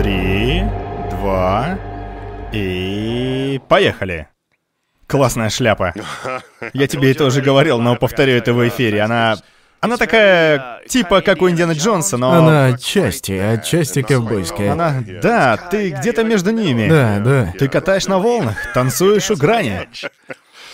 [0.00, 0.62] Три,
[1.10, 1.78] два
[2.54, 3.60] и...
[3.68, 4.28] Поехали.
[5.06, 5.92] Классная шляпа.
[6.72, 9.02] Я тебе это уже говорил, но повторю это в эфире.
[9.02, 9.36] Она...
[9.80, 12.32] Она такая, типа как у Индиана Джонса, но...
[12.32, 14.72] Она отчасти, отчасти ковбойская.
[14.72, 15.04] Она...
[15.22, 16.88] Да, ты где-то между ними.
[16.88, 17.52] Да, да.
[17.58, 19.86] Ты катаешь на волнах, танцуешь у грани.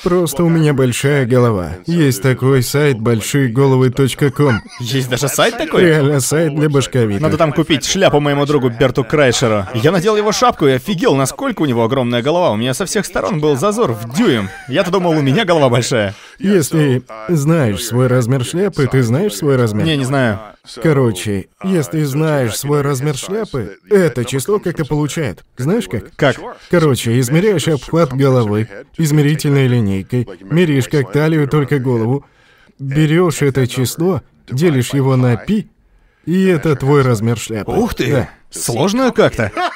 [0.02, 1.72] Просто у меня большая голова.
[1.86, 4.62] Есть такой сайт большиеголовы.ком.
[4.80, 5.82] Есть даже сайт такой?
[5.82, 7.20] Реально сайт для башковитых.
[7.20, 9.66] Надо там купить шляпу моему другу Берту Крайшеру.
[9.74, 12.50] Я надел его шапку и офигел, насколько у него огромная голова.
[12.50, 14.48] У меня со всех сторон был зазор в дюйм.
[14.68, 16.14] Я-то думал, у меня голова большая.
[16.38, 19.84] Если знаешь свой размер шляпы, ты знаешь свой размер?
[19.86, 20.38] Не, не знаю.
[20.82, 25.44] Короче, если знаешь свой размер шляпы, это число как-то получает.
[25.56, 26.14] Знаешь как?
[26.16, 26.36] Как?
[26.70, 32.24] Короче, измеряешь обхват головы измерительной линейкой, меряешь как талию, только голову,
[32.78, 35.68] берешь это число, делишь его на пи,
[36.24, 37.70] и это твой размер шляпы.
[37.70, 38.10] Ух ты!
[38.10, 38.30] Да.
[38.50, 39.52] Сложно как-то.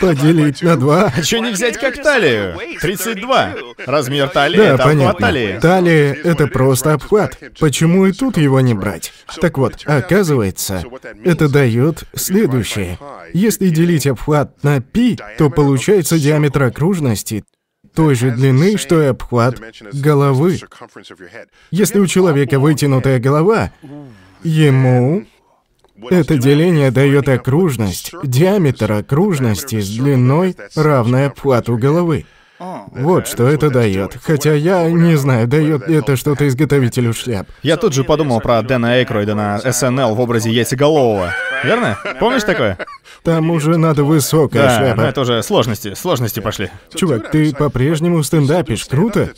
[0.00, 1.12] Поделить на два.
[1.14, 2.56] А чё не взять как талию?
[2.80, 3.54] 32.
[3.86, 5.20] Размер талии Да, это обхват понятно.
[5.26, 5.58] талии.
[5.60, 7.38] Талия— это просто обхват.
[7.58, 9.12] Почему и тут его не брать?
[9.40, 10.82] Так вот, оказывается,
[11.24, 12.98] это дает следующее.
[13.32, 17.44] Если делить обхват на пи, то получается диаметр окружности
[17.94, 19.56] той же длины, что и обхват
[19.92, 20.60] головы.
[21.70, 23.72] Если у человека вытянутая голова,
[24.44, 25.26] ему
[26.10, 32.26] это деление дает окружность, диаметр окружности с длиной, равной обхвату головы.
[32.58, 34.16] Вот что это дает.
[34.22, 37.46] Хотя я не знаю, дает ли это что-то изготовителю шляп.
[37.62, 41.32] Я тут же подумал про Дэна Эйкройда на СНЛ в образе яйцеголового.
[41.64, 41.98] Верно?
[42.20, 42.78] Помнишь такое?
[43.24, 45.00] Там уже надо высокая Да, шляпа.
[45.02, 46.70] но это уже сложности, сложности пошли.
[46.94, 49.30] Чувак, ты по-прежнему стендапишь, круто?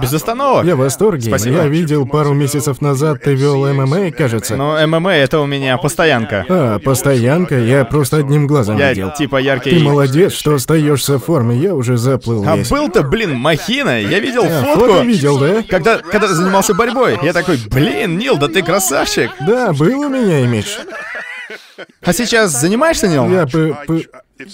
[0.00, 0.64] Без остановок.
[0.64, 1.28] Я в восторге.
[1.28, 1.56] Спасибо.
[1.56, 4.56] Я видел пару месяцев назад ты вел ММА, кажется.
[4.56, 6.44] Но ММА это у меня постоянка.
[6.48, 9.10] А, постоянка, я просто одним глазом Я видел.
[9.12, 9.70] типа яркий...
[9.70, 12.68] Ты молодец, что остаешься в форме, я уже заплыл А весь.
[12.70, 14.00] был-то, блин, махина.
[14.00, 14.86] Я видел А, фотку.
[14.86, 15.62] фото видел, да?
[15.68, 19.30] Когда, когда занимался борьбой, я такой, блин, Нил, да ты красавчик.
[19.46, 20.66] Да, был у меня имидж.
[22.02, 23.28] А сейчас занимаешься, Нил?
[23.30, 23.76] Я бы-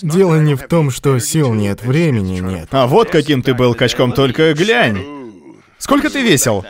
[0.01, 2.69] Дело не в том, что сил нет, времени нет.
[2.71, 5.22] А вот каким ты был качком, только глянь.
[5.83, 6.65] Сколько ты весил?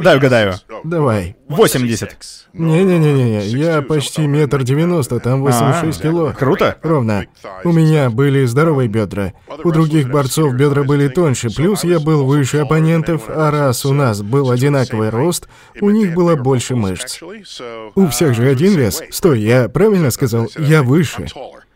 [0.00, 0.54] Дай угадаю.
[0.84, 1.36] Давай.
[1.48, 2.16] 80.
[2.54, 6.32] Не-не-не-не, я почти метр девяносто, там 86 А, кило.
[6.32, 6.78] Круто.
[6.82, 7.26] Ровно.
[7.62, 9.34] У меня были здоровые бедра.
[9.64, 14.22] У других борцов бедра были тоньше, плюс я был выше оппонентов, а раз у нас
[14.22, 15.46] был одинаковый рост,
[15.82, 17.20] у них было больше мышц.
[17.94, 19.02] У всех же один вес.
[19.10, 20.48] Стой, я правильно сказал?
[20.56, 21.26] Я выше.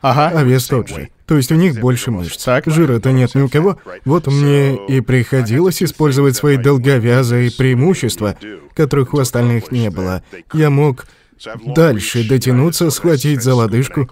[0.01, 0.33] Ага.
[0.35, 1.09] А вес тот же.
[1.27, 2.45] То есть у них больше мышц.
[2.45, 2.65] Так.
[2.67, 3.79] Жира-то нет ни у кого.
[4.05, 8.37] Вот мне и приходилось использовать свои долговязые преимущества,
[8.75, 10.23] которых у остальных не было.
[10.53, 11.07] Я мог
[11.65, 14.09] дальше дотянуться, схватить за лодыжку.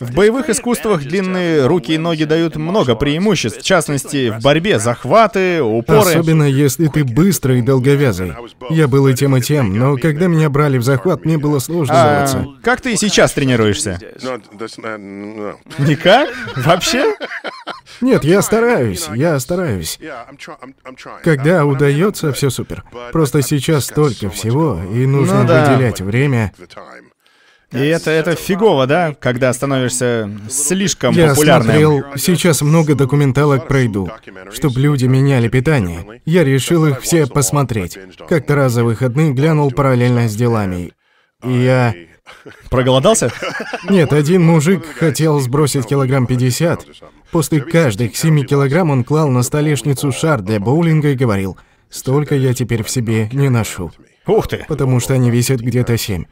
[0.00, 5.62] В боевых искусствах длинные руки и ноги дают много преимуществ, в частности, в борьбе захваты,
[5.62, 6.10] упоры.
[6.10, 8.32] Особенно если ты быстрый и долговязый.
[8.70, 11.94] Я был и тем, и тем, но когда меня брали в захват, мне было сложно
[11.96, 13.98] А, как ты сейчас тренируешься?
[15.78, 16.30] Никак?
[16.56, 17.14] Вообще?
[18.00, 19.98] Нет, я стараюсь, я стараюсь.
[21.22, 22.84] Когда удается, все супер.
[23.12, 25.70] Просто сейчас столько всего, и нужно Ну да.
[25.72, 26.52] выделять время.
[27.70, 29.14] И это, это фигово, да?
[29.20, 31.66] Когда становишься слишком Я популярным.
[31.66, 34.10] смотрел сейчас много документалок про еду,
[34.52, 36.22] чтобы люди меняли питание.
[36.24, 37.98] Я решил их все посмотреть.
[38.26, 40.92] Как-то раз за выходные глянул параллельно с делами.
[41.44, 41.94] И я...
[42.70, 43.30] Проголодался?
[43.90, 46.86] Нет, один мужик хотел сбросить килограмм 50.
[47.30, 51.58] После каждых 7 килограмм он клал на столешницу шар для боулинга и говорил,
[51.90, 53.90] «Столько я теперь в себе не ношу,
[54.26, 54.64] Ух ты.
[54.68, 56.24] потому что они весят где-то 7».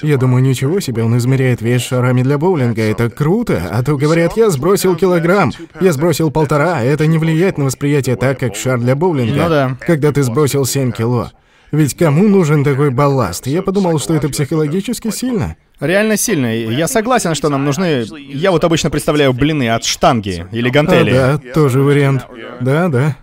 [0.00, 3.68] Я думаю, ничего себе, он измеряет вес шарами для боулинга, это круто.
[3.70, 8.38] А то говорят, я сбросил килограмм, я сбросил полтора, это не влияет на восприятие так,
[8.40, 9.42] как шар для боулинга.
[9.42, 9.76] Ну да.
[9.80, 11.30] Когда ты сбросил 7 кило.
[11.72, 13.46] Ведь кому нужен такой балласт?
[13.46, 15.56] Я подумал, что это психологически сильно.
[15.80, 16.72] Реально сильный.
[16.74, 18.04] Я согласен, что нам нужны...
[18.28, 21.10] Я вот обычно представляю блины от штанги или А, гантели.
[21.10, 22.26] да, тоже вариант.
[22.60, 23.16] Да, да.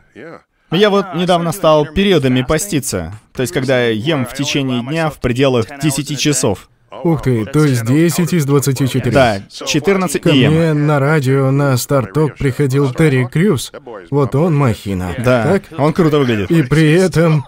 [0.71, 3.13] Я вот недавно стал периодами поститься.
[3.33, 6.69] То есть, когда я ем в течение дня в пределах 10 часов.
[7.03, 9.12] Ух ты, то есть 10 из 24.
[9.12, 13.71] Да, 14 Ко мне на радио на старток приходил Терри Крюс.
[14.09, 15.13] Вот он махина.
[15.18, 15.80] Да, Так?
[15.80, 16.50] он круто выглядит.
[16.51, 17.45] И при этом...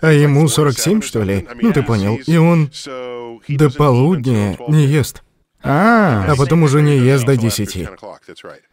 [0.00, 1.46] А ему 47, что ли?
[1.60, 2.18] Ну, ты понял.
[2.26, 2.70] И он
[3.48, 5.23] до полудня не ест.
[5.64, 7.88] А, А потом уже не ест до 10.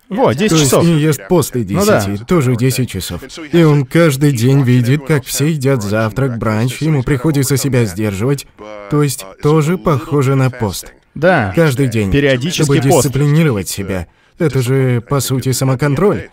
[0.09, 0.83] вот, 10 То есть часов.
[0.83, 1.85] не ест после 10, Ну
[2.17, 2.25] да.
[2.25, 3.21] тоже 10 часов.
[3.53, 8.45] И он каждый день видит, как все едят завтрак, бранч, ему приходится себя сдерживать.
[8.89, 10.93] То есть тоже похоже на пост.
[11.15, 11.51] Да.
[11.55, 12.11] Каждый день.
[12.11, 13.07] Периодически Чтобы пост.
[13.07, 14.07] дисциплинировать себя.
[14.41, 16.29] Это же, по сути, самоконтроль.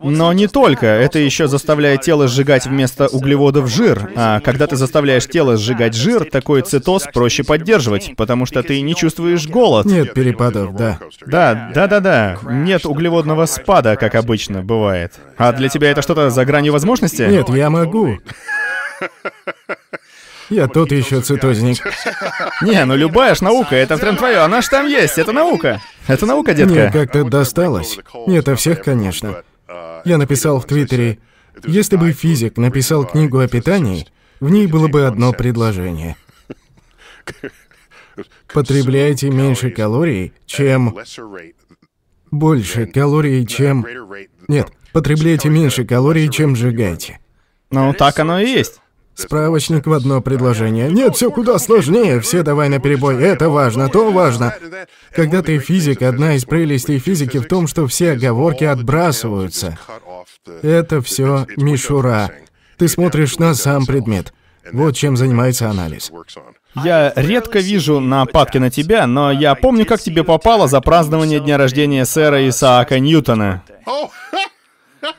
[0.00, 0.86] Но не только.
[0.86, 4.10] Это еще заставляет тело сжигать вместо углеводов жир.
[4.14, 8.94] А когда ты заставляешь тело сжигать жир, такой цитоз проще поддерживать, потому что ты не
[8.94, 9.86] чувствуешь голод.
[9.86, 10.98] Нет перепадов, да.
[11.24, 12.38] Да, да, да, да.
[12.42, 15.14] Нет углеводного спада, как обычно бывает.
[15.38, 17.22] А для тебя это что-то за гранью возможности?
[17.22, 18.18] Нет, я могу.
[20.48, 21.78] Я тот еще цитозник.
[22.62, 25.80] Не, ну любая ж наука, это прям твое, она ж там есть, это наука.
[26.06, 26.90] Это наука, Мне детка.
[26.92, 27.98] как-то досталось.
[28.26, 29.42] Не ото всех, конечно.
[30.04, 31.18] Я написал в Твиттере,
[31.64, 34.06] если бы физик написал книгу о питании,
[34.40, 36.16] в ней было бы одно предложение.
[38.52, 40.96] Потребляйте меньше калорий, чем...
[42.30, 43.86] Больше калорий, чем...
[44.48, 47.18] Нет, потребляйте меньше калорий, чем сжигаете.
[47.70, 48.80] Ну, так оно и есть.
[49.16, 50.90] Справочник в одно предложение.
[50.90, 52.20] Нет, все куда сложнее.
[52.20, 53.22] Все давай на перебой.
[53.22, 54.54] Это важно, то важно.
[55.14, 59.78] Когда ты физик, одна из прелестей физики в том, что все оговорки отбрасываются.
[60.62, 62.30] Это все мишура.
[62.76, 64.34] Ты смотришь на сам предмет.
[64.72, 66.12] Вот чем занимается анализ.
[66.84, 71.56] Я редко вижу нападки на тебя, но я помню, как тебе попало за празднование дня
[71.56, 73.62] рождения сэра Исаака Ньютона.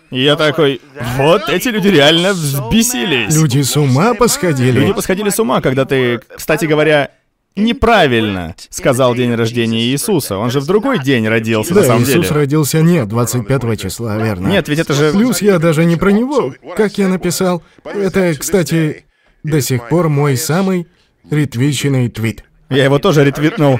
[0.10, 0.80] И я такой,
[1.18, 3.36] вот эти люди реально взбесились.
[3.36, 4.92] Люди с ума Люди посходили.
[4.94, 7.12] посходили с ума, когда ты, кстати говоря,
[7.58, 10.38] неправильно сказал день рождения Иисуса.
[10.38, 12.36] Он же в другой день родился, на Да, самом Иисус деле.
[12.36, 14.48] родился не 25 числа, верно?
[14.48, 15.12] Нет, ведь это же...
[15.12, 16.54] Плюс я даже не про него.
[16.76, 19.06] Как я написал, это, кстати,
[19.44, 20.88] до сих пор мой самый
[21.30, 22.44] ретвиченный твит.
[22.70, 23.80] Я его тоже ретвитнул.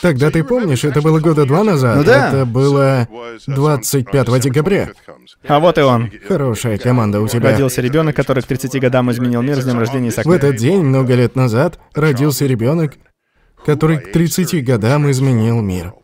[0.00, 1.96] Тогда ты помнишь, это было года два назад.
[1.96, 2.28] Ну да.
[2.28, 3.08] Это было
[3.46, 4.90] 25 декабря.
[5.46, 6.10] А вот и он.
[6.28, 7.50] Хорошая команда у тебя.
[7.50, 10.28] Родился ребенок, который к 30 годам изменил мир с днем рождения Исаака.
[10.28, 12.94] В этот день, много лет назад, родился ребенок,
[13.64, 15.94] который к 30 годам изменил мир.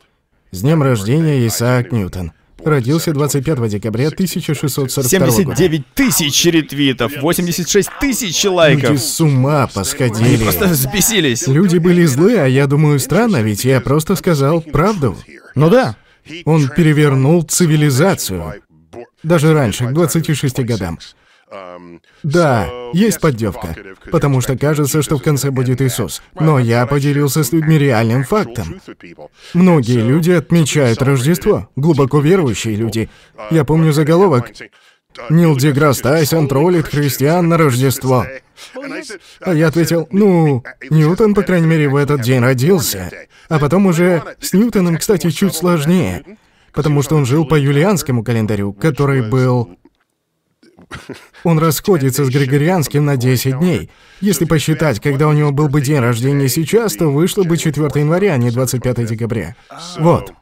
[0.50, 2.32] С днем рождения Исаак Ньютон.
[2.64, 5.32] Родился 25 декабря 1642 года.
[5.32, 8.98] 79 тысяч ретвитов, 86 тысяч Люди лайков.
[9.00, 10.42] с ума посходили.
[10.42, 11.46] Просто взбесились.
[11.46, 15.16] Люди были злы, а я думаю, странно, ведь я просто сказал правду.
[15.54, 15.96] Ну да.
[16.44, 18.62] Он перевернул цивилизацию.
[19.22, 20.98] Даже раньше, к 26 годам.
[22.22, 23.74] Да, есть поддевка,
[24.10, 26.22] потому что кажется, что в конце будет Иисус.
[26.38, 28.80] Но я поделился с людьми реальным фактом.
[29.54, 33.08] Многие люди отмечают Рождество, глубоко верующие люди.
[33.50, 34.52] Я помню заголовок
[35.30, 38.26] «Нил Деграсс Тайсон троллит христиан на Рождество».
[39.40, 43.10] А я ответил, ну, Ньютон, по крайней мере, в этот день родился.
[43.48, 46.24] А потом уже с Ньютоном, кстати, чуть сложнее,
[46.72, 49.76] потому что он жил по юлианскому календарю, который был...
[51.44, 53.90] Он расходится с григорианским на 10 дней.
[54.20, 58.34] Если посчитать, когда у него был бы день рождения сейчас, то вышло бы 4 января,
[58.34, 59.54] а не 25 декабря.
[59.98, 60.32] Вот.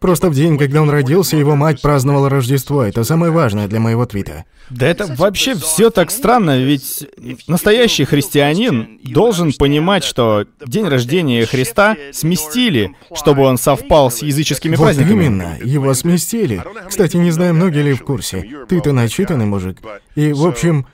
[0.00, 2.82] Просто в день, когда он родился, его мать праздновала Рождество.
[2.82, 4.44] Это самое важное для моего твита.
[4.70, 7.06] Да это вообще все так странно, ведь
[7.48, 14.84] настоящий христианин должен понимать, что день рождения Христа сместили, чтобы он совпал с языческими Вот
[14.84, 15.24] праздниками.
[15.24, 16.62] именно, его сместили.
[16.88, 18.48] Кстати, не знаю, многие ли в курсе.
[18.68, 19.78] Ты-то начитанный мужик.
[20.14, 20.86] И, в общем,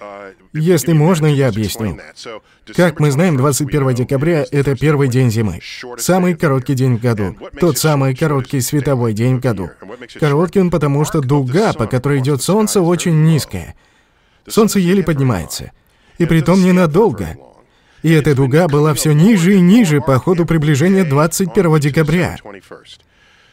[0.58, 1.98] если можно, я объясню.
[2.74, 5.60] Как мы знаем, 21 декабря— это первый день зимы.
[5.98, 7.36] Самый короткий день в году.
[7.60, 9.70] Тот самый короткий световой день в году.
[10.18, 13.74] Короткий он потому, что дуга, по которой идет солнце, очень низкая.
[14.46, 15.72] Солнце еле поднимается.
[16.18, 17.36] И притом ненадолго.
[18.02, 22.36] И эта дуга была все ниже и ниже по ходу приближения 21 декабря.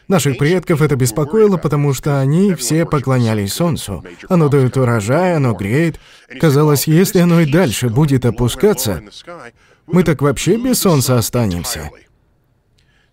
[0.08, 4.04] Наших предков это беспокоило, потому что они все поклонялись Солнцу.
[4.28, 5.98] Оно дает урожай, оно греет.
[6.40, 9.02] Казалось, если оно и дальше будет опускаться,
[9.86, 11.90] мы так вообще без Солнца останемся.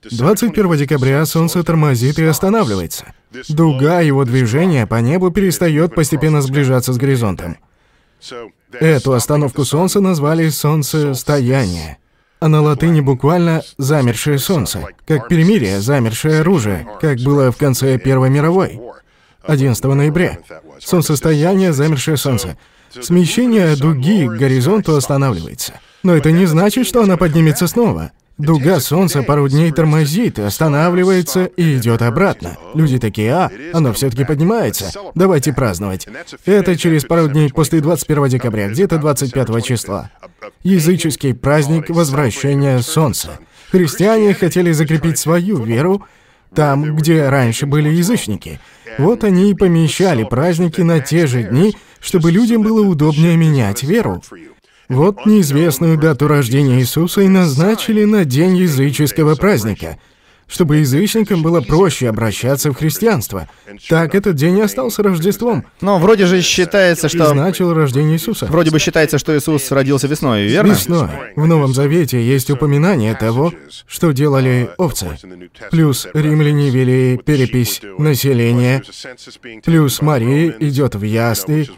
[0.09, 3.13] 21 декабря Солнце тормозит и останавливается.
[3.49, 7.57] Дуга его движения по небу перестает постепенно сближаться с горизонтом.
[8.73, 11.97] Эту остановку Солнца назвали «солнцестояние».
[12.41, 18.31] А на латыни буквально «замершее солнце», как перемирие, замершее оружие, как было в конце Первой
[18.31, 18.81] мировой,
[19.43, 20.39] 11 ноября.
[20.79, 22.57] Солнцестояние, замершее солнце.
[22.99, 25.73] Смещение дуги к горизонту останавливается.
[26.01, 28.11] Но это не значит, что она поднимется снова.
[28.41, 32.57] Дуга Солнца пару дней тормозит, останавливается и идет обратно.
[32.73, 34.91] Люди такие, а, оно все-таки поднимается.
[35.13, 36.07] Давайте праздновать.
[36.45, 40.09] Это через пару дней после 21 декабря, где-то 25 числа.
[40.63, 43.39] Языческий праздник возвращения Солнца.
[43.71, 46.03] Христиане хотели закрепить свою веру
[46.53, 48.59] там, где раньше были язычники.
[48.97, 54.21] Вот они и помещали праздники на те же дни, чтобы людям было удобнее менять веру.
[54.91, 59.97] Вот неизвестную дату рождения Иисуса и назначили на день языческого праздника—
[60.51, 63.47] чтобы язычникам было проще обращаться в христианство.
[63.87, 65.65] Так этот день и остался Рождеством.
[65.79, 67.27] Но вроде же считается, что...
[67.27, 68.47] значил рождение Иисуса.
[68.47, 70.71] Вроде бы считается, что Иисус родился весной, верно?
[70.71, 71.09] Весной.
[71.35, 73.53] В Новом Завете есть упоминание того,
[73.87, 75.17] что делали овцы.
[75.71, 78.83] Плюс римляне вели перепись населения.
[79.63, 81.69] Плюс Мария идет в ясли.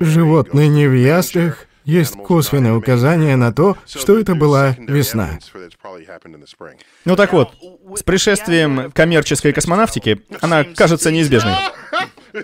[0.00, 1.66] Животные не в яслях.
[1.84, 5.38] Есть косвенное указание на то, что это была весна.
[7.04, 7.52] Ну так вот,
[7.96, 11.54] с пришествием коммерческой космонавтики она кажется неизбежной.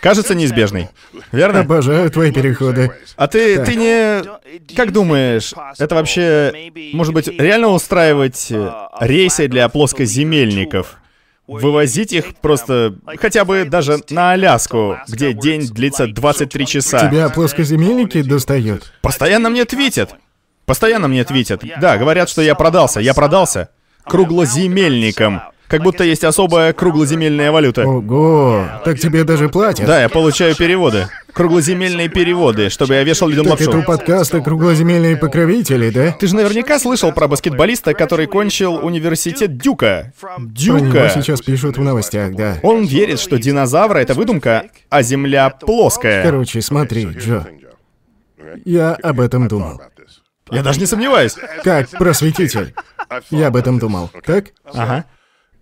[0.00, 0.88] Кажется неизбежной.
[1.32, 1.60] Верно?
[1.60, 2.92] Обожаю твои переходы.
[3.16, 4.22] А ты, ты не...
[4.76, 6.70] Как думаешь, это вообще...
[6.92, 8.70] Может быть, реально устраивать э,
[9.00, 10.98] рейсы для плоскоземельников?
[11.46, 17.08] Вывозить их просто хотя бы даже на Аляску, где день длится 23 часа.
[17.08, 18.92] Тебя плоскоземельники достают?
[19.00, 20.16] Постоянно мне твитят.
[20.64, 21.62] Постоянно мне твитят.
[21.80, 23.00] Да, говорят, что я продался.
[23.00, 23.70] Я продался.
[24.02, 25.42] Круглоземельникам.
[25.68, 27.86] Как будто есть особая круглоземельная валюта.
[27.86, 29.86] Ого, так тебе даже платят?
[29.86, 31.08] Да, я получаю переводы.
[31.32, 33.86] Круглоземельные переводы, чтобы я вешал людям Так это у лапшу.
[33.86, 36.12] подкаста «Круглоземельные покровители», да?
[36.12, 40.12] Ты же наверняка слышал про баскетболиста, который кончил университет Дюка.
[40.18, 41.10] Про него Дюка.
[41.10, 42.58] сейчас пишут в новостях, да.
[42.62, 46.22] Он верит, что динозавры— это выдумка, а Земля плоская.
[46.22, 47.46] Короче, смотри, Джо,
[48.64, 49.80] я об этом думал.
[50.50, 51.34] Я даже не сомневаюсь.
[51.64, 52.72] Как просветитель,
[53.30, 54.46] я об этом думал, так?
[54.72, 55.04] Ага.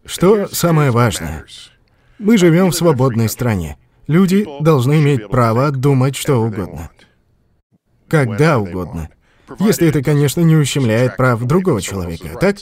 [0.04, 1.44] Что самое важное?
[2.18, 3.78] Мы живем в свободной стране.
[4.06, 6.90] Люди должны иметь право думать что угодно.
[8.08, 9.08] Когда угодно.
[9.58, 12.56] Если это, конечно, не ущемляет прав другого человека, так?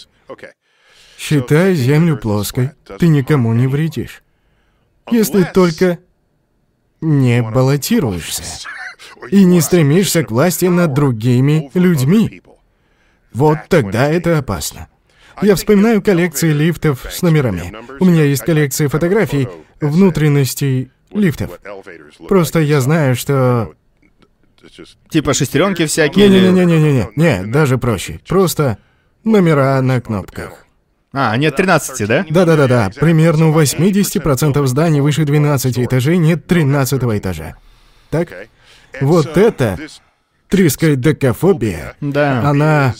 [1.18, 4.22] Считай Землю плоской, ты никому не вредишь.
[5.10, 5.98] Если только
[7.00, 8.68] не баллотируешься
[9.30, 12.42] и не стремишься к власти над другими людьми.
[13.32, 14.88] Вот тогда это опасно.
[15.40, 17.74] Я вспоминаю коллекции лифтов с номерами.
[18.00, 19.48] У меня есть коллекция фотографий
[19.80, 21.50] внутренностей лифтов.
[22.28, 23.72] Просто я знаю, что...
[25.10, 26.28] Типа шестеренки всякие.
[26.28, 28.20] Не-не-не-не-не-не, не, даже проще.
[28.28, 28.78] Просто
[29.24, 30.64] номера на кнопках.
[31.12, 32.24] А, нет 13, да?
[32.30, 37.56] Да-да-да-да, примерно у 80% зданий выше 12 этажей нет 13 этажа.
[38.08, 38.28] Так?
[39.00, 39.78] Вот это
[40.48, 41.96] трискайдекафобия.
[42.00, 42.48] Да.
[42.48, 42.94] Она,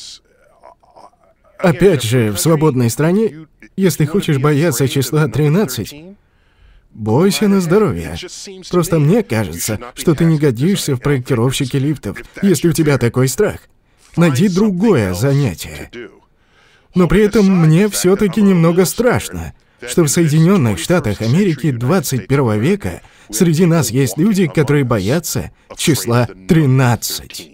[1.62, 5.94] опять же, в свободной стране, если хочешь бояться числа 13,
[6.92, 8.16] бойся на здоровье.
[8.70, 13.60] Просто мне кажется, что ты не годишься в проектировщике лифтов, если у тебя такой страх.
[14.16, 15.90] Найди другое занятие.
[16.94, 19.54] Но при этом мне все-таки немного страшно,
[19.86, 23.00] что в Соединенных Штатах Америки 21 века
[23.30, 27.50] среди нас есть люди, которые боятся числа 13.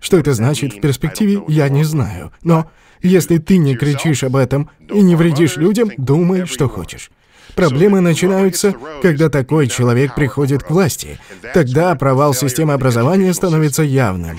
[0.00, 2.32] Что это значит в перспективе, я не знаю.
[2.42, 2.70] Но
[3.06, 7.10] если ты не кричишь об этом и не вредишь людям, думай, что хочешь.
[7.56, 11.18] Проблемы начинаются, когда такой человек приходит к власти.
[11.54, 14.38] Тогда провал системы образования становится явным.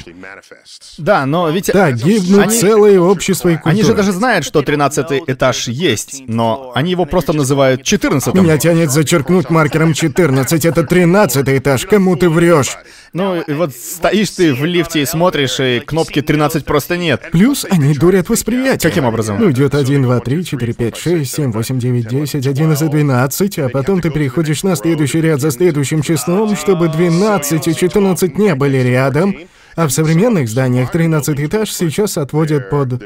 [0.99, 1.65] Да, но ведь...
[1.65, 3.73] Так гибнут Они- целые общества и культуры.
[3.73, 8.59] Они же даже знают, что 13 этаж есть, но они его просто называют 14 Меня
[8.59, 12.77] тянет зачеркнуть маркером 14, это 13 этаж, кому ты врешь?
[13.13, 17.29] Ну, и вот стоишь ты в лифте и смотришь, и кнопки 13 просто нет.
[17.31, 18.89] Плюс они дурят восприятие.
[18.89, 19.37] Каким образом?
[19.39, 23.69] Ну, идет 1, 2, 3, 4, 5, 6, 7, 8, 9, 10, 11, 12, а
[23.69, 28.77] потом ты переходишь на следующий ряд за следующим числом, чтобы 12 и 14 не были
[28.77, 29.35] рядом.
[29.75, 33.01] А в современных зданиях 13 этаж сейчас отводят под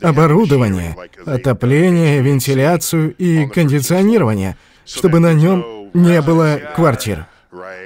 [0.00, 7.26] оборудование, отопление, вентиляцию и кондиционирование, чтобы на нем не было квартир.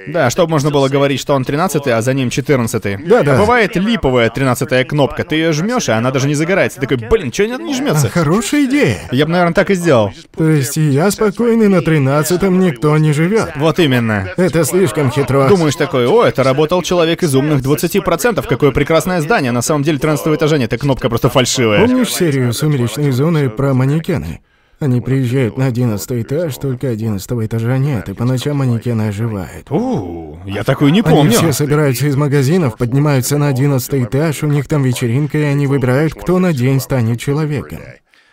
[0.07, 3.35] Да, чтобы можно было говорить, что он 13 а за ним 14 Да-да.
[3.35, 6.79] А бывает липовая 13 кнопка, ты ее жмешь, и она даже не загорается.
[6.79, 8.09] Ты такой, блин, что не жмется?
[8.09, 8.99] Хорошая идея.
[9.11, 10.11] Я бы, наверное, так и сделал.
[10.35, 13.51] То есть и я спокойный, на 13-м никто не живет.
[13.55, 14.29] Вот именно.
[14.37, 15.47] Это слишком хитро.
[15.47, 19.51] Думаешь такой, о, это работал человек из умных 20%, какое прекрасное здание.
[19.51, 21.81] На самом деле 13 этажа нет, эта кнопка просто фальшивая.
[21.81, 24.41] Помнишь серию «Сумеречные зоны» про манекены?
[24.83, 29.71] Они приезжают на 11 этаж, только 11 этажа нет, и по ночам манекены оживают.
[29.71, 31.31] У, я такую не Они помню.
[31.31, 36.13] все собираются из магазинов, поднимаются на 11 этаж, у них там вечеринка, и они выбирают,
[36.15, 37.79] кто на день станет человеком.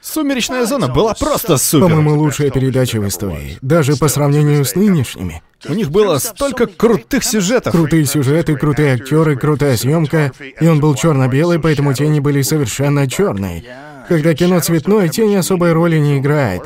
[0.01, 1.87] Сумеречная зона была просто супер.
[1.87, 5.43] По-моему, лучшая передача в истории, даже по сравнению с нынешними.
[5.69, 7.73] У них было столько крутых сюжетов.
[7.73, 13.63] Крутые сюжеты, крутые актеры, крутая съемка, и он был черно-белый, поэтому тени были совершенно черные.
[14.11, 16.63] Когда кино цветное, тень особой роли не играет,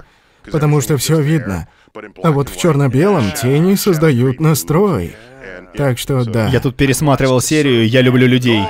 [0.50, 1.68] потому что все видно.
[2.22, 5.14] А вот в черно-белом тени создают настрой.
[5.76, 6.48] Так что да.
[6.48, 8.62] Я тут пересматривал серию «Я люблю людей».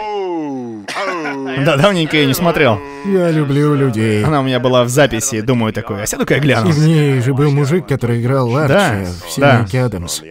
[1.64, 2.80] Да, давненько я не смотрел.
[3.04, 4.24] Я люблю людей.
[4.24, 6.70] Она у меня была в записи, думаю такой, а сяду-ка я гляну.
[6.70, 9.56] И в ней же был мужик, который играл Ларча Да, в да.
[9.58, 10.22] семейке Адамс.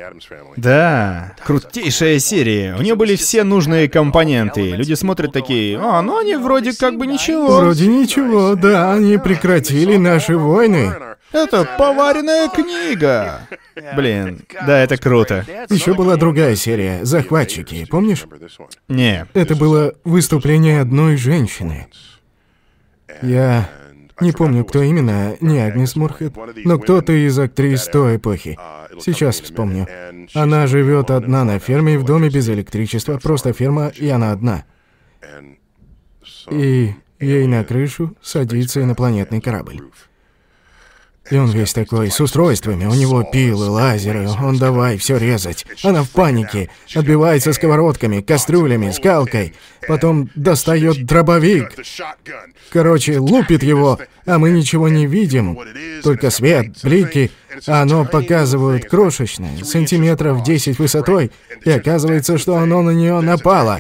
[0.58, 2.76] Да, крутейшая серия.
[2.78, 4.72] У нее были все нужные компоненты.
[4.72, 7.58] Люди смотрят такие, а, ну они вроде как бы ничего.
[7.60, 10.92] Вроде ничего, да, они прекратили наши войны.
[11.32, 13.40] Это поваренная книга.
[13.96, 15.44] Блин, да, это круто.
[15.70, 18.26] Еще была другая серия «Захватчики», помнишь?
[18.88, 21.88] Не, Это было выступление одной женщины.
[23.22, 23.70] Я
[24.20, 26.34] не помню, кто именно, не Агнес Мурхед,
[26.66, 28.58] но кто-то из актрис той эпохи.
[29.00, 29.88] Сейчас вспомню.
[30.34, 34.66] Она живет одна на ферме в доме без электричества, просто ферма, и она одна.
[36.50, 39.82] И ей на крышу садится инопланетный корабль.
[41.30, 45.66] И он весь такой, с устройствами, у него пилы, лазеры, он давай все резать.
[45.82, 49.54] Она в панике, отбивается сковородками, кастрюлями, скалкой,
[49.88, 51.72] потом достает дробовик.
[52.72, 55.58] Короче, лупит его, а мы ничего не видим,
[56.04, 57.32] только свет, блики,
[57.68, 61.32] а оно показывают крошечное, сантиметров 10 высотой,
[61.64, 63.80] и оказывается, что оно на нее напало.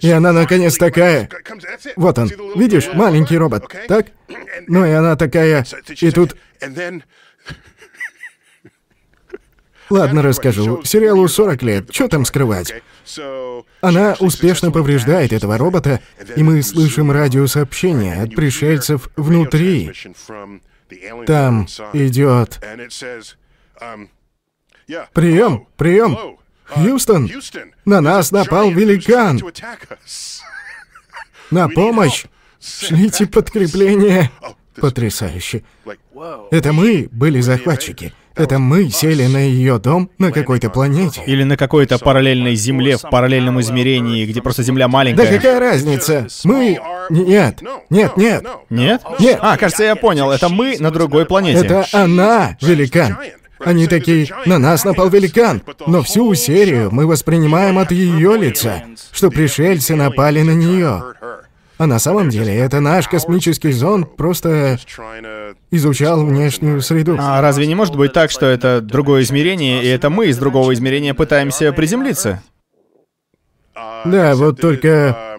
[0.00, 1.28] И она наконец такая...
[1.96, 4.06] Вот он, видишь, маленький робот, так?
[4.66, 5.64] Ну и она такая...
[6.00, 6.36] И тут...
[9.90, 10.82] Ладно, расскажу.
[10.84, 12.72] Сериалу 40 лет, что там скрывать?
[13.80, 16.00] Она успешно повреждает этого робота,
[16.36, 19.92] и мы слышим радиосообщения от пришельцев внутри.
[21.26, 22.60] Там идет...
[25.12, 26.38] Прием, прием.
[26.74, 27.30] Хьюстон,
[27.84, 29.40] на нас напал великан.
[31.50, 32.24] На помощь.
[32.60, 34.30] Шлите подкрепление.
[34.80, 35.62] Потрясающе.
[36.50, 38.12] Это мы были захватчики.
[38.36, 41.22] Это мы сели на ее дом на какой-то планете.
[41.26, 45.36] или на какой-то параллельной земле в параллельном измерении, где просто земля Да маленькая.
[45.36, 46.26] какая разница?
[46.44, 46.80] Мы...
[47.10, 48.46] Нет, нет, нет.
[48.70, 49.02] Нет?
[49.18, 49.38] Нет.
[49.42, 50.30] А, кажется, я понял.
[50.30, 51.60] Это мы на другой планете.
[51.60, 53.18] Это она, великан.
[53.64, 55.62] Они такие, на нас напал великан.
[55.86, 61.14] Но всю серию мы воспринимаем от ее лица, что пришельцы напали на нее.
[61.78, 64.78] А на самом деле это наш космический зонд просто
[65.70, 67.16] изучал внешнюю среду.
[67.18, 70.74] А разве не может быть так, что это другое измерение, и это мы из другого
[70.74, 72.42] измерения пытаемся приземлиться?
[74.04, 75.29] Да, вот только...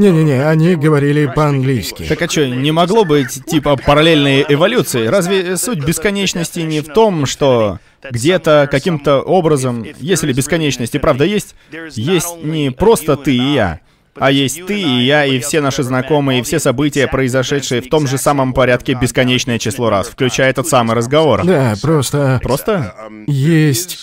[0.00, 2.04] Не-не-не, они говорили по-английски.
[2.08, 5.06] Так а что, не могло быть типа параллельной эволюции?
[5.06, 11.54] Разве суть бесконечности не в том, что где-то каким-то образом, если бесконечность и правда есть,
[11.90, 13.80] есть не просто ты и я,
[14.16, 18.06] а есть ты и я, и все наши знакомые, и все события, произошедшие в том
[18.06, 21.44] же самом порядке бесконечное число раз, включая этот самый разговор.
[21.44, 22.40] Да, просто...
[22.42, 22.94] Просто?
[23.26, 23.98] Есть...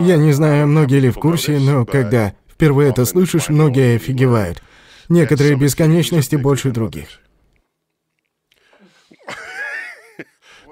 [0.00, 4.62] Я не знаю, многие ли в курсе, но когда впервые это слышишь, многие офигевают.
[5.12, 7.20] Некоторые бесконечности больше других.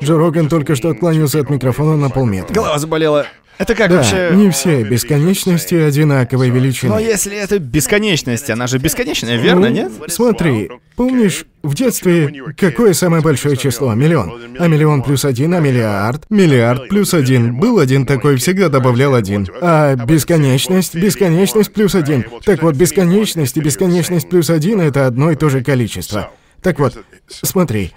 [0.02, 2.54] Джо Роган только что отклонился от микрофона на полметра.
[2.54, 3.26] Голова заболела.
[3.60, 4.30] Это как Да, вообще...
[4.32, 6.92] не все бесконечности одинаковой величины.
[6.92, 9.92] Но если это бесконечность, она же бесконечная, верно, Ну, нет?
[10.08, 13.92] Смотри, помнишь, в детстве какое самое большое число?
[13.92, 14.56] Миллион.
[14.58, 16.24] А миллион плюс один, а миллиард?
[16.30, 17.60] Миллиард плюс один.
[17.60, 19.46] Был один такой, всегда добавлял один.
[19.60, 22.24] А бесконечность, бесконечность плюс один.
[22.46, 26.30] Так вот, бесконечность и бесконечность плюс один— это одно и то же количество.
[26.62, 26.96] Так вот,
[27.28, 27.92] смотри,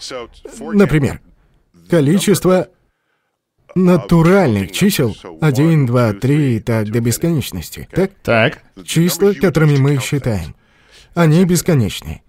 [0.60, 1.22] например,
[1.90, 2.68] количество
[3.76, 7.88] натуральных чисел 1, 2, 3 и так до бесконечности.
[7.92, 8.12] Так?
[8.24, 8.64] Так.
[8.86, 10.56] Числа, которыми мы их считаем.
[11.14, 12.22] Они бесконечны.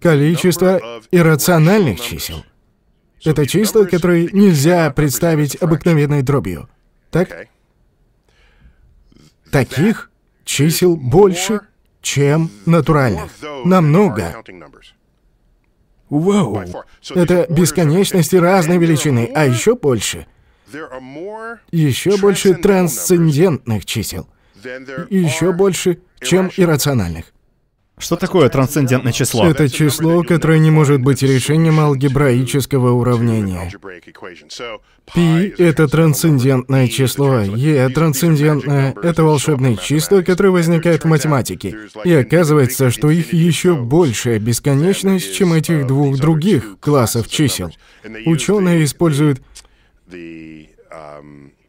[0.00, 2.44] Количество иррациональных чисел.
[3.24, 6.68] Это числа, которые нельзя представить обыкновенной дробью.
[7.10, 7.48] Так?
[9.50, 10.10] Таких
[10.44, 11.60] чисел больше,
[12.00, 13.30] чем натуральных.
[13.64, 14.42] Намного.
[16.08, 16.64] Вау.
[17.14, 20.26] Это бесконечности разной величины, а еще больше.
[21.70, 24.28] Еще больше трансцендентных чисел.
[25.10, 27.26] Еще больше, чем иррациональных.
[27.98, 29.46] Что такое трансцендентное число?
[29.46, 33.70] Это число, которое не может быть решением алгебраического уравнения.
[35.14, 41.76] Пи— это трансцендентное число, Е— трансцендентное— это волшебные числа, которые возникают в математике.
[42.04, 47.72] И оказывается, что их еще большая бесконечность, чем этих двух других классов чисел.
[48.26, 49.40] Ученые используют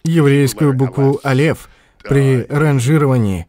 [0.04, 1.70] еврейскую букву «алеф»
[2.04, 3.46] при ранжировании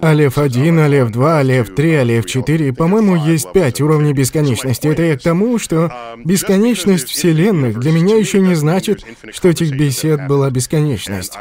[0.00, 2.72] Алеф 1, Алеф 2, Алеф 3, Алеф 4.
[2.72, 4.86] По-моему, есть пять уровней бесконечности.
[4.86, 5.92] Это я к тому, что
[6.24, 11.32] бесконечность вселенных для меня еще не значит, что этих бесед была бесконечность.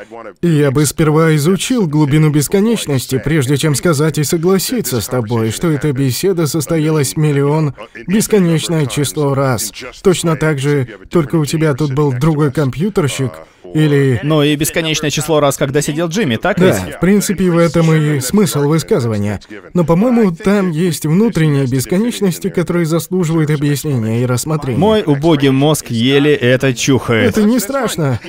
[0.41, 5.69] И я бы сперва изучил глубину бесконечности, прежде чем сказать и согласиться с тобой, что
[5.69, 7.73] эта беседа состоялась миллион,
[8.07, 9.71] бесконечное число раз.
[10.03, 13.31] Точно так же, только у тебя тут был другой компьютерщик,
[13.73, 14.19] или...
[14.23, 16.95] Ну и бесконечное число раз, когда сидел Джимми, так Да, ведь?
[16.95, 19.39] в принципе, в этом и смысл высказывания.
[19.73, 24.79] Но, по-моему, там есть внутренние бесконечности, которые заслуживают объяснения и рассмотрения.
[24.79, 27.29] Мой убогий мозг еле это чухает.
[27.31, 28.19] Это не страшно.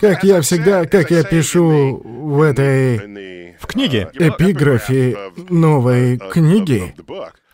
[0.00, 2.98] Как я всегда, как я пишу в этой
[3.60, 4.08] В книге.
[4.14, 5.16] эпиграфе
[5.48, 6.94] новой книги.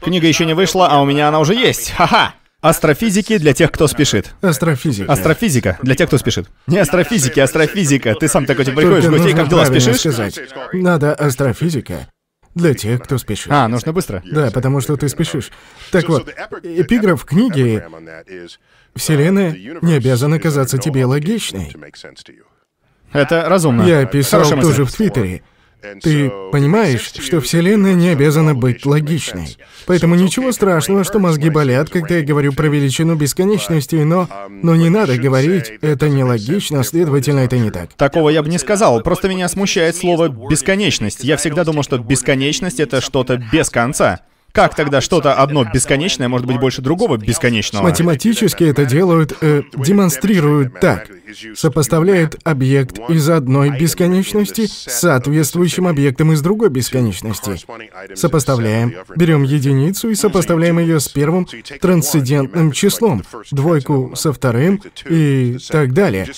[0.02, 1.90] Книга еще не вышла, а у меня она уже есть.
[1.90, 2.34] Ха-ха!
[2.68, 4.34] Астрофизики для тех, кто спешит.
[4.40, 5.12] Астрофизика.
[5.12, 6.48] Астрофизика для тех, кто спешит.
[6.66, 8.14] Не астрофизики, астрофизика.
[8.16, 10.00] Ты сам такой типа приходишь в гостей, как дела, спешишь?
[10.00, 10.40] сказать.
[10.72, 12.08] Надо астрофизика
[12.56, 13.52] для тех, кто спешит.
[13.52, 14.20] А, нужно быстро.
[14.24, 15.52] Да, потому что ты спешишь.
[15.92, 16.28] Так вот,
[16.64, 17.84] эпиграф книги
[18.96, 19.52] «Вселенная
[19.82, 21.72] не обязана казаться тебе логичной».
[23.12, 23.82] Это разумно.
[23.82, 24.68] Я писал Хорошая мысль.
[24.70, 25.42] тоже в Твиттере.
[26.02, 29.56] Ты понимаешь, что Вселенная не обязана быть логичной.
[29.86, 34.28] Поэтому ничего страшного, что мозги болят, когда я говорю про величину бесконечности, но...
[34.48, 37.92] Но не надо говорить, это нелогично, следовательно, это не так.
[37.94, 39.02] Такого я бы не сказал.
[39.02, 41.24] Просто меня смущает слово «бесконечность».
[41.24, 44.20] Я всегда думал, что бесконечность— это что-то без конца.
[44.56, 47.82] Как тогда что-то одно бесконечное может быть больше другого бесконечного?
[47.82, 51.08] Математически это делают, э, демонстрируют так.
[51.54, 57.58] Сопоставляют объект из одной бесконечности с соответствующим объектом из другой бесконечности.
[58.14, 61.46] Сопоставляем, берем единицу и сопоставляем ее с первым
[61.78, 66.28] трансцендентным числом, двойку со вторым и так далее.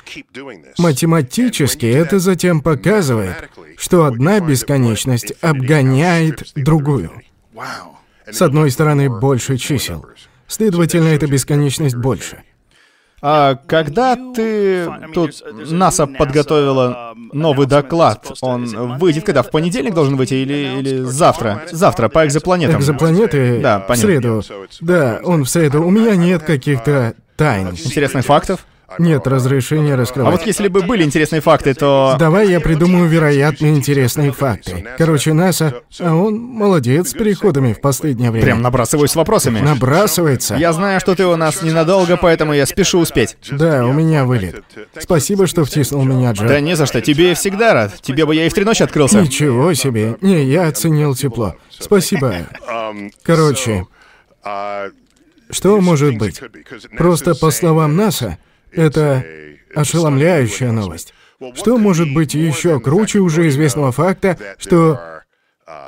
[0.77, 7.13] Математически это затем показывает, что одна бесконечность обгоняет другую.
[8.31, 10.07] С одной стороны, больше чисел.
[10.47, 12.43] Следовательно, эта бесконечность больше.
[13.21, 14.89] А когда ты...
[15.13, 15.33] Тут
[15.71, 18.31] НАСА подготовила новый доклад.
[18.43, 19.43] Он выйдет когда?
[19.43, 21.63] В понедельник должен выйти или, или завтра?
[21.71, 22.81] Завтра, по экзопланетам.
[22.81, 24.09] Экзопланеты Да, в понятно.
[24.09, 24.43] среду.
[24.81, 25.83] Да, он в среду.
[25.85, 27.71] У меня нет каких-то тайн.
[27.71, 28.65] Интересных фактов?
[28.99, 30.39] Нет разрешения А раскрывать.
[30.39, 32.17] вот если бы были интересные факты, то...
[32.19, 34.87] Давай я придумаю вероятно интересные факты.
[34.97, 38.45] Короче, НАСА, а он молодец с переходами в последнее время.
[38.45, 39.61] Прям набрасываюсь с вопросами.
[39.61, 40.55] Набрасывается.
[40.55, 43.37] Я знаю, что ты у нас ненадолго, поэтому я спешу успеть.
[43.51, 44.65] Да, у меня вылет.
[44.99, 46.47] Спасибо, что втиснул меня, Джо.
[46.47, 48.01] Да не за что, тебе я всегда рад.
[48.01, 49.21] Тебе бы я и в три ночи открылся.
[49.21, 50.17] Ничего себе.
[50.23, 51.55] Не, я оценил тепло.
[51.71, 52.35] Спасибо.
[53.23, 53.87] Короче,
[55.51, 56.41] что может быть?
[56.97, 58.39] Просто по словам НАСА,
[58.73, 59.25] это
[59.75, 61.15] ошеломляющая новость.
[61.55, 65.23] Что может быть еще круче уже известного факта, что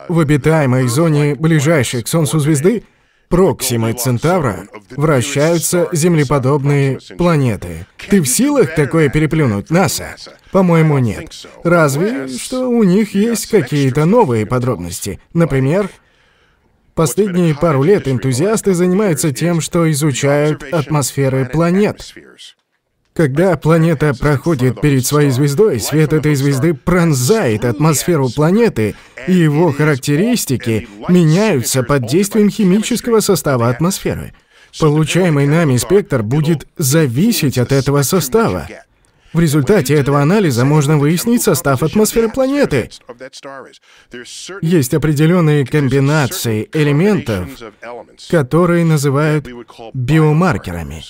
[0.09, 2.85] в обитаемой зоне ближайшей к Солнцу звезды
[3.31, 7.87] Проксимы Центавра вращаются землеподобные планеты.
[8.09, 10.16] Ты в силах такое переплюнуть, НАСА?
[10.51, 11.47] По-моему, нет.
[11.62, 15.21] Разве что у них есть какие-то новые подробности.
[15.33, 15.88] Например,
[16.97, 22.12] последние пару лет энтузиасты занимаются тем, что изучают атмосферы планет.
[23.12, 28.94] Когда планета проходит перед своей звездой, свет этой звезды пронзает атмосферу планеты,
[29.27, 34.33] и его характеристики меняются под действием химического состава атмосферы.
[34.79, 38.68] Получаемый нами спектр будет зависеть от этого состава.
[39.33, 42.90] В результате этого анализа можно выяснить состав атмосферы планеты.
[44.61, 47.49] Есть определенные комбинации элементов,
[48.29, 49.49] которые называют
[49.94, 51.05] биомаркерами.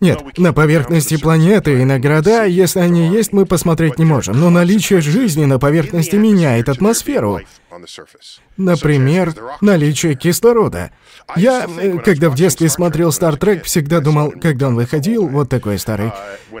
[0.00, 4.40] Нет, на поверхности планеты и на города, если они есть, мы посмотреть не можем.
[4.40, 7.40] Но наличие жизни на поверхности меняет атмосферу.
[8.56, 10.90] Например, наличие кислорода.
[11.36, 15.78] Я, э, когда в детстве смотрел Star Trek, всегда думал, когда он выходил, вот такой
[15.78, 16.12] старый,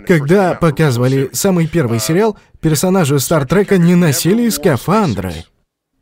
[0.06, 5.32] когда показывали самый первый сериал, персонажи Star Trek не носили скафандры.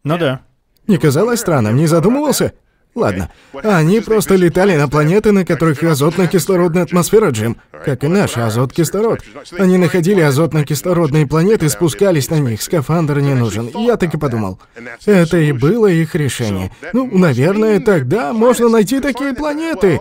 [0.02, 0.42] Ну да.
[0.88, 2.52] Не казалось странным, не задумывался?
[2.98, 3.30] Ладно.
[3.62, 7.56] Они просто летали на планеты, на которых азотно-кислородная атмосфера, Джим.
[7.84, 9.20] Как и наша, азот-кислород.
[9.56, 13.70] Они находили азотно-кислородные планеты, спускались на них, скафандр не нужен.
[13.74, 14.58] Я так и подумал.
[15.06, 16.72] Это и было их решение.
[16.92, 20.00] Ну, наверное, тогда можно найти такие планеты.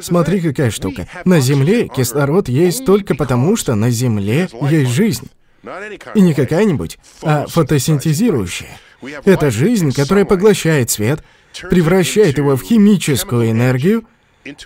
[0.00, 1.06] Смотри, какая штука.
[1.26, 5.28] На Земле кислород есть только потому, что на Земле есть жизнь.
[6.14, 8.78] И не какая-нибудь, а фотосинтезирующая.
[9.24, 11.22] Это жизнь, которая поглощает свет,
[11.70, 14.04] превращает его в химическую энергию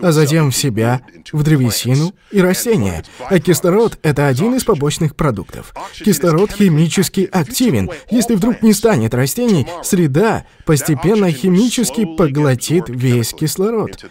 [0.01, 3.05] а затем в себя, в древесину и растения.
[3.20, 5.74] А кислород— это один из побочных продуктов.
[5.94, 7.90] Кислород химически активен.
[8.11, 14.05] Если вдруг не станет растений, среда постепенно химически поглотит весь кислород.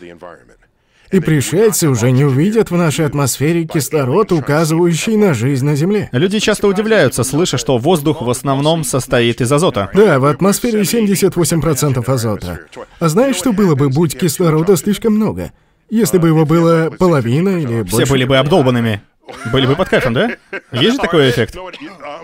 [1.11, 6.09] И пришельцы уже не увидят в нашей атмосфере кислород, указывающий на жизнь на Земле.
[6.11, 9.89] Люди часто удивляются, слыша, что воздух в основном состоит из азота.
[9.93, 12.59] Да, в атмосфере 78% азота.
[12.99, 15.51] А знаешь, что было бы, будь кислорода слишком много?
[15.89, 18.03] Если бы его было половина или больше...
[18.03, 19.01] Все были бы обдолбанными.
[19.51, 20.31] Были бы под кайфом, да?
[20.71, 21.55] Есть же такой эффект?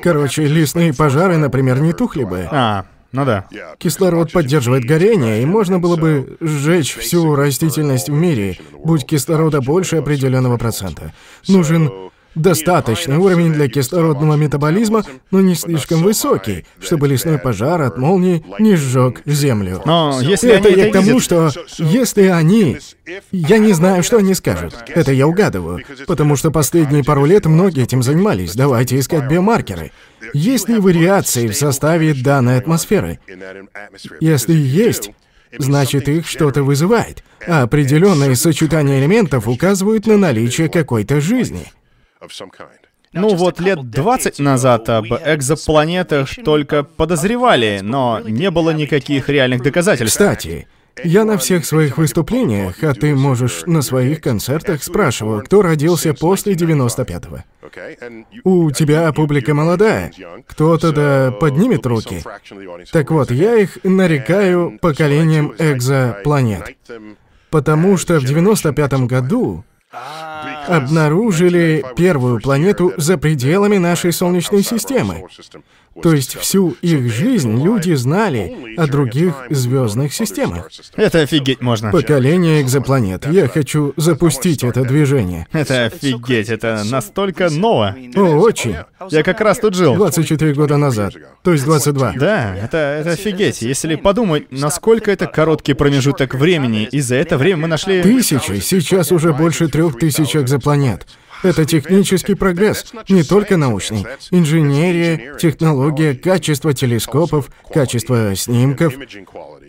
[0.02, 2.48] Короче, лесные пожары, например, не тухли бы.
[2.52, 3.48] А, ну да.
[3.78, 9.98] Кислород поддерживает горение, и можно было бы сжечь всю растительность в мире, будь кислорода больше
[9.98, 11.14] определенного процента.
[11.48, 11.92] Нужен
[12.36, 18.76] Достаточный уровень для кислородного метаболизма, но не слишком высокий, чтобы лесной пожар от молнии не
[18.76, 19.82] сжег землю.
[19.86, 22.80] Но если это я к тому, что если они...
[23.32, 24.76] Я не знаю, что они скажут.
[24.88, 25.84] Это я угадываю.
[26.08, 28.56] Потому что последние пару лет многие этим занимались.
[28.56, 29.92] Давайте искать биомаркеры.
[30.34, 33.20] Есть ли вариации в составе данной атмосферы?
[34.20, 35.12] Если есть,
[35.58, 37.24] значит их что-то вызывает.
[37.46, 41.72] А определенные сочетания элементов указывают на наличие какой-то жизни.
[43.14, 50.18] Ну вот лет 20 назад об экзопланетах только подозревали, но не было никаких реальных доказательств.
[50.18, 50.68] Кстати,
[51.04, 56.54] я на всех своих выступлениях, а ты можешь на своих концертах, спрашиваю, кто родился после
[56.54, 57.44] 95-го.
[58.44, 60.12] У тебя публика молодая.
[60.48, 62.24] Кто-то да поднимет руки.
[62.92, 66.78] Так вот, я их нарекаю поколением экзопланет.
[67.50, 69.64] Потому что в 95-м году
[70.68, 75.24] обнаружили первую планету за пределами нашей Солнечной системы.
[76.02, 80.72] То есть всю их жизнь люди знали о других звездных системах.
[80.96, 81.92] Это офигеть можно.
[81.92, 83.28] Поколение экзопланет.
[83.28, 85.48] Я хочу запустить это движение.
[85.52, 87.96] Это офигеть, это настолько ново.
[88.16, 88.76] О, очень.
[89.10, 89.96] Я как раз тут жил.
[89.96, 91.14] 24 года назад.
[91.44, 92.14] То есть 22.
[92.14, 93.62] Да, это, это офигеть.
[93.62, 98.02] Если подумать, насколько это короткий промежуток времени, и за это время мы нашли...
[98.02, 101.06] Тысячи, сейчас уже больше трех тысяч экзопланет.
[101.44, 104.06] Это технический прогресс, не только научный.
[104.32, 108.94] Инженерия, технология, качество телескопов, качество снимков.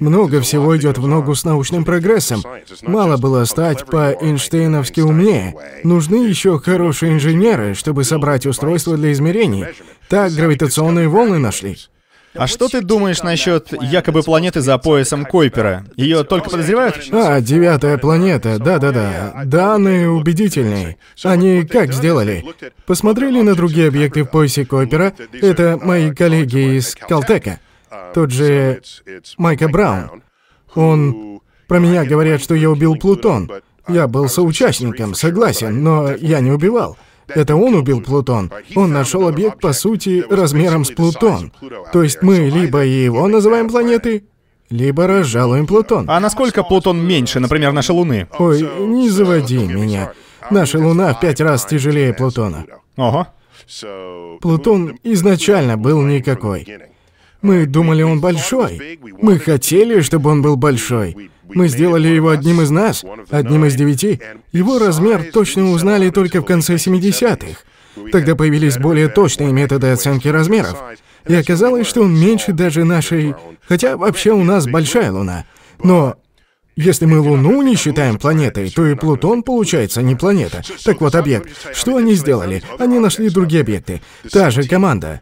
[0.00, 2.42] Много всего идет в ногу с научным прогрессом.
[2.82, 5.54] Мало было стать по-эйнштейновски умнее.
[5.82, 9.66] Нужны еще хорошие инженеры, чтобы собрать устройство для измерений.
[10.08, 11.76] Так гравитационные волны нашли.
[12.34, 15.84] А что ты думаешь насчет якобы планеты за поясом Койпера?
[15.96, 17.08] Ее только подозревают?
[17.12, 19.42] А, девятая планета, да-да-да.
[19.44, 20.96] Данные убедительные.
[21.22, 22.44] Они как сделали?
[22.86, 25.12] Посмотрели на другие объекты в поясе Койпера.
[25.40, 27.60] Это мои коллеги из Калтека.
[28.14, 28.82] Тот же
[29.38, 30.22] Майка Браун.
[30.74, 31.40] Он...
[31.66, 33.50] Про меня говорят, что я убил Плутон.
[33.88, 36.98] Я был соучастником, согласен, но я не убивал.
[37.28, 38.50] Это он убил Плутон.
[38.76, 41.52] Он нашел объект, по сути, размером с Плутон.
[41.92, 44.24] То есть мы либо его называем планетой,
[44.70, 46.06] либо разжалуем Плутон.
[46.08, 48.28] А насколько Плутон меньше, например, нашей Луны?
[48.38, 50.12] Ой, не заводи меня.
[50.50, 52.66] Наша Луна в пять раз тяжелее Плутона.
[52.96, 53.26] Ого.
[54.40, 56.66] Плутон изначально был никакой.
[57.44, 58.98] Мы думали, он большой.
[59.20, 61.30] Мы хотели, чтобы он был большой.
[61.46, 64.18] Мы сделали его одним из нас, одним из девяти.
[64.52, 67.60] Его размер точно узнали только в конце 70-х.
[68.10, 70.82] Тогда появились более точные методы оценки размеров.
[71.28, 73.34] И оказалось, что он меньше даже нашей...
[73.68, 75.44] Хотя вообще у нас большая Луна.
[75.82, 76.16] Но
[76.76, 80.62] если мы Луну не считаем планетой, то и Плутон, получается, не планета.
[80.82, 81.50] Так вот, объект.
[81.74, 82.62] Что они сделали?
[82.78, 84.00] Они нашли другие объекты.
[84.32, 85.20] Та же команда.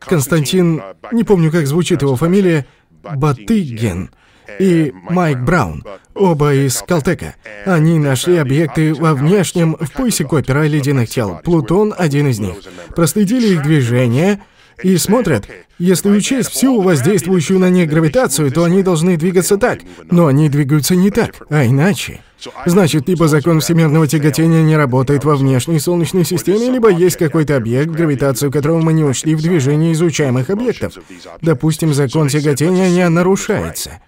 [0.00, 2.66] Константин, не помню, как звучит его фамилия,
[3.02, 4.10] Батыгин
[4.58, 7.34] и Майк Браун, оба из Калтека.
[7.66, 11.40] Они нашли объекты во внешнем, в поясе Копера ледяных тел.
[11.44, 12.56] Плутон— один из них.
[12.94, 14.40] Проследили их движение
[14.82, 15.48] и смотрят.
[15.78, 19.80] Если учесть всю воздействующую на них гравитацию, то они должны двигаться так.
[20.10, 22.20] Но они двигаются не так, а иначе.
[22.66, 27.90] Значит, либо закон всемирного тяготения не работает во внешней Солнечной системе, либо есть какой-то объект,
[27.90, 30.94] гравитацию которого мы не учли в движении изучаемых объектов.
[31.42, 34.00] Допустим, закон тяготения не нарушается.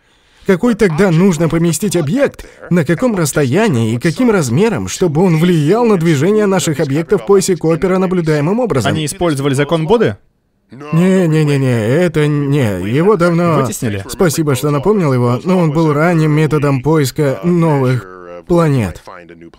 [0.46, 2.46] Какой тогда нужно поместить объект?
[2.70, 7.56] На каком расстоянии и каким размером, чтобы он влиял на движение наших объектов в поясе
[7.56, 8.92] Копера наблюдаемым образом?
[8.92, 10.16] Они использовали закон Боды?
[10.70, 13.60] Не-не-не-не, это не, его давно...
[13.60, 14.04] Вытеснили?
[14.08, 18.06] Спасибо, что напомнил его, но он был ранним методом поиска новых
[18.46, 19.02] планет.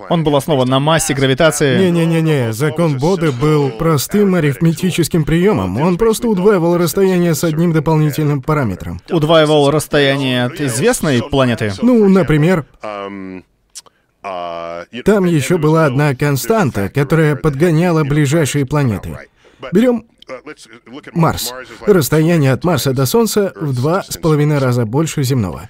[0.10, 1.78] Он был основан на массе, гравитации.
[1.80, 5.80] Не-не-не-не, закон Боды был простым арифметическим приемом.
[5.82, 9.02] Он просто удваивал расстояние с одним дополнительным параметром.
[9.10, 11.74] Удваивал расстояние от известной планеты.
[11.82, 13.43] Ну, например, там
[15.26, 19.17] еще была одна константа, которая подгоняла ближайшие планеты.
[19.71, 20.06] Берем
[21.13, 21.53] Марс.
[21.86, 25.69] Расстояние от Марса до Солнца в два с половиной раза больше земного.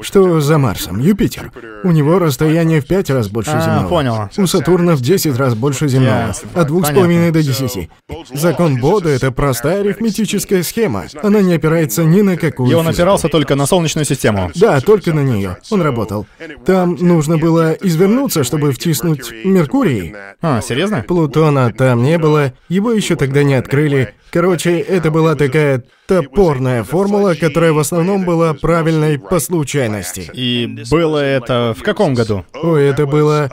[0.00, 0.98] Что за Марсом?
[1.00, 1.52] Юпитер.
[1.84, 3.88] У него расстояние в пять раз больше А, земного.
[3.88, 4.30] понял.
[4.38, 6.28] У Сатурна в 10 раз больше земного.
[6.28, 6.48] Ясно.
[6.54, 7.90] От двух с половиной до 10.
[8.32, 11.04] Закон Бода— это простая арифметическая схема.
[11.22, 12.94] Она не опирается ни на какую И он физику.
[13.02, 14.50] опирался только на Солнечную систему.
[14.54, 15.58] Да, только на нее.
[15.70, 16.26] Он работал.
[16.64, 20.14] Там нужно было извернуться, чтобы втиснуть Меркурий.
[20.40, 21.04] А, серьезно?
[21.06, 24.01] Плутона там не было, его еще тогда не открыли.
[24.30, 30.30] Короче, это была такая топорная формула, которая в основном была правильной по случайности.
[30.32, 32.44] И было это в каком году?
[32.54, 33.50] Ой, это было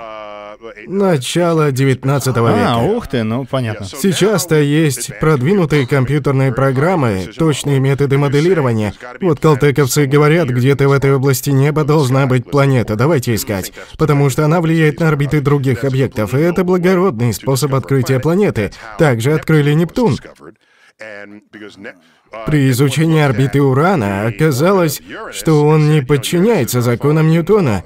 [0.88, 2.96] начало 19 А, века.
[2.96, 3.86] ух ты, ну понятно.
[3.86, 8.94] Сейчас-то есть продвинутые компьютерные программы, точные методы моделирования.
[9.22, 13.72] Вот колтековцы говорят, где-то в этой области неба должна быть планета, давайте искать.
[13.98, 18.72] Потому что она влияет на орбиты других объектов, и это благородный способ открытия планеты.
[18.98, 20.18] Также открыли Нептун.
[22.46, 27.84] При изучении орбиты Урана оказалось, что он не подчиняется законам Ньютона.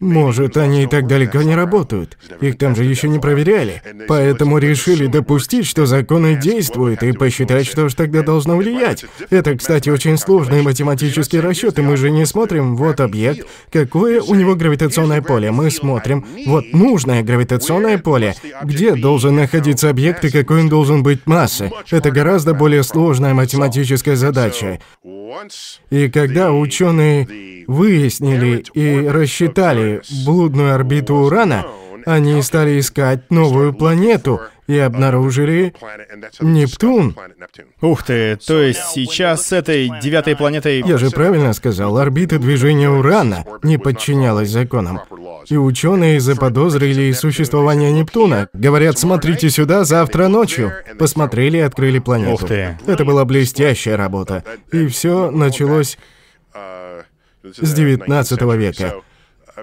[0.00, 2.16] Может, они и так далеко не работают.
[2.40, 3.82] Их там же еще не проверяли.
[4.08, 9.04] Поэтому решили допустить, что законы действуют, и посчитать, что ж тогда должно влиять.
[9.30, 14.34] Это, кстати, очень сложный математический расчет, и мы же не смотрим, вот объект, какое у
[14.34, 15.50] него гравитационное поле.
[15.50, 21.26] Мы смотрим, вот нужное гравитационное поле, где должен находиться объект и какой он должен быть
[21.26, 21.70] массы.
[21.90, 24.80] Это гораздо более сложная математическая задача.
[25.90, 29.65] И когда ученые выяснили и рассчитали
[30.24, 31.66] блудную орбиту Урана,
[32.06, 35.74] они стали искать новую планету и обнаружили
[36.40, 37.16] Нептун.
[37.80, 40.82] Ух ты, то есть сейчас с этой девятой планетой...
[40.86, 45.00] Я же правильно сказал, орбита движения Урана не подчинялась законам.
[45.48, 48.48] И ученые заподозрили существование Нептуна.
[48.52, 50.72] Говорят, смотрите сюда завтра ночью.
[50.98, 52.32] Посмотрели и открыли планету.
[52.34, 52.78] Ух ты.
[52.86, 54.42] Это была блестящая работа.
[54.72, 55.98] И все началось
[57.44, 58.94] с 19 века.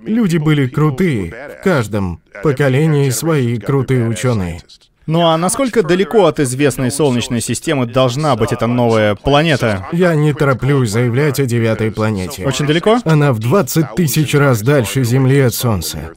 [0.02, 1.34] Люди были крутые.
[1.60, 4.62] В каждом поколении свои крутые ученые.
[5.06, 9.88] Ну а насколько далеко от известной Солнечной системы должна быть эта новая планета?
[9.92, 12.46] Я не тороплюсь заявлять о девятой планете.
[12.46, 13.00] Очень далеко?
[13.04, 16.14] Она в 20 тысяч раз дальше Земли от Солнца.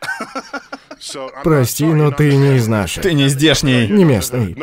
[1.42, 3.02] Прости, но ты не из наших.
[3.02, 3.86] Ты не здешний.
[3.88, 4.56] Не местный.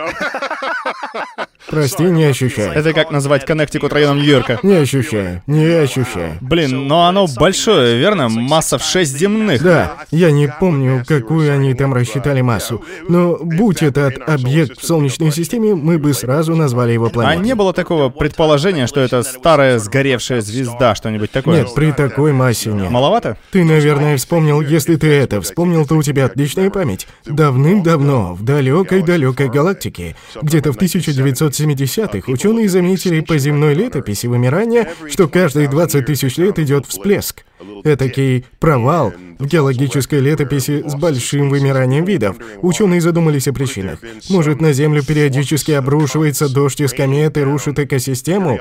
[1.69, 2.71] Прости, не ощущаю.
[2.73, 4.59] Это как назвать Коннектикут районом Нью-Йорка?
[4.63, 5.41] Не ощущаю.
[5.47, 6.37] Не ощущаю.
[6.41, 8.29] Блин, но оно большое, верно?
[8.29, 9.63] Масса в 6 земных.
[9.63, 12.83] Да, я не помню, какую они там рассчитали массу.
[13.07, 17.45] Но будь этот объект в Солнечной системе, мы бы сразу назвали его А планетой.
[17.45, 21.61] не было такого предположения, что это старая сгоревшая звезда, что-нибудь такое?
[21.61, 22.91] Нет, при такой массе нет.
[22.91, 23.37] Маловато?
[23.51, 27.07] Ты, наверное, вспомнил, если ты это вспомнил, то у тебя отличная память.
[27.25, 35.67] Давным-давно, в далекой-далекой галактике, где-то в 1970-х, ученые заметили по земной летописи вымирания, что каждые
[35.67, 37.45] 20 тысяч лет идет всплеск.
[37.83, 39.13] Этакий провал
[39.45, 42.37] геологической летописи с большим вымиранием видов.
[42.61, 43.99] Ученые задумались о причинах.
[44.29, 48.59] Может, на Землю периодически обрушивается дождь из комет и рушит экосистему,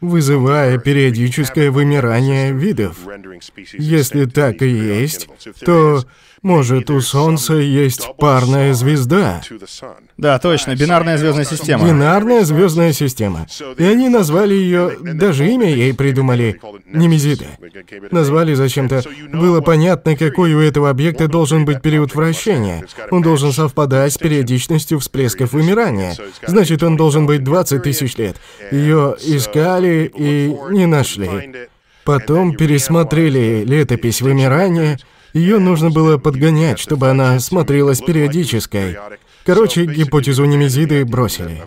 [0.00, 2.96] вызывая периодическое вымирание видов?
[3.72, 5.28] Если так и есть,
[5.64, 6.02] то,
[6.42, 9.42] может, у Солнца есть парная звезда.
[10.16, 11.86] Да, точно, бинарная звездная система.
[11.86, 13.46] Бинарная звездная система.
[13.76, 17.46] И они назвали ее, даже имя ей придумали, Немезида.
[18.10, 19.02] Назвали зачем-то.
[19.32, 22.84] Было понятно, какой у этого объекта должен быть период вращения.
[23.10, 26.14] Он должен совпадать с периодичностью всплесков вымирания.
[26.46, 28.36] Значит, он должен быть 20 тысяч лет.
[28.70, 31.68] Ее искали и не нашли.
[32.04, 34.98] Потом пересмотрели летопись вымирания.
[35.32, 38.96] Ее нужно было подгонять, чтобы она смотрелась периодической.
[39.46, 41.62] Короче, гипотезу Немезиды бросили.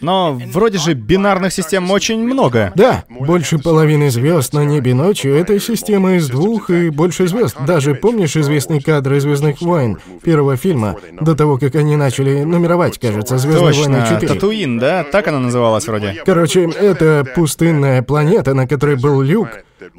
[0.00, 2.72] Но вроде же бинарных систем очень много.
[2.74, 7.56] Да, больше половины звезд на небе ночью— это система из двух и больше звезд.
[7.64, 12.98] Даже помнишь известный кадр из Звездных войн первого фильма, до того, как они начали нумеровать,
[12.98, 14.34] кажется, Звездные войны Точно, 4.
[14.34, 15.04] Татуин, да?
[15.04, 16.22] Так она называлась вроде.
[16.26, 19.48] Короче, это пустынная планета, на которой был люк.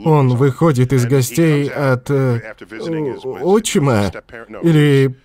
[0.03, 2.41] Он выходит из гостей от э,
[3.41, 4.11] отчима
[4.63, 5.15] или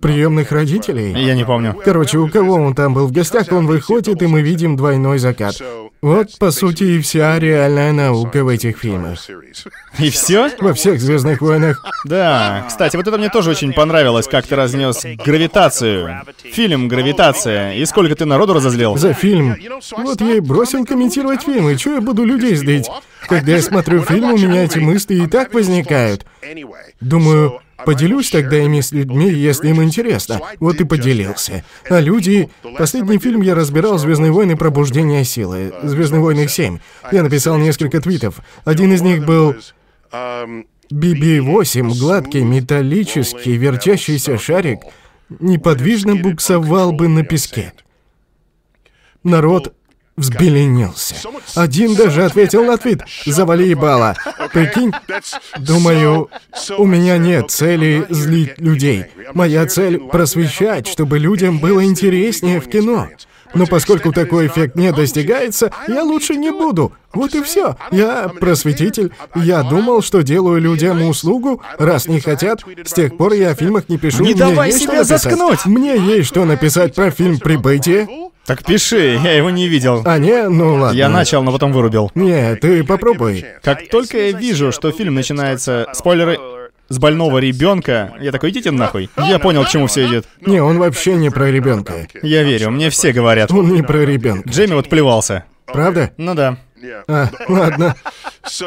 [0.00, 1.12] приемных родителей.
[1.12, 1.74] Я не помню.
[1.84, 5.56] Короче, у кого он там был в гостях, он выходит, и мы видим двойной закат.
[6.02, 9.18] Вот, по сути, и вся реальная наука в этих фильмах.
[9.98, 10.50] И все?
[10.58, 11.84] Во всех Звездных войнах.
[12.06, 12.64] Да.
[12.68, 16.22] Кстати, вот это мне тоже очень понравилось, как ты разнес гравитацию.
[16.42, 17.74] Фильм «Гравитация».
[17.74, 18.96] И сколько ты народу разозлил?
[18.96, 19.56] За фильм.
[19.98, 21.76] Вот я и бросил комментировать фильмы.
[21.76, 22.88] Чего я буду людей злить?
[23.28, 26.24] Когда я смотрю фильм, у меня эти мысли и так возникают.
[27.00, 30.40] Думаю, Поделюсь тогда ими с людьми, если им интересно.
[30.58, 31.64] Вот и поделился.
[31.88, 32.50] А люди...
[32.78, 34.56] Последний фильм я разбирал «Звездные войны.
[34.56, 35.72] Пробуждение силы».
[35.82, 36.78] «Звездные войны 7».
[37.12, 38.40] Я написал несколько твитов.
[38.64, 39.56] Один из них был...
[40.92, 44.80] BB-8, гладкий, металлический, вертящийся шарик,
[45.38, 47.72] неподвижно буксовал бы на песке.
[49.22, 49.72] Народ
[50.20, 51.16] взбеленился.
[51.54, 54.16] Один даже ответил на твит «Завали ебало».
[54.52, 54.92] Прикинь?
[55.58, 56.30] Думаю,
[56.78, 59.06] у меня нет цели злить людей.
[59.34, 63.08] Моя цель— просвещать, чтобы людям было интереснее в кино.
[63.54, 66.92] Но поскольку такой эффект не достигается, я лучше не буду.
[67.12, 67.76] Вот и все.
[67.90, 69.12] Я просветитель.
[69.34, 72.62] Я думал, что делаю людям услугу, раз не хотят.
[72.84, 74.22] С тех пор я о фильмах не пишу.
[74.22, 75.66] Не Мне давай себя заткнуть.
[75.66, 78.30] Мне есть что написать про фильм «Прибытие».
[78.46, 80.02] Так пиши, я его не видел.
[80.04, 80.96] А не, ну ладно.
[80.96, 82.10] Я начал, но потом вырубил.
[82.16, 83.44] Не, ты попробуй.
[83.62, 85.86] Как только я вижу, что фильм начинается...
[85.92, 86.36] Спойлеры...
[86.90, 89.08] С больного ребенка, я такой, идите нахуй.
[89.16, 90.26] Я понял, к чему все идет.
[90.40, 92.08] Не, он вообще не про ребенка.
[92.22, 93.52] Я верю, мне все говорят.
[93.52, 94.48] Он не про ребенка.
[94.48, 95.44] Джейми вот плевался.
[95.66, 96.10] Правда?
[96.16, 96.58] Ну да.
[97.06, 97.94] А, ладно.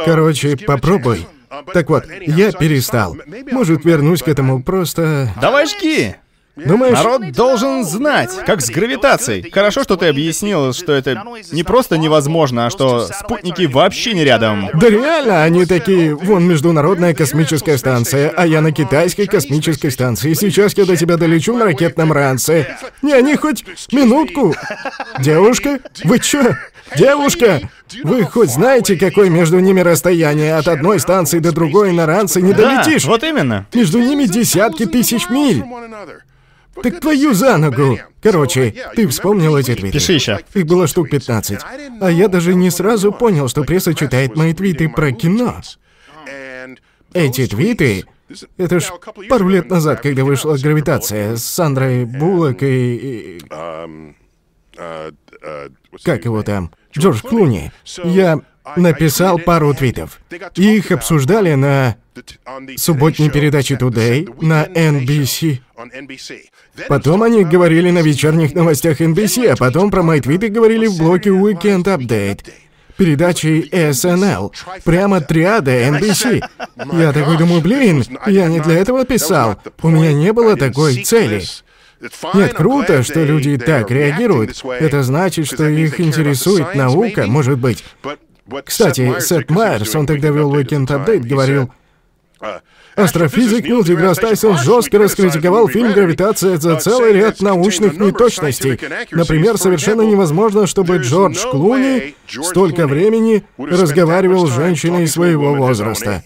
[0.06, 1.28] Короче, попробуй.
[1.74, 3.18] Так вот, я перестал.
[3.52, 5.30] Может, вернусь к этому просто...
[5.40, 6.16] Давай жги!
[6.56, 6.94] Думаешь?
[6.94, 9.50] Народ должен знать, как с гравитацией.
[9.50, 14.70] Хорошо, что ты объяснил, что это не просто невозможно, а что спутники вообще не рядом.
[14.76, 20.34] Да реально, они такие, вон международная космическая станция, а я на китайской космической станции.
[20.36, 22.78] Сейчас я до тебя долечу на ракетном ранце.
[23.02, 24.54] Не, они хоть минутку.
[25.20, 26.56] Девушка, вы чё?
[26.96, 27.62] Девушка,
[28.04, 30.56] вы хоть знаете, какое между ними расстояние?
[30.56, 33.06] От одной станции до другой на ранце не Да, долетишь.
[33.06, 33.66] вот именно.
[33.74, 35.64] Между ними десятки тысяч миль.
[36.82, 38.00] Так твою за ногу!
[38.22, 39.92] Короче, ты вспомнил эти твиты?
[39.94, 40.40] Пиши еще.
[40.54, 41.60] Их было штук 15.
[42.02, 45.62] А я даже не сразу понял, что пресса читает мои твиты про кино.
[47.14, 48.06] Эти твиты...
[48.58, 48.90] Это ж
[49.30, 53.38] пару лет назад, когда вышла «Гравитация» с Сандрой Буллок и...
[53.38, 53.42] и-
[56.04, 56.72] Как его там?
[56.98, 57.72] Джордж Клуни.
[58.04, 58.40] Я
[58.76, 60.20] написал пару твитов.
[60.56, 61.96] Их обсуждали на
[62.78, 65.60] субботней передаче Today на NBC.
[66.88, 71.30] Потом они говорили на вечерних новостях NBC, а потом про мои твиты говорили в блоке
[71.30, 72.46] Weekend Update.
[72.98, 74.54] Передачи SNL.
[74.84, 76.44] Прямо триада NBC.
[76.94, 79.60] Я такой думаю, блин, я не для этого писал.
[79.82, 81.44] У меня не было такой цели.
[82.34, 84.62] Нет, круто, что люди так реагируют.
[84.64, 87.84] Это значит, что их интересует наука, может быть.
[88.66, 91.72] Кстати, Сет Майерс, он тогда вел Weekend Update, говорил,
[92.96, 98.80] Астрофизик Нил Деграсс Тайсон жестко раскритиковал фильм «Гравитация» за целый ряд научных неточностей.
[99.12, 106.24] Например, совершенно невозможно, чтобы Джордж Клуни столько времени разговаривал с женщиной своего возраста.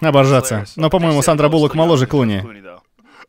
[0.00, 0.64] Оборжаться.
[0.76, 2.42] Но, по-моему, Сандра Буллок моложе Клуни.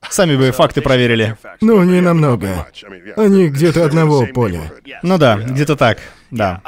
[0.09, 1.37] Сами бы факты проверили.
[1.61, 2.67] Ну, не намного.
[3.15, 4.71] Они где-то одного поля.
[5.01, 5.99] Ну да, где-то так.
[6.31, 6.61] Да.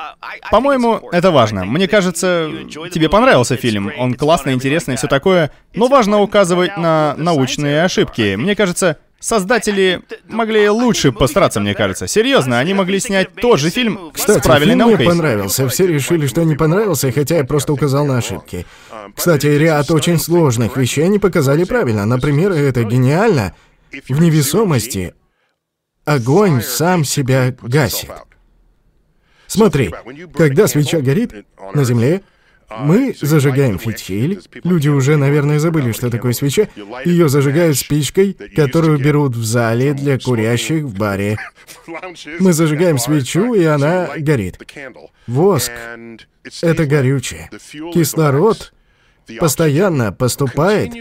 [0.52, 1.66] По-моему, это важно.
[1.66, 2.50] Мне кажется,
[2.92, 3.92] тебе понравился фильм.
[3.98, 5.52] Он классный, интересный, все такое.
[5.74, 8.36] Но важно указывать на научные ошибки.
[8.36, 12.06] Мне кажется, создатели могли лучше постараться, мне кажется.
[12.08, 15.06] Серьезно, они могли снять тот же фильм Кстати, с правильной фильм мне наукой.
[15.08, 15.68] понравился.
[15.68, 18.68] Все решили, что не понравился, хотя я просто указал на ошибки.
[19.16, 22.06] Кстати, ряд очень сложных вещей они показали правильно.
[22.06, 23.56] Например, это гениально.
[23.92, 25.16] В невесомости
[26.06, 28.12] огонь сам себя гасит.
[29.48, 29.92] Смотри,
[30.36, 31.34] когда свеча горит
[31.74, 32.22] на земле,
[32.70, 34.42] мы зажигаем фитиль.
[34.64, 36.68] Люди уже, наверное, забыли, что такое свеча.
[37.06, 41.38] Ее зажигают спичкой, которую берут в зале для курящих в баре.
[42.40, 44.60] Мы зажигаем свечу, и она горит.
[45.28, 45.72] Воск—
[46.62, 47.50] это горючее.
[47.94, 48.74] Кислород
[49.40, 50.94] постоянно поступает,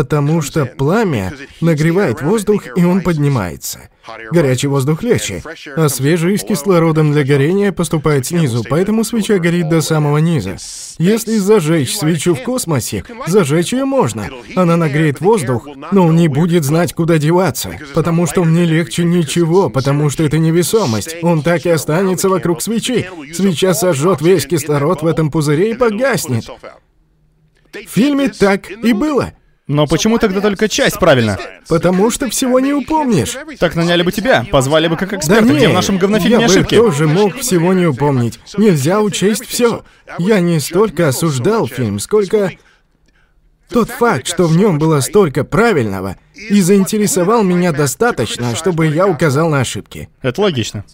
[0.00, 3.90] потому что пламя нагревает воздух, и он поднимается.
[4.32, 5.42] Горячий воздух легче,
[5.76, 10.56] а свежий с кислородом для горения поступает снизу, поэтому свеча горит до самого низа.
[10.96, 14.30] Если зажечь свечу в космосе, зажечь ее можно.
[14.56, 19.68] Она нагреет воздух, но он не будет знать, куда деваться, потому что мне легче ничего,
[19.68, 21.16] потому что это невесомость.
[21.20, 23.06] Он так и останется вокруг свечи.
[23.34, 26.48] Свеча сожжет весь кислород в этом пузыре и погаснет.
[27.72, 29.34] В фильме так и было.
[29.70, 31.38] Но почему тогда только часть правильно?
[31.68, 33.36] Потому что всего не упомнишь.
[33.60, 36.74] Так наняли бы тебя, позвали бы как эксперта, да где в нашем говнофильме я ошибки.
[36.74, 38.40] бы тоже мог всего не упомнить.
[38.58, 39.84] Нельзя учесть все.
[40.18, 42.50] Я не столько осуждал фильм, сколько
[43.68, 49.50] тот факт, что в нем было столько правильного, и заинтересовал меня достаточно, чтобы я указал
[49.50, 50.08] на ошибки.
[50.20, 50.84] Это логично.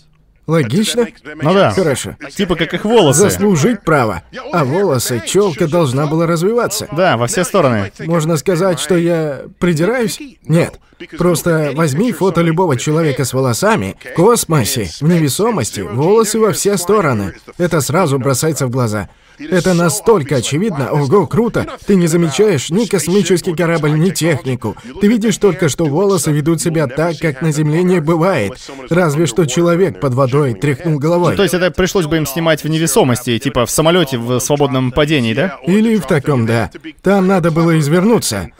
[0.46, 1.08] Логично?
[1.24, 1.70] Ну да.
[1.72, 2.16] Хорошо.
[2.34, 3.20] Типа как их волосы.
[3.20, 4.22] Заслужить право.
[4.52, 6.88] А волосы, челка должна была развиваться.
[6.92, 7.92] Да, во все стороны.
[8.00, 10.20] Можно сказать, что я придираюсь?
[10.44, 10.78] Нет.
[11.18, 17.34] Просто возьми фото любого человека с волосами, в космосе, в невесомости, волосы во все стороны.
[17.58, 19.10] Это сразу бросается в глаза.
[19.38, 20.90] Это настолько очевидно.
[20.92, 21.66] Ого, круто.
[21.86, 24.76] Ты не замечаешь ни космический корабль, ни технику.
[25.00, 28.52] Ты видишь только, что волосы ведут себя так, как на Земле не бывает.
[28.88, 31.36] Разве что человек под водой тряхнул головой.
[31.36, 35.34] То есть это пришлось бы им снимать в невесомости, типа в самолете в свободном падении,
[35.34, 35.58] да?
[35.66, 36.70] Или в таком, да.
[37.02, 38.50] Там надо было извернуться.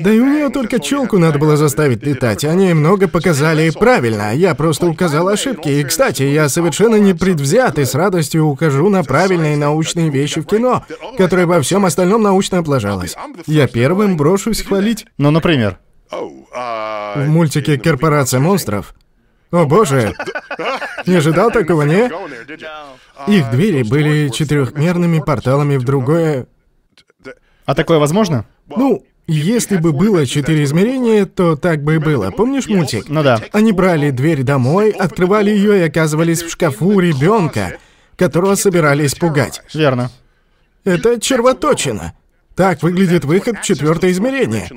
[0.00, 2.44] Да и у нее только челку надо было заставить летать.
[2.44, 4.34] Они много показали правильно.
[4.34, 5.68] Я просто указал ошибки.
[5.68, 10.44] И, кстати, я совершенно не предвзят и с радостью ухожу на правильные научные вещи в
[10.44, 10.84] кино,
[11.16, 13.16] которое во всем остальном научно облажалось.
[13.46, 15.06] Я первым брошусь хвалить.
[15.18, 15.78] Ну, например.
[16.10, 18.94] В мультике «Корпорация монстров»
[19.52, 20.12] О боже!
[21.06, 22.10] Не ожидал такого, не?
[23.28, 26.46] Их двери были четырехмерными порталами в другое...
[27.64, 28.44] А такое возможно?
[28.68, 32.30] Ну, если бы было четыре измерения, то так бы и было.
[32.30, 33.08] Помнишь мультик?
[33.08, 33.40] Ну да.
[33.52, 37.78] Они брали дверь домой, открывали ее и оказывались в шкафу ребенка,
[38.16, 39.62] которого собирались пугать.
[39.72, 40.10] Верно.
[40.84, 42.14] Это червоточина.
[42.54, 44.68] Так выглядит выход в четвертое измерение.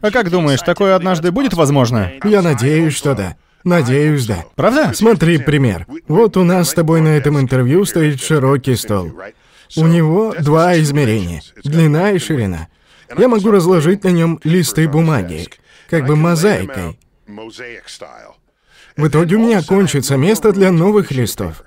[0.00, 2.12] А как думаешь, такое однажды будет возможно?
[2.24, 3.36] Я надеюсь, что да.
[3.64, 4.44] Надеюсь, да.
[4.56, 4.92] Правда?
[4.92, 5.86] Смотри пример.
[6.08, 9.12] Вот у нас с тобой на этом интервью стоит широкий стол.
[9.76, 11.42] У него два измерения.
[11.62, 12.68] Длина и ширина.
[13.16, 15.46] Я могу разложить на нем листы бумаги,
[15.88, 16.98] как бы мозаикой.
[18.96, 21.62] В итоге у меня кончится место для новых листов.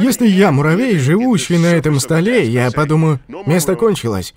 [0.00, 4.34] Если я муравей, живущий на этом столе, я подумаю, место кончилось.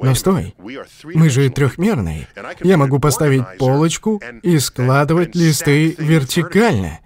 [0.00, 0.54] Но стой,
[1.02, 2.28] мы же трехмерные.
[2.62, 7.00] Я могу поставить полочку и складывать листы вертикально.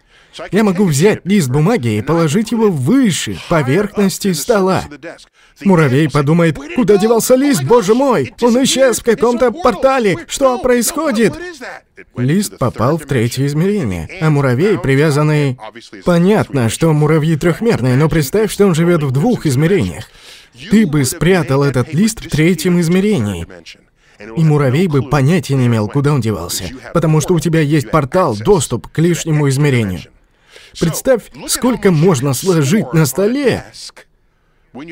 [0.51, 4.85] Я могу взять лист бумаги и положить его выше поверхности стола.
[5.63, 11.35] Муравей подумает, куда девался лист, боже мой, он исчез в каком-то портале, что происходит?
[12.17, 15.59] Лист попал в третье измерение, а муравей, привязанный...
[16.05, 20.05] Понятно, что муравьи трехмерные, но представь, что он живет в двух измерениях.
[20.71, 23.47] Ты бы спрятал этот лист в третьем измерении.
[24.37, 28.37] И муравей бы понятия не имел, куда он девался, потому что у тебя есть портал,
[28.37, 30.03] доступ к лишнему измерению.
[30.79, 33.65] Представь, сколько можно сложить на столе,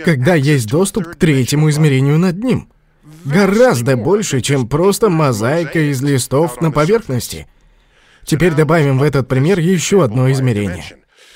[0.05, 2.69] когда есть доступ к третьему измерению над ним.
[3.25, 7.47] Гораздо больше, чем просто мозаика из листов на поверхности.
[8.25, 10.85] Теперь добавим в этот пример еще одно измерение.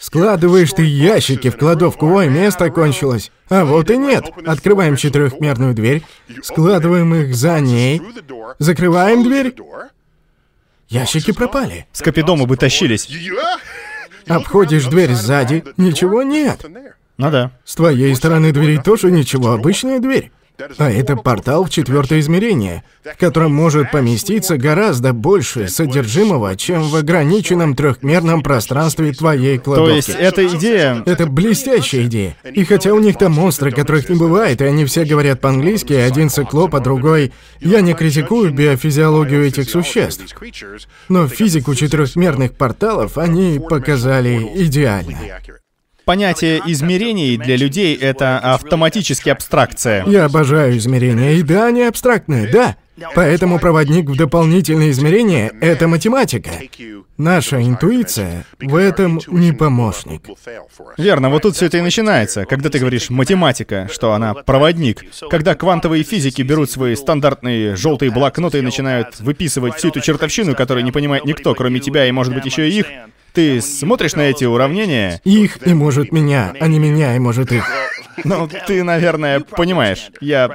[0.01, 3.33] Складываешь ты ящики в кладовку, ой, место кончилось.
[3.49, 4.25] А вот и нет.
[4.47, 6.05] Открываем четырехмерную дверь,
[6.43, 8.01] складываем их за ней,
[8.61, 9.55] закрываем дверь.
[10.89, 11.87] Ящики пропали.
[11.93, 13.09] С Капидома бы тащились.
[14.29, 16.65] Обходишь дверь сзади, ничего нет.
[17.17, 17.53] Ну да.
[17.65, 20.33] С твоей стороны двери тоже ничего, обычная дверь.
[20.79, 26.97] А это портал в четвертое измерение, в котором может поместиться гораздо больше содержимого, чем в
[26.97, 29.91] ограниченном трехмерном пространстве твоей кладовки.
[29.91, 31.03] То есть эта идея...
[31.07, 32.37] Это блестящая идея.
[32.45, 36.31] И хотя у них там монстры, которых не бывает, и они все говорят по-английски, один
[36.31, 37.33] циклоп, а другой...
[37.61, 40.25] Я не критикую биофизиологию этих существ.
[41.09, 45.19] Но физику четырехмерных порталов они показали идеально.
[46.07, 50.05] Понятие измерений для людей— это автоматически абстракция.
[50.07, 52.77] Я обожаю измерения, и да, они абстрактные, да.
[53.17, 56.51] Поэтому проводник в дополнительные измерения— это математика.
[57.19, 60.23] Наша интуиция в этом не помощник.
[60.97, 65.05] Верно, вот тут все это и начинается, когда ты говоришь «математика», что она проводник.
[65.29, 70.85] Когда квантовые физики берут свои стандартные желтые блокноты и начинают выписывать всю эту чертовщину, которую
[70.85, 72.87] не понимает никто, кроме тебя и, может быть, еще и их,
[73.37, 75.21] ты смотришь на эти уравнения?
[75.25, 77.71] Их и может меня, а не меня и может их.
[78.25, 80.09] Ну, ты, наверное, понимаешь.
[80.23, 80.51] Я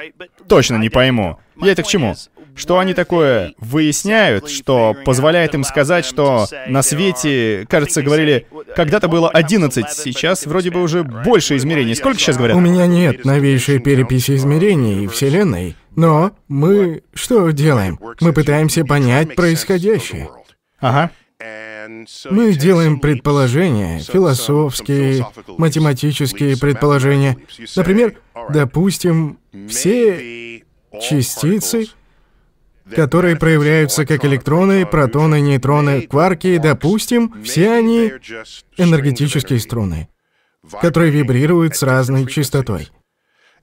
[0.47, 1.37] точно не пойму.
[1.61, 2.15] Я это к чему?
[2.55, 9.29] Что они такое выясняют, что позволяет им сказать, что на свете, кажется, говорили, когда-то было
[9.29, 11.95] 11, сейчас вроде бы уже больше измерений.
[11.95, 12.57] Сколько сейчас говорят?
[12.57, 17.99] У меня нет новейшей переписи измерений Вселенной, но мы что делаем?
[18.19, 20.29] Мы пытаемся понять происходящее.
[20.79, 21.11] Ага.
[22.29, 25.25] Мы делаем предположения, философские,
[25.57, 27.37] математические предположения.
[27.75, 28.15] Например,
[28.49, 30.63] допустим, все
[31.01, 31.87] частицы
[32.95, 38.11] которые проявляются как электроны, протоны, нейтроны, кварки, допустим, все они
[38.77, 40.09] энергетические струны,
[40.81, 42.89] которые вибрируют с разной частотой.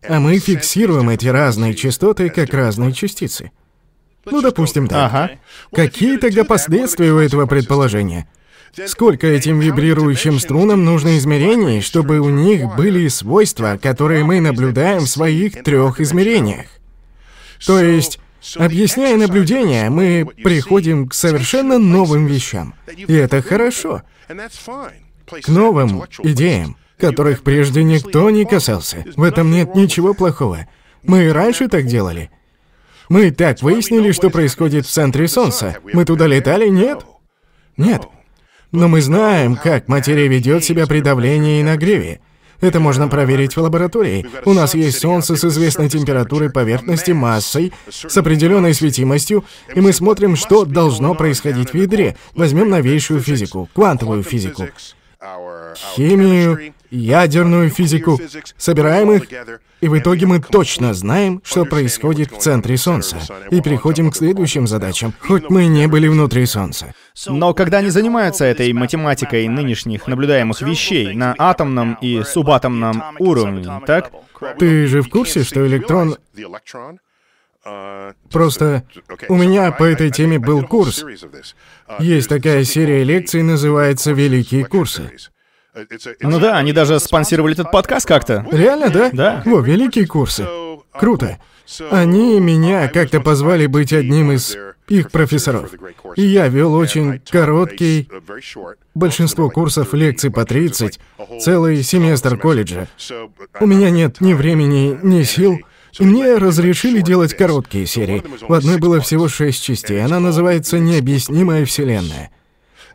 [0.06, 3.50] А мы фиксируем эти разные частоты как разные частицы.
[4.24, 5.06] Ну, допустим, да.
[5.06, 5.30] Ага.
[5.72, 8.28] Какие тогда последствия у этого предположения?
[8.86, 15.08] Сколько этим вибрирующим струнам нужно измерений, чтобы у них были свойства, которые мы наблюдаем в
[15.08, 16.66] своих трех измерениях?
[17.64, 18.20] То есть,
[18.56, 22.74] объясняя наблюдения, мы приходим к совершенно новым вещам.
[22.96, 24.02] И это хорошо.
[24.28, 29.04] К новым идеям, которых прежде никто не касался.
[29.16, 30.66] В этом нет ничего плохого.
[31.02, 32.30] Мы и раньше так делали.
[33.08, 35.76] Мы так выяснили, что происходит в центре Солнца.
[35.92, 36.68] Мы туда летали?
[36.68, 37.04] Нет.
[37.76, 38.02] Нет.
[38.70, 42.20] Но мы знаем, как материя ведет себя при давлении и нагреве.
[42.60, 44.26] Это можно проверить в лаборатории.
[44.44, 49.44] У нас есть Солнце с известной температурой поверхности, массой, с определенной светимостью,
[49.74, 52.16] и мы смотрим, что должно происходить в ядре.
[52.34, 54.68] Возьмем новейшую физику, квантовую физику,
[55.94, 58.20] химию, ядерную физику,
[58.56, 59.24] собираем их,
[59.80, 63.18] и в итоге мы точно знаем, что происходит в центре Солнца,
[63.50, 66.94] и переходим к следующим задачам, хоть мы не были внутри Солнца.
[67.26, 74.10] Но когда они занимаются этой математикой нынешних наблюдаемых вещей на атомном и субатомном уровне, так?
[74.58, 76.16] Ты же в курсе, что электрон...
[78.30, 78.84] Просто
[79.28, 81.04] у меня по этой теме был курс.
[81.98, 85.10] Есть такая серия лекций, называется «Великие курсы».
[86.20, 88.46] Ну да, они даже спонсировали этот подкаст как-то.
[88.50, 89.10] Реально, да?
[89.12, 89.42] Да.
[89.44, 90.46] Во, великие курсы.
[90.92, 91.38] Круто.
[91.90, 94.56] Они меня как-то позвали быть одним из
[94.88, 95.70] их профессоров.
[96.16, 98.08] И я вел очень короткий,
[98.94, 100.98] большинство курсов лекций по 30,
[101.40, 102.88] целый семестр колледжа.
[103.60, 105.60] У меня нет ни времени, ни сил,
[105.98, 108.22] и мне разрешили делать короткие серии.
[108.40, 110.04] В одной было всего шесть частей.
[110.04, 112.30] Она называется «Необъяснимая Вселенная».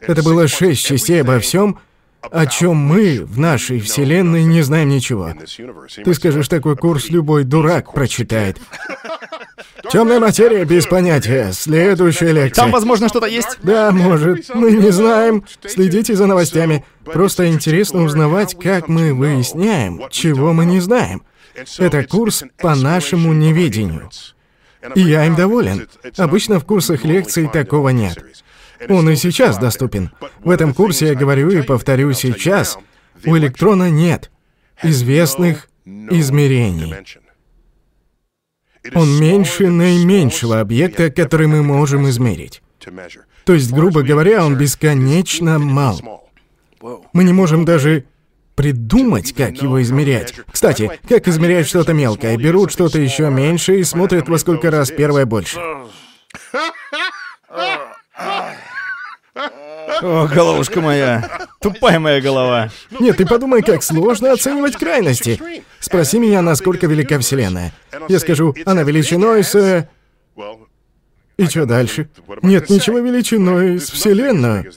[0.02, 1.80] Это было шесть частей обо всем,
[2.32, 5.34] о чем мы в нашей Вселенной не знаем ничего.
[6.04, 8.58] Ты скажешь, такой курс любой дурак прочитает.
[9.92, 11.52] Темная материя без понятия.
[11.52, 12.64] Следующая лекция.
[12.64, 13.58] Там, возможно, что-то есть?
[13.64, 14.54] Да, может.
[14.56, 15.44] Мы не знаем.
[15.66, 16.86] Следите за новостями.
[17.04, 21.24] Просто интересно узнавать, как мы выясняем, чего мы не знаем.
[21.78, 24.10] Это курс по нашему неведению.
[24.96, 25.88] И я им доволен.
[26.18, 28.18] Обычно в курсах лекций такого нет.
[28.90, 30.12] Он и сейчас доступен.
[30.40, 32.78] В этом курсе я говорю и повторю сейчас,
[33.26, 34.32] у электрона нет
[34.82, 36.94] известных измерений.
[38.94, 42.62] Он меньше наименьшего объекта, который мы можем измерить.
[43.46, 46.30] То есть, грубо говоря, он бесконечно мал.
[47.14, 48.06] Мы не можем даже
[48.56, 50.34] придумать, как его измерять.
[50.52, 52.38] Кстати, как измерять что-то мелкое?
[52.38, 55.60] Берут что-то еще меньше и смотрят, во сколько раз первое больше.
[60.02, 61.48] О, головушка моя.
[61.60, 62.70] Тупая моя голова.
[63.00, 65.40] Нет, ты подумай, как сложно оценивать крайности.
[65.80, 67.74] Спроси меня, насколько велика Вселенная.
[68.10, 69.56] Я скажу, она величиной с...
[69.56, 69.88] э,
[71.38, 72.10] И что дальше?
[72.42, 74.70] Нет ничего величиной с Вселенной.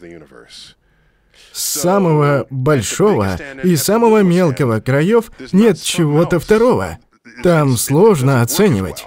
[1.56, 6.98] Самого большого и самого мелкого краев нет чего-то второго.
[7.42, 9.06] Там сложно оценивать.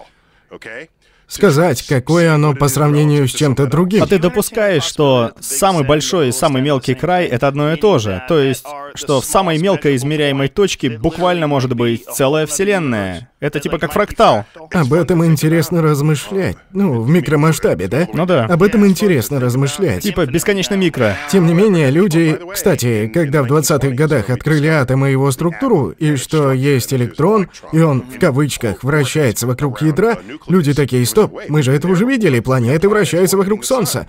[1.29, 4.01] Сказать, какое оно по сравнению с чем-то другим.
[4.01, 8.23] А ты допускаешь, что самый большой и самый мелкий край— это одно и то же?
[8.27, 8.65] То есть,
[8.95, 13.29] что в самой мелкой измеряемой точке буквально может быть целая вселенная?
[13.39, 14.45] Это типа как фрактал.
[14.73, 16.57] Об этом интересно размышлять.
[16.73, 18.07] Ну, в микромасштабе, да?
[18.11, 18.45] Ну да.
[18.45, 20.03] Об этом интересно размышлять.
[20.03, 21.15] Типа бесконечно микро.
[21.31, 22.37] Тем не менее, люди...
[22.51, 27.79] Кстати, когда в 20-х годах открыли атом и его структуру, и что есть электрон, и
[27.79, 30.17] он, в кавычках, вращается вокруг ядра,
[30.47, 34.07] люди такие, стоп, мы же это уже видели, планеты вращаются вокруг Солнца.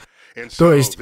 [0.56, 0.96] То есть,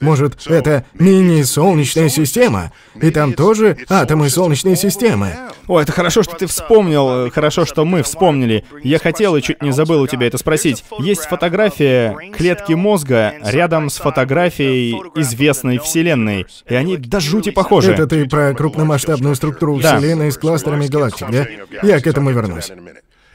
[0.00, 5.34] может, это мини-солнечная система, и там тоже атомы Солнечной системы.
[5.66, 8.64] О, это хорошо, что ты вспомнил, хорошо, что мы вспомнили.
[8.84, 10.84] Я хотел и чуть не забыл у тебя это спросить.
[11.00, 17.92] Есть фотография клетки мозга рядом с фотографией известной Вселенной, и они до жути похожи.
[17.92, 19.98] Это ты про крупномасштабную структуру Да.
[19.98, 21.46] Вселенной с кластерами галактик, да?
[21.82, 22.70] Я к этому вернусь.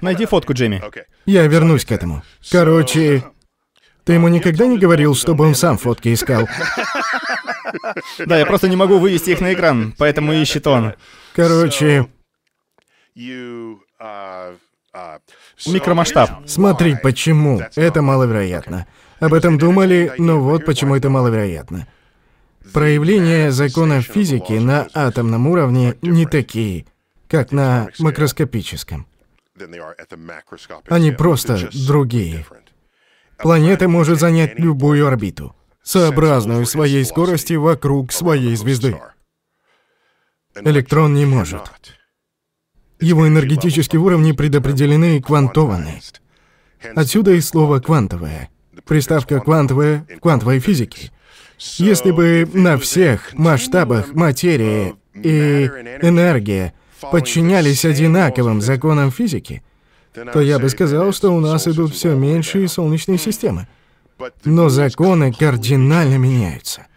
[0.04, 0.82] Найди фотку, Джейми.
[1.26, 2.24] Я вернусь к этому.
[2.52, 3.24] Короче,
[4.04, 6.48] ты ему никогда не говорил, чтобы он сам фотки искал?
[8.20, 10.94] Да, я просто не могу вывести их на экран, поэтому ищет он.
[11.34, 12.08] Короче,
[15.66, 16.30] Микромасштаб.
[16.46, 18.86] смотри, почему это маловероятно.
[19.20, 21.88] Об этом думали, но вот почему это маловероятно.
[22.74, 26.86] Проявления законов физики на атомном уровне не такие,
[27.30, 29.08] как на макроскопическом.
[30.88, 32.46] Они просто другие.
[33.38, 39.00] Планета может занять любую орбиту, сообразную своей скорости вокруг своей звезды.
[40.56, 41.72] Электрон не может.
[43.00, 46.00] Его энергетические уровни предопределены и квантованы.
[46.96, 48.50] Отсюда и слово «квантовое».
[48.86, 51.12] Приставка «квантовая» в квантовой физике.
[51.78, 55.66] Если бы на всех масштабах материи и
[56.02, 56.74] энергия
[57.12, 59.64] подчинялись одинаковым законам физики,
[60.32, 63.68] то я бы сказал, что у нас идут все меньшие солнечные системы.
[64.46, 66.88] Но законы кардинально меняются.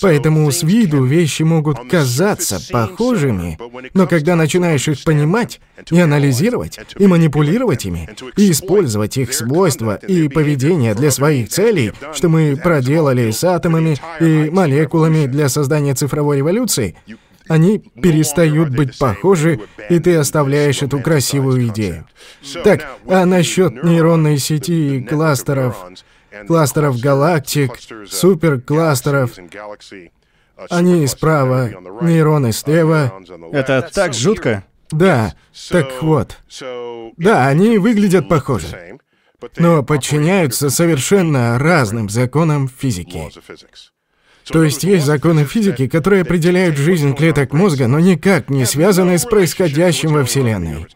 [0.00, 3.58] Поэтому с виду вещи могут казаться похожими,
[3.92, 10.28] но когда начинаешь их понимать и анализировать, и манипулировать ими, и использовать их свойства и
[10.28, 16.94] поведение для своих целей, что мы проделали с атомами и молекулами для создания цифровой революции,
[17.48, 22.06] они перестают быть похожи, и ты оставляешь эту красивую идею.
[22.62, 25.76] Так, а насчет нейронной сети и кластеров,
[26.46, 27.72] кластеров галактик,
[28.08, 29.32] суперкластеров,
[30.70, 31.70] они справа,
[32.00, 33.12] нейроны слева.
[33.52, 34.64] Это так жутко.
[34.90, 35.34] Да,
[35.70, 36.38] так вот.
[37.16, 38.98] Да, они выглядят похоже,
[39.56, 43.30] но подчиняются совершенно разным законам физики.
[44.48, 49.24] То есть есть законы физики, которые определяют жизнь клеток мозга, но никак не связаны с
[49.24, 50.86] происходящим во Вселенной.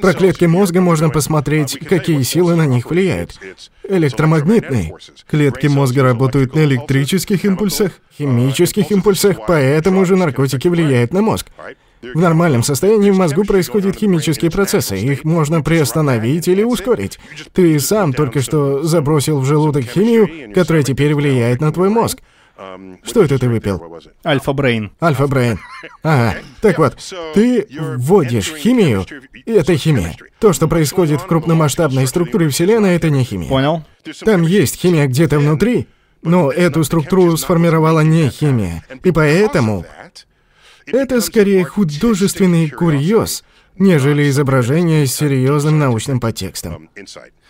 [0.00, 3.38] Про клетки мозга можно посмотреть, какие силы на них влияют.
[3.88, 4.92] Электромагнитные.
[5.28, 11.46] Клетки мозга работают на электрических импульсах, химических импульсах, поэтому же наркотики влияют на мозг.
[12.02, 14.96] В нормальном состоянии в мозгу происходят химические процессы.
[14.98, 17.18] Их можно приостановить или ускорить.
[17.52, 22.20] Ты сам только что забросил в желудок химию, которая теперь влияет на твой мозг.
[23.04, 24.00] Что это ты выпил?
[24.26, 24.92] Альфа-брейн.
[25.00, 25.58] Альфа-брейн.
[26.02, 26.36] Ага.
[26.60, 26.96] Так вот,
[27.34, 29.06] ты вводишь химию,
[29.46, 30.16] и это химия.
[30.40, 33.48] То, что происходит в крупномасштабной структуре Вселенной, это не химия.
[33.48, 33.84] Понял.
[34.24, 35.86] Там есть химия где-то внутри,
[36.22, 38.84] но эту структуру сформировала не химия.
[39.04, 39.84] И поэтому
[40.86, 43.44] это скорее художественный курьез,
[43.76, 46.88] нежели изображение с серьезным научным подтекстом.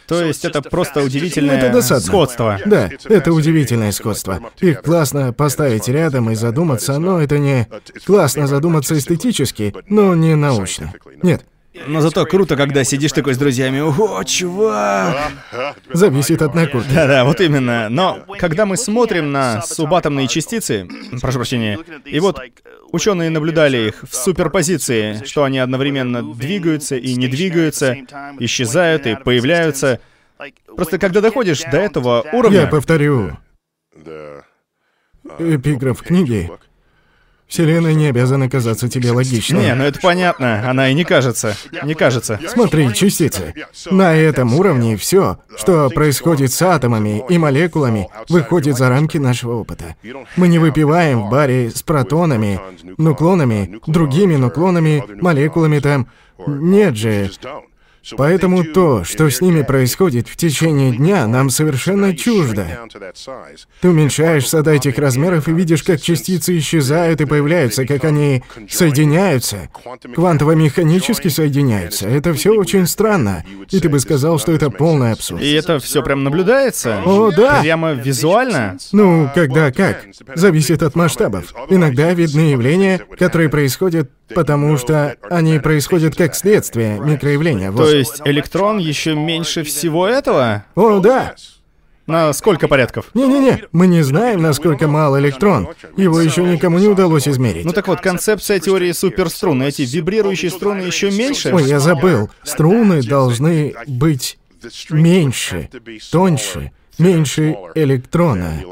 [0.08, 2.58] То есть это просто удивительное это сходство.
[2.64, 4.40] Да, это удивительное сходство.
[4.60, 7.68] Их классно поставить рядом и задуматься, но это не...
[8.06, 10.92] Классно задуматься эстетически, но не научно.
[11.22, 11.44] Нет,
[11.86, 13.80] но зато круто, когда сидишь такой с друзьями.
[13.80, 15.32] Ого, чувак!
[15.92, 16.92] Зависит от накрутки.
[16.92, 17.88] Да-да, вот именно.
[17.88, 20.88] Но когда мы смотрим на субатомные частицы,
[21.20, 22.40] прошу прощения, и вот
[22.92, 27.96] ученые наблюдали их в суперпозиции, что они одновременно двигаются и не двигаются,
[28.38, 30.00] исчезают и появляются.
[30.76, 32.62] Просто когда доходишь до этого уровня...
[32.62, 33.36] Я повторю.
[35.38, 36.50] Эпиграф книги
[37.48, 39.60] Вселенная не обязана казаться тебе логичной.
[39.60, 40.68] Не, ну это понятно.
[40.68, 41.56] Она и не кажется.
[41.82, 42.38] Не кажется.
[42.46, 43.54] Смотри, частицы.
[43.90, 49.96] На этом уровне все, что происходит с атомами и молекулами, выходит за рамки нашего опыта.
[50.36, 52.60] Мы не выпиваем в баре с протонами,
[52.98, 56.08] нуклонами, другими нуклонами, молекулами там.
[56.46, 57.30] Нет же.
[58.16, 62.66] Поэтому то, что с ними происходит в течение дня, нам совершенно чуждо.
[63.80, 69.68] Ты уменьшаешься до этих размеров и видишь, как частицы исчезают и появляются, как они соединяются,
[70.14, 72.08] квантово-механически соединяются.
[72.08, 73.44] Это все очень странно.
[73.70, 75.42] И ты бы сказал, что это полный абсурд.
[75.42, 77.02] И это все прям наблюдается?
[77.04, 77.60] О, да.
[77.60, 78.78] Прямо визуально?
[78.92, 80.04] Ну, когда как.
[80.34, 81.54] Зависит от масштабов.
[81.68, 87.70] Иногда видны явления, которые происходят потому что они происходят как следствие микроявления.
[87.70, 87.87] Вот.
[87.90, 90.64] То есть электрон еще меньше всего этого?
[90.74, 91.34] О, да.
[92.06, 93.10] На сколько порядков?
[93.12, 95.68] Не-не-не, мы не знаем, насколько мал электрон.
[95.96, 97.66] Его еще никому не удалось измерить.
[97.66, 99.62] Ну так вот, концепция теории суперструн.
[99.62, 101.52] Эти вибрирующие струны еще меньше?
[101.52, 102.30] Ой, я забыл.
[102.44, 104.38] Струны должны быть
[104.88, 105.68] меньше,
[106.10, 108.62] тоньше, меньше электрона.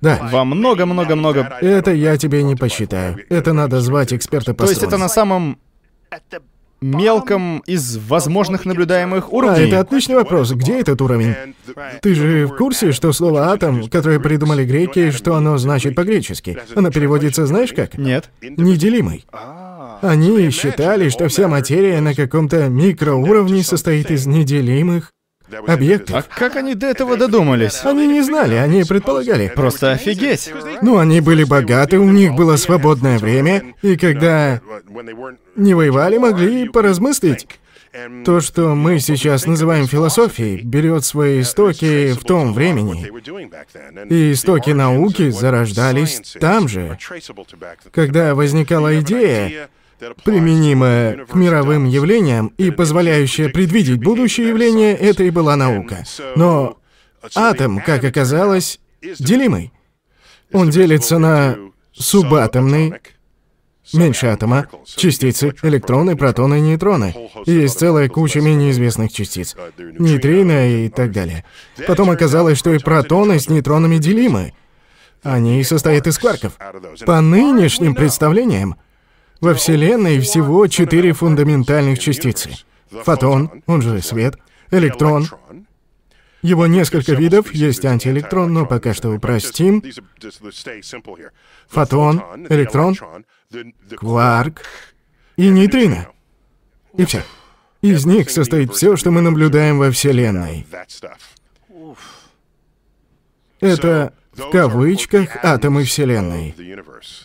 [0.00, 0.18] Да.
[0.32, 1.58] Во много-много-много...
[1.60, 3.18] Это я тебе не посчитаю.
[3.28, 5.58] Это надо звать эксперта по То есть это на самом
[6.80, 9.64] мелком из возможных наблюдаемых уровней?
[9.64, 10.52] А, это отличный вопрос.
[10.52, 11.34] Где этот уровень?
[12.02, 16.58] Ты же в курсе, что слово «атом», которое придумали греки, что оно значит по-гречески?
[16.74, 17.98] Оно переводится знаешь как?
[17.98, 18.30] Нет.
[18.42, 19.24] Неделимый.
[20.00, 25.12] Они считали, что вся материя на каком-то микроуровне состоит из неделимых
[25.66, 26.16] объектов.
[26.16, 27.84] А как они до этого додумались?
[27.84, 29.52] Они не знали, они предполагали.
[29.54, 30.52] Просто офигеть.
[30.82, 34.60] Ну, они были богаты, у них было свободное время, и когда
[35.56, 37.46] не воевали, могли поразмыслить.
[38.24, 43.10] То, что мы сейчас называем философией, берет свои истоки в том времени.
[44.08, 46.96] И истоки науки зарождались там же.
[47.90, 49.68] Когда возникала идея,
[50.24, 56.04] применимая к мировым явлениям и позволяющая предвидеть будущее явление, это и была наука.
[56.36, 56.78] Но
[57.34, 58.80] атом, как оказалось,
[59.18, 59.72] делимый.
[60.52, 61.56] Он делится на
[61.92, 62.94] субатомный,
[63.92, 67.14] меньше атома, частицы, электроны, протоны, нейтроны.
[67.46, 69.56] И есть целая куча менее известных частиц.
[69.78, 71.44] Нейтрино и так далее.
[71.86, 74.54] Потом оказалось, что и протоны с нейтронами делимы.
[75.22, 76.54] Они состоят из кварков.
[77.04, 78.76] По нынешним представлениям,
[79.40, 82.56] во Вселенной всего четыре фундаментальных частицы.
[82.90, 84.38] Фотон, он же свет,
[84.70, 85.26] электрон.
[86.42, 89.82] Его несколько видов, есть антиэлектрон, но пока что упростим.
[91.68, 92.96] Фотон, электрон,
[93.96, 94.62] кварк
[95.36, 96.08] и нейтрино.
[96.96, 97.22] И все.
[97.82, 100.66] Из них состоит все, что мы наблюдаем во Вселенной.
[103.60, 106.54] Это в кавычках атомы Вселенной.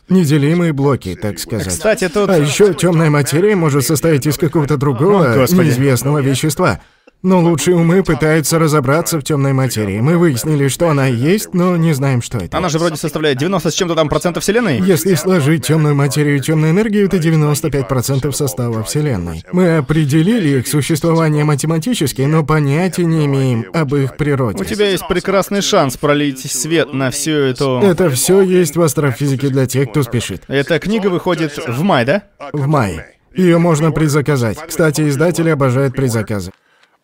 [0.10, 1.68] Неделимые блоки, так сказать.
[1.68, 2.30] Кстати, тут...
[2.30, 6.82] А еще темная материя может состоять из какого-то другого О, неизвестного вещества.
[7.26, 10.00] Но лучшие умы пытаются разобраться в темной материи.
[10.00, 12.56] Мы выяснили, что она есть, но не знаем, что это.
[12.56, 14.80] Она же вроде составляет 90 с чем-то там процентов Вселенной.
[14.80, 19.44] Если сложить темную материю и темную энергию, это 95% состава Вселенной.
[19.52, 24.62] Мы определили их существование математически, но понятия не имеем об их природе.
[24.62, 27.80] У тебя есть прекрасный шанс пролить свет на всю эту...
[27.80, 30.44] Это все есть в астрофизике для тех, кто спешит.
[30.48, 32.24] Эта книга выходит в мае, да?
[32.54, 33.16] В мае.
[33.34, 34.60] Ее можно предзаказать.
[34.68, 36.52] Кстати, издатели обожают предзаказы.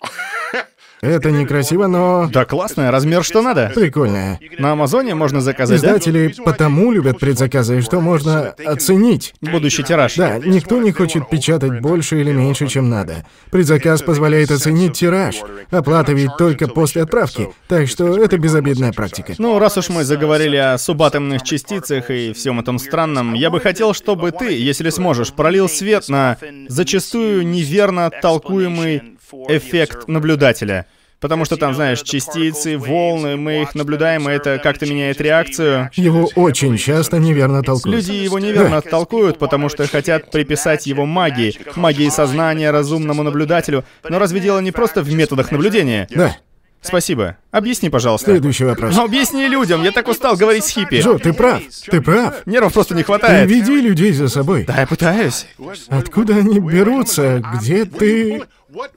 [1.01, 3.71] Это некрасиво, но Да классная, размер что надо.
[3.73, 4.39] прикольное.
[4.59, 5.87] На Амазоне можно заказать, да?
[5.87, 9.33] Издатели потому любят предзаказы, что можно оценить.
[9.41, 10.15] Будущий тираж.
[10.15, 13.25] Да, никто не хочет печатать больше или меньше, чем надо.
[13.49, 15.37] Предзаказ позволяет оценить тираж.
[15.71, 19.33] Оплата ведь только после отправки, так что это безобидная практика.
[19.39, 23.95] Ну, раз уж мы заговорили о субатомных частицах и всем этом странном, я бы хотел,
[23.95, 26.37] чтобы ты, если сможешь, пролил свет на
[26.67, 29.17] зачастую неверно толкуемый
[29.49, 30.85] эффект наблюдателя.
[31.19, 35.91] Потому что там, знаешь, частицы, волны, мы их наблюдаем, и это как-то меняет реакцию.
[35.93, 37.95] Его очень часто неверно толкуют.
[37.97, 43.85] Люди его неверно толкуют, потому что хотят приписать его магии, магии сознания разумному наблюдателю.
[44.09, 46.07] Но разве дело не просто в методах наблюдения?
[46.09, 46.35] Да.
[46.81, 47.37] Спасибо.
[47.51, 48.31] Объясни, пожалуйста.
[48.31, 48.95] Следующий вопрос.
[48.95, 50.99] Ну, объясни людям, я так устал говорить с хиппи.
[51.01, 51.61] Джо, ты прав.
[51.89, 52.45] Ты прав.
[52.47, 53.49] Нервов просто не Ты хватает.
[53.49, 54.63] веди людей за собой.
[54.65, 55.45] Да, я пытаюсь.
[55.89, 57.43] Откуда они берутся?
[57.55, 58.43] Где ты...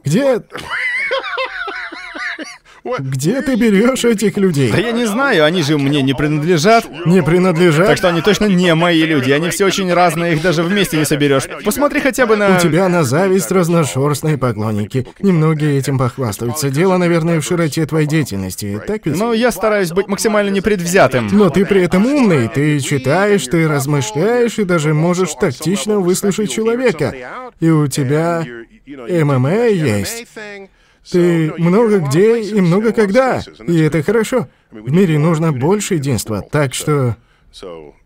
[0.05, 0.41] Где...
[2.85, 4.71] Где ты берешь этих людей?
[4.71, 6.85] Да я не знаю, они же мне не принадлежат.
[7.07, 7.87] Не принадлежат?
[7.87, 9.31] Так что они точно не мои люди.
[9.31, 11.49] Они все очень разные, их даже вместе не соберешь.
[11.65, 12.57] Посмотри хотя бы на...
[12.57, 15.07] У тебя на зависть разношерстные поклонники.
[15.21, 16.69] Немногие этим похвастаются.
[16.69, 18.79] Дело, наверное, в широте твоей деятельности.
[18.87, 19.17] Так ведь?
[19.17, 21.29] Ну, я стараюсь быть максимально непредвзятым.
[21.33, 27.15] Но ты при этом умный, ты читаешь, ты размышляешь и даже можешь тактично выслушать человека.
[27.61, 28.45] И у тебя
[28.87, 30.27] ММА есть.
[31.11, 33.43] Ты много где и много когда.
[33.67, 34.49] И это хорошо.
[34.71, 37.17] В мире нужно больше единства, так что...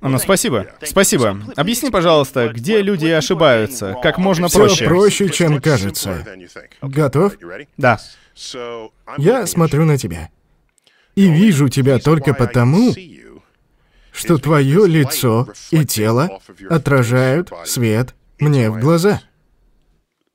[0.00, 0.66] Ну, спасибо.
[0.82, 1.40] Спасибо.
[1.56, 4.84] Объясни, пожалуйста, где люди ошибаются, как можно Все проще.
[4.84, 6.24] проще, чем кажется.
[6.82, 7.34] Готов?
[7.76, 7.98] Да.
[9.16, 10.28] Я смотрю на тебя.
[11.14, 12.94] И вижу тебя только потому,
[14.12, 19.22] что твое лицо и тело отражают свет мне в глаза.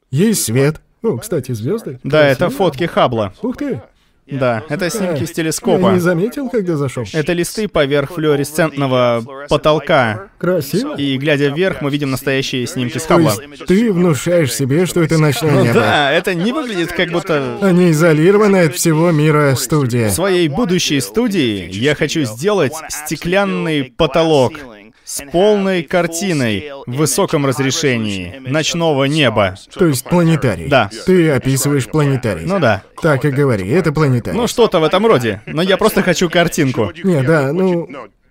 [0.10, 0.82] Есть свет.
[1.04, 2.00] О, кстати, звезды.
[2.04, 3.34] Да, это фотки Хаббла.
[3.42, 3.82] Ух ты.
[4.26, 5.92] Да, это снимки с Я телескопа.
[5.92, 7.04] не заметил, когда зашел.
[7.12, 10.30] Это листы поверх флуоресцентного потолка.
[10.38, 10.96] Красиво.
[10.96, 13.34] И глядя вверх, мы видим настоящие снимки с Хаббла.
[13.68, 15.74] ты внушаешь себе, что это ночное небо.
[15.74, 17.58] да, это не выглядит как будто...
[17.74, 20.08] Не изолированная от всего мира студия.
[20.08, 24.54] В своей будущей студии я хочу сделать стеклянный потолок
[25.04, 29.56] с полной картиной в высоком разрешении ночного неба.
[29.74, 30.68] То есть планетарий.
[30.68, 30.90] Да.
[31.06, 32.46] Ты описываешь планетарий.
[32.46, 32.84] Ну да.
[33.02, 34.38] Так и говори, это планетарий.
[34.38, 35.42] Ну что-то в этом роде.
[35.46, 36.92] Но я просто хочу картинку.
[37.04, 37.88] Не, да, ну,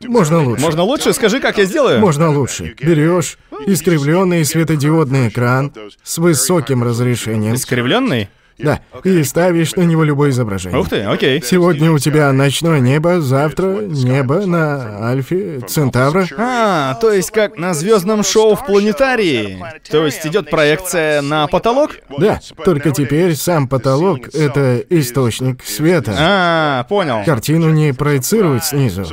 [0.09, 0.63] можно лучше.
[0.63, 1.13] Можно лучше?
[1.13, 2.01] Скажи, как я сделаю?
[2.01, 2.75] Можно лучше.
[2.81, 7.55] Берешь искривленный светодиодный экран с высоким разрешением.
[7.55, 8.29] Искривленный?
[8.59, 10.79] Да, и ставишь на него любое изображение.
[10.79, 11.43] Ух ты, окей.
[11.43, 16.27] Сегодня у тебя ночное небо, завтра небо на Альфе Центавра.
[16.37, 19.63] А, то есть как на звездном шоу в планетарии.
[19.91, 21.97] То есть идет проекция на потолок?
[22.19, 26.15] Да, только теперь сам потолок— это источник света.
[26.19, 27.25] А, понял.
[27.25, 29.05] Картину не проецируют снизу.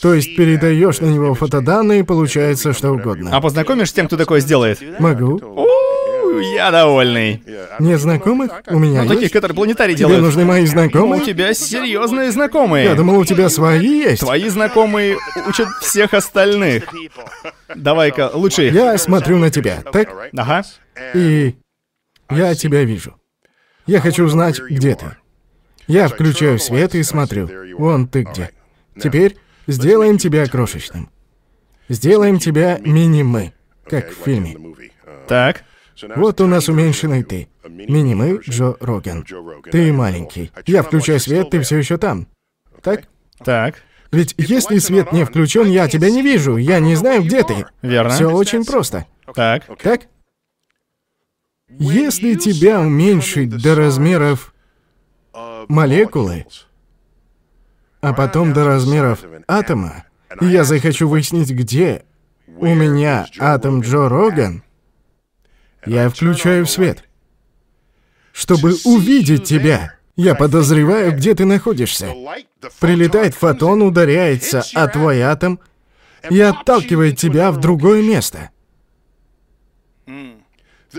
[0.00, 3.40] То есть передаешь на него фотоданные, и получается что А угодно.
[3.40, 4.80] познакомишь с тем, кто такое сделает?
[5.00, 5.40] Могу.
[6.36, 7.42] У, я довольный.
[7.78, 8.50] Нет знакомых?
[8.68, 9.32] У меня Таких, есть.
[9.32, 10.24] которые планетарий Тебе делают.
[10.24, 11.24] нужны мои У знакомые?
[11.24, 12.94] тебя серьезные Я знакомые.
[12.94, 14.20] думал, у тебя свои есть.
[14.20, 15.16] Твои знакомые
[15.48, 16.84] учат всех остальных.
[17.74, 18.64] Давай-ка, лучше.
[18.64, 20.08] Я смотрю на тебя, так?
[20.36, 20.62] Ага.
[21.14, 21.56] И
[22.30, 23.14] я тебя вижу.
[23.86, 25.16] Я хочу узнать, где ты.
[25.88, 27.50] Я включаю свет и смотрю.
[27.76, 28.50] Вон ты где.
[29.00, 31.10] Теперь сделаем тебя крошечным.
[31.88, 33.52] Сделаем тебя мини-мы,
[33.88, 34.56] как в фильме.
[35.28, 35.64] Так.
[36.16, 37.48] Вот у нас уменьшенный ты.
[37.66, 39.24] Мини-мы Джо Роган.
[39.70, 40.50] Ты маленький.
[40.66, 42.26] Я включаю свет, ты все еще там.
[42.82, 43.04] Так?
[43.44, 43.76] Так.
[44.10, 46.56] Ведь если свет не включен, я тебя не вижу.
[46.56, 47.66] Я не знаю, где ты.
[47.80, 48.10] Верно.
[48.10, 49.06] Все очень просто.
[49.34, 49.64] Так.
[49.82, 50.02] Так?
[51.78, 54.54] Если тебя уменьшить до размеров
[55.68, 56.46] молекулы,
[58.02, 60.04] а потом до размеров атома,
[60.40, 62.04] и я захочу выяснить, где
[62.46, 64.62] у меня атом Джо Роган,
[65.84, 67.04] я включаю свет.
[68.32, 72.12] Чтобы увидеть тебя, я подозреваю, где ты находишься.
[72.80, 75.60] Прилетает фотон, ударяется о твой атом
[76.30, 78.50] и отталкивает тебя в другое место.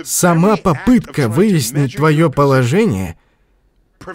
[0.04, 3.18] Сама попытка выяснить твое положение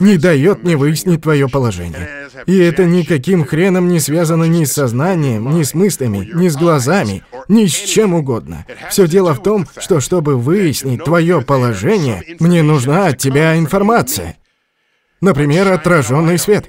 [0.01, 2.28] не дает мне выяснить твое положение.
[2.47, 7.22] И это никаким хреном не связано ни с сознанием, ни с мыслями, ни с глазами,
[7.49, 8.64] ни с чем угодно.
[8.91, 14.36] Все дело в том, что чтобы выяснить твое положение, мне нужна от тебя информация.
[15.20, 16.68] Например, отраженный свет.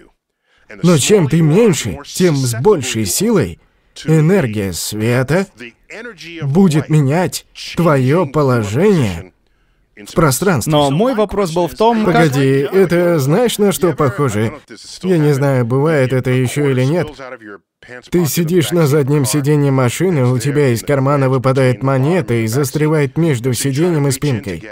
[0.83, 3.59] Но чем ты меньше, тем с большей силой
[4.05, 5.47] энергия света
[6.43, 7.45] будет менять
[7.75, 9.33] твое положение
[10.07, 10.71] в пространстве.
[10.71, 12.15] Но мой вопрос был в том, как...
[12.15, 14.53] Погоди, это знаешь на что похоже?
[15.03, 17.07] Я не знаю, бывает это еще или нет.
[18.11, 23.53] Ты сидишь на заднем сиденье машины, у тебя из кармана выпадает монета и застревает между
[23.53, 24.63] сиденьем и спинкой.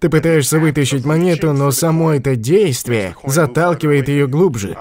[0.00, 4.76] Ты пытаешься вытащить монету, но само это действие заталкивает ее глубже.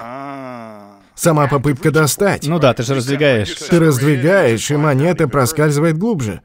[1.13, 2.47] Сама попытка достать.
[2.47, 3.53] Ну да, ты же раздвигаешь.
[3.53, 6.41] Ты раздвигаешь, и монета проскальзывает глубже.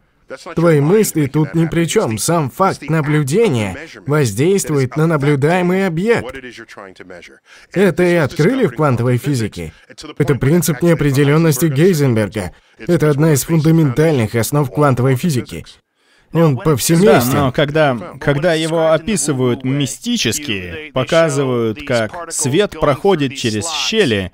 [0.54, 2.18] Твои мысли тут ни при чем.
[2.18, 6.34] Сам факт наблюдения воздействует на наблюдаемый объект.
[7.72, 9.72] Это и открыли в квантовой физике.
[10.18, 12.52] Это принцип неопределенности Гейзенберга.
[12.78, 15.64] Это одна из фундаментальных основ квантовой физики.
[16.34, 17.32] Он повсеместен.
[17.32, 24.32] Да, но когда, когда его описывают мистически, показывают, как свет проходит через щели,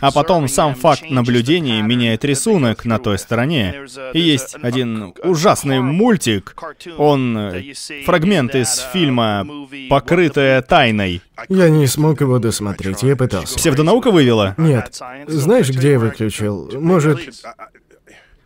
[0.00, 3.74] а потом сам факт наблюдения меняет рисунок на той стороне.
[4.14, 6.56] И есть один ужасный мультик,
[6.96, 7.72] он э,
[8.04, 9.46] фрагмент из фильма
[9.90, 11.20] «Покрытая тайной».
[11.48, 13.56] Я не смог его досмотреть, я пытался.
[13.56, 14.54] Псевдонаука вывела?
[14.56, 15.00] Нет.
[15.26, 16.70] Знаешь, где я выключил?
[16.78, 17.20] Может,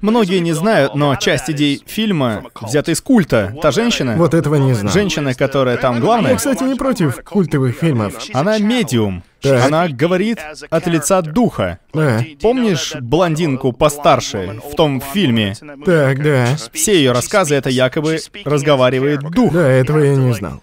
[0.01, 3.55] Многие не знают, но часть идей фильма взята из культа.
[3.63, 4.15] Та женщина...
[4.17, 4.93] Вот этого не знаю.
[4.93, 6.33] Женщина, которая там главная...
[6.33, 8.15] Я, кстати, не против культовых фильмов.
[8.35, 9.23] Она медиум.
[9.41, 9.67] Так.
[9.67, 10.39] Она говорит
[10.71, 11.79] от лица духа.
[11.93, 12.25] Да.
[12.41, 15.55] Помнишь блондинку постарше в том фильме?
[15.85, 16.47] Так, да.
[16.73, 19.53] Все ее рассказы это якобы разговаривает дух.
[19.53, 20.63] Да, этого я не знал.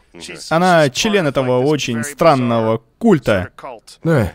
[0.49, 3.49] Она член этого очень странного культа.
[4.03, 4.34] Да.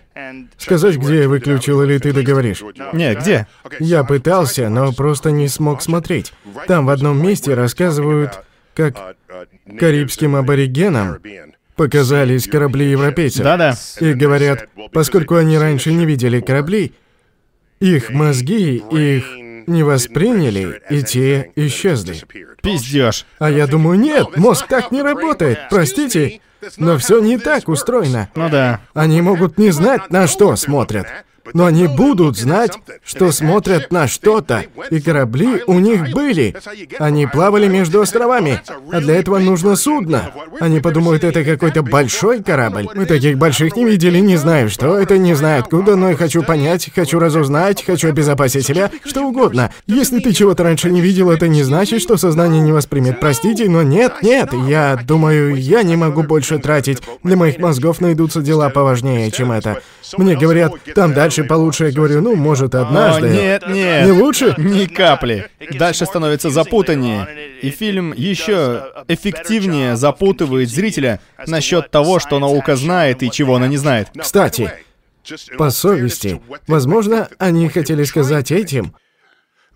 [0.56, 2.62] Сказать, где я выключил, или ты договоришь?
[2.92, 3.46] Не, где?
[3.78, 6.32] Я пытался, но просто не смог смотреть.
[6.66, 8.40] Там в одном месте рассказывают,
[8.74, 9.16] как
[9.78, 11.18] карибским аборигенам
[11.78, 13.42] показались корабли европейцев.
[13.42, 13.74] Да-да.
[14.00, 16.92] И говорят, поскольку они раньше не видели корабли,
[17.80, 19.24] их мозги их
[19.66, 22.16] не восприняли, и те исчезли.
[22.62, 23.24] Пиздешь.
[23.38, 26.40] А я думаю, нет, мозг так не работает, простите,
[26.76, 28.28] но все не так устроено.
[28.34, 28.80] Ну да.
[28.92, 31.06] Они могут не знать, на что смотрят.
[31.54, 36.54] Но они будут знать, что смотрят на что-то, и корабли у них были.
[36.98, 40.30] Они плавали между островами, а для этого нужно судно.
[40.60, 42.88] Они подумают, это какой-то большой корабль.
[42.94, 46.42] Мы таких больших не видели, не знаю, что это, не знаю откуда, но я хочу
[46.42, 49.72] понять, хочу разузнать, хочу обезопасить себя, что угодно.
[49.86, 53.20] Если ты чего-то раньше не видел, это не значит, что сознание не воспримет.
[53.20, 57.02] Простите, но нет, нет, я думаю, я не могу больше тратить.
[57.22, 59.80] Для моих мозгов найдутся дела поважнее, чем это.
[60.16, 61.86] Мне говорят, там дальше получше.
[61.86, 63.28] Я говорю, ну, может, однажды.
[63.28, 64.06] О, нет, нет.
[64.06, 64.54] Не лучше?
[64.56, 65.48] Ни капли.
[65.72, 67.28] Дальше становится запутаннее.
[67.62, 73.76] И фильм еще эффективнее запутывает зрителя насчет того, что наука знает и чего она не
[73.76, 74.08] знает.
[74.18, 74.72] Кстати,
[75.56, 78.94] по совести, возможно, они хотели сказать этим,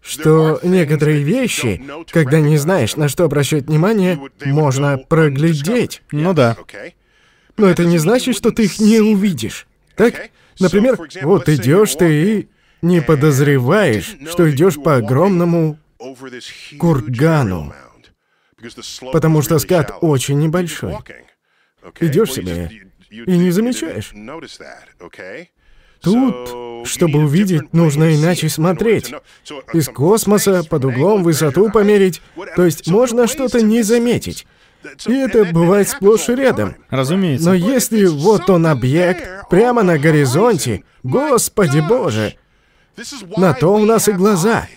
[0.00, 6.02] что некоторые вещи, когда не знаешь, на что обращать внимание, можно проглядеть.
[6.10, 6.56] Ну да.
[7.56, 9.66] Но это не значит, что ты их не увидишь.
[9.94, 10.30] Так?
[10.59, 12.48] Например, вот идешь ты и
[12.82, 15.78] не подозреваешь, что идешь по огромному
[16.78, 17.72] кургану,
[19.12, 20.96] потому что скат очень небольшой.
[22.00, 22.70] Идешь себе
[23.11, 24.12] и не замечаешь.
[26.00, 29.14] Тут, чтобы увидеть, нужно иначе смотреть.
[29.72, 32.20] Из космоса, под углом, высоту померить.
[32.57, 34.46] То есть можно что-то не заметить.
[35.07, 36.76] И это бывает сплошь и рядом.
[36.91, 37.49] Разумеется.
[37.49, 42.37] Но если вот он объект прямо на горизонте, господи боже,
[43.36, 44.66] на то у нас и глаза.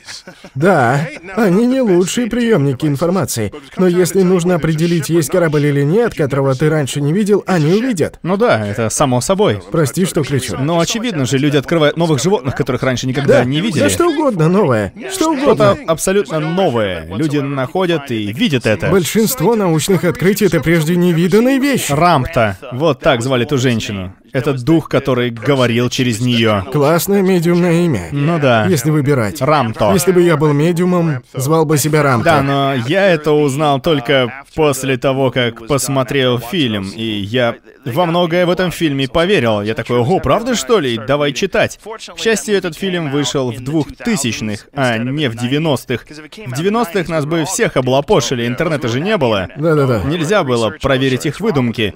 [0.55, 6.55] Да, они не лучшие приемники информации, но если нужно определить, есть корабль или нет, которого
[6.55, 8.19] ты раньше не видел, они увидят.
[8.23, 9.61] Ну да, это само собой.
[9.71, 10.57] Прости, что кричу.
[10.57, 13.83] Но очевидно же, люди открывают новых животных, которых раньше никогда не видели.
[13.83, 14.93] Да что угодно новое.
[15.11, 15.77] Что Что-то угодно.
[15.87, 17.05] абсолютно новое.
[17.15, 18.89] Люди находят и видят это.
[18.89, 21.91] Большинство научных открытий— это прежде невиданные вещи.
[21.91, 22.57] Рамта.
[22.71, 24.15] Вот так звали ту женщину.
[24.35, 26.65] Это дух, который говорил через нее.
[26.69, 28.09] Классное медиумное имя.
[28.11, 28.65] Ну да.
[28.65, 29.41] Если выбирать.
[29.41, 29.91] Рамто.
[29.93, 32.25] Если бы я был медиумом, звал бы себя Рамто.
[32.25, 37.55] Да, но я это узнал только после того, как посмотрел фильм, и я
[37.85, 39.61] во многое в этом фильме поверил.
[39.61, 40.97] Я такой, ого, правда что ли?
[40.97, 41.79] Давай читать.
[41.85, 46.03] К счастью, этот фильм вышел в 2000-х, а не в 90-х.
[46.47, 49.47] В 90-х нас бы всех облапошили, интернета же не было.
[49.55, 50.03] Да-да-да.
[50.03, 51.93] Нельзя было проверить их выдумки.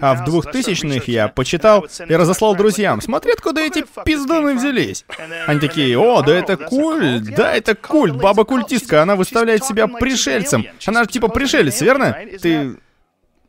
[0.00, 3.00] А в 2000-х я почитал и разослал друзьям.
[3.00, 5.04] Смотри, откуда эти пиздуны взялись.
[5.46, 10.66] Они такие, о, да это культ, да это культ, баба-культистка, она выставляет себя пришельцем.
[10.86, 12.16] Она же типа пришелец, верно?
[12.40, 12.76] Ты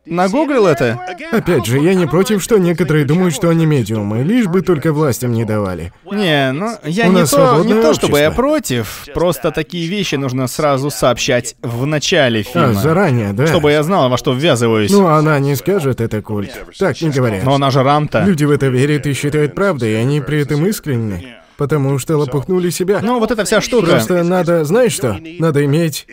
[0.05, 0.99] нагуглил это?
[1.31, 5.31] Опять же, я не против, что некоторые думают, что они медиумы, лишь бы только властям
[5.31, 5.91] не давали.
[6.11, 9.05] Не, ну я У не нас то, не то, чтобы я против.
[9.13, 12.73] Просто такие вещи нужно сразу сообщать в начале А, фильма.
[12.73, 13.47] заранее, да.
[13.47, 14.91] Чтобы я знал, во что ввязываюсь.
[14.91, 16.51] Ну, она не скажет, это культ.
[16.77, 17.43] Так не говорят.
[17.43, 18.23] Но она же рамта.
[18.25, 21.35] Люди в это верят и считают правдой, и они при этом искренни.
[21.57, 22.99] Потому что лопухнули себя.
[23.01, 23.91] Ну, вот эта вся штука.
[23.91, 25.17] Просто надо, знаешь что?
[25.39, 26.05] Надо иметь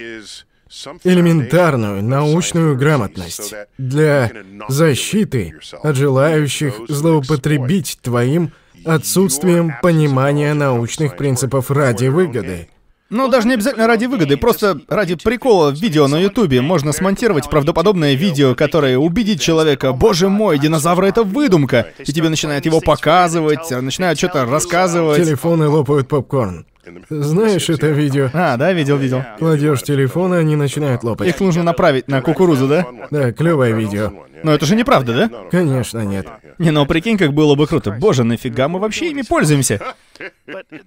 [1.04, 4.30] элементарную научную грамотность для
[4.68, 8.52] защиты от желающих злоупотребить твоим
[8.84, 12.68] отсутствием понимания научных принципов ради выгоды.
[13.12, 17.50] Ну, даже не обязательно ради выгоды, просто ради прикола в видео на Ютубе можно смонтировать
[17.50, 23.70] правдоподобное видео, которое убедит человека, боже мой, динозавры это выдумка, и тебе начинают его показывать,
[23.70, 25.22] начинают что-то рассказывать.
[25.22, 26.64] Телефоны лопают попкорн.
[27.10, 28.30] Знаешь это видео?
[28.32, 29.22] А, да, видел, видел.
[29.38, 31.28] Кладешь телефон, и они начинают лопать.
[31.28, 32.86] Их нужно направить на кукурузу, да?
[33.10, 34.10] Да, клевое видео.
[34.42, 35.30] Но это же неправда, да?
[35.50, 36.26] Конечно, нет.
[36.58, 37.92] Не, ну прикинь, как было бы круто.
[37.92, 39.80] Боже, нафига мы вообще ими пользуемся?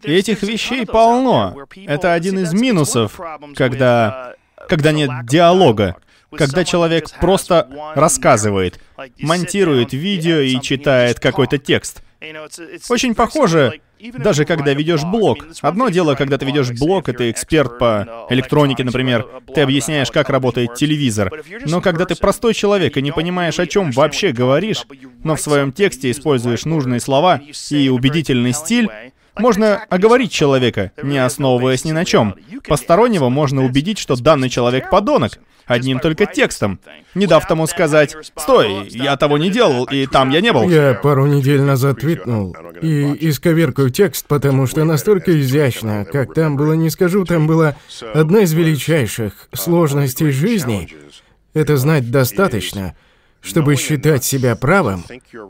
[0.03, 1.55] И этих вещей полно.
[1.86, 3.19] Это один из минусов,
[3.55, 4.36] когда,
[4.67, 5.95] когда нет диалога.
[6.31, 8.79] Когда человек просто рассказывает,
[9.19, 12.01] монтирует видео и читает какой-то текст.
[12.89, 15.45] Очень похоже, даже когда ведешь блог.
[15.61, 20.29] Одно дело, когда ты ведешь блог, и ты эксперт по электронике, например, ты объясняешь, как
[20.29, 21.31] работает телевизор.
[21.65, 24.86] Но когда ты простой человек и не понимаешь, о чем вообще говоришь,
[25.23, 28.89] но в своем тексте используешь нужные слова и убедительный стиль,
[29.38, 32.36] можно оговорить человека, не основываясь ни на чем.
[32.67, 36.79] Постороннего можно убедить, что данный человек подонок, одним только текстом,
[37.13, 40.69] не дав тому сказать «Стой, я того не делал, и там я не был».
[40.69, 46.73] Я пару недель назад твитнул и исковеркаю текст, потому что настолько изящно, как там было,
[46.73, 47.75] не скажу, там была
[48.13, 50.89] одна из величайших сложностей жизни.
[51.53, 52.95] Это знать достаточно,
[53.41, 55.03] чтобы считать себя правым,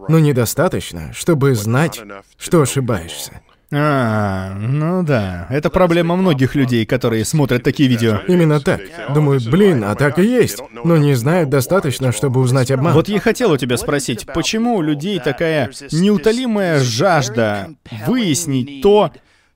[0.07, 2.01] но недостаточно, чтобы знать,
[2.37, 3.41] что ошибаешься.
[3.71, 5.47] А, ну да.
[5.49, 8.19] Это проблема многих людей, которые смотрят такие видео.
[8.27, 8.81] Именно так.
[9.13, 12.93] Думают, блин, а так и есть, но не знают достаточно, чтобы узнать обман.
[12.93, 17.69] Вот я хотел у тебя спросить, почему у людей такая неутолимая жажда
[18.07, 19.11] выяснить то,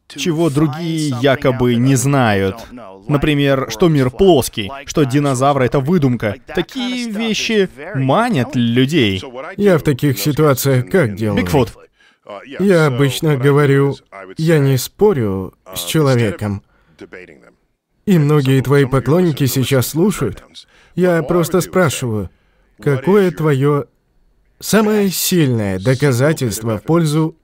[0.08, 2.56] чего другие якобы не знают.
[3.08, 6.36] Например, что мир плоский, что динозавры— это выдумка.
[6.48, 9.22] Такие вещи манят людей.
[9.58, 11.42] Я в таких ситуациях как делаю?
[11.42, 11.78] Бигфут.
[12.60, 13.96] Я обычно говорю,
[14.38, 16.64] я не спорю с человеком.
[18.06, 20.44] И многие твои поклонники сейчас слушают.
[20.96, 22.30] Я просто спрашиваю,
[22.80, 23.86] какое твое
[24.60, 27.38] самое сильное доказательство в пользу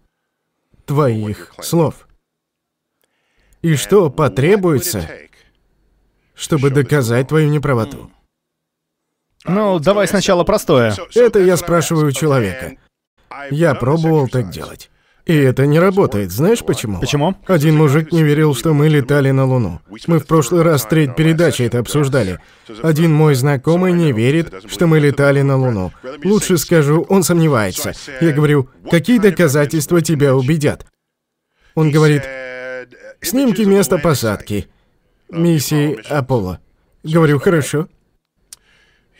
[0.85, 2.07] твоих слов?
[3.61, 5.09] И что потребуется,
[6.35, 8.11] чтобы доказать твою неправоту?
[9.45, 10.95] Ну, давай сначала простое.
[11.15, 12.77] Это я спрашиваю у человека.
[13.51, 14.89] Я пробовал так делать.
[15.25, 16.31] И это не работает.
[16.31, 16.99] Знаешь почему?
[16.99, 17.35] Почему?
[17.47, 19.81] Один мужик не верил, что мы летали на Луну.
[20.05, 22.39] Мы в прошлый раз треть передачи это обсуждали.
[22.83, 25.91] Один мой знакомый не верит, что мы летали на Луну.
[26.23, 27.93] Лучше скажу, он сомневается.
[28.21, 30.85] Я говорю, какие доказательства тебя убедят?
[31.73, 32.23] Он говорит,
[33.21, 34.67] снимки места посадки.
[35.29, 36.59] Миссии Аполло.
[37.03, 37.87] Говорю, хорошо.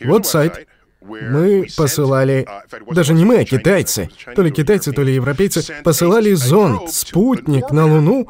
[0.00, 0.68] Вот сайт.
[1.08, 2.46] Мы посылали,
[2.90, 7.86] даже не мы, а китайцы, то ли китайцы, то ли европейцы, посылали зонд, спутник на
[7.86, 8.28] Луну,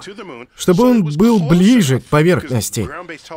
[0.57, 2.89] чтобы он был ближе к поверхности,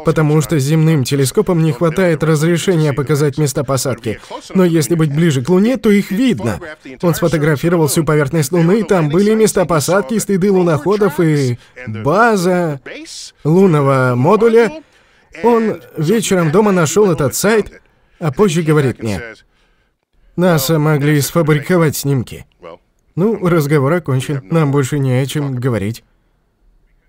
[0.05, 4.19] потому что земным телескопам не хватает разрешения показать места посадки.
[4.53, 6.59] Но если быть ближе к Луне, то их видно.
[7.01, 11.57] Он сфотографировал всю поверхность Луны, там были места посадки, следы луноходов и
[11.87, 12.81] база
[13.43, 14.71] лунного модуля.
[15.43, 17.81] Он вечером дома нашел этот сайт,
[18.19, 19.21] а позже говорит мне,
[20.35, 22.45] НАСА могли сфабриковать снимки.
[23.15, 26.03] Ну, разговор окончен, нам больше не о чем говорить.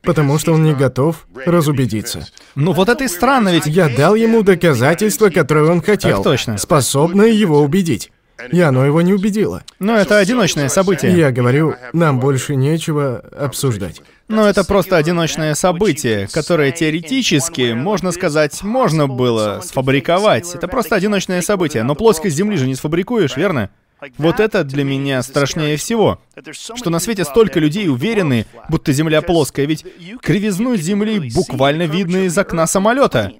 [0.02, 2.26] Потому что он не готов разубедиться.
[2.54, 3.66] Ну вот это и странно, ведь...
[3.66, 6.16] Я дал ему доказательства, которые он хотел.
[6.16, 6.56] Так точно.
[6.56, 8.10] Способное его убедить.
[8.50, 9.62] И оно его не убедило.
[9.78, 11.16] Но это одиночное событие.
[11.16, 14.02] Я говорю, нам больше нечего обсуждать.
[14.28, 20.54] Но это просто одиночное событие, которое теоретически, можно сказать, можно было сфабриковать.
[20.54, 23.70] Это просто одиночное событие, но плоскость Земли же не сфабрикуешь, верно?
[24.16, 26.20] Вот это для меня страшнее всего.
[26.52, 29.84] Что на свете столько людей уверены, будто Земля плоская, ведь
[30.22, 33.32] кривизну Земли буквально видно из окна самолета.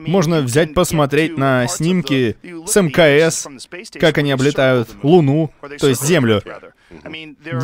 [0.00, 2.36] Можно взять посмотреть на снимки
[2.66, 3.46] с МКС,
[3.98, 6.42] как они облетают Луну, то есть Землю.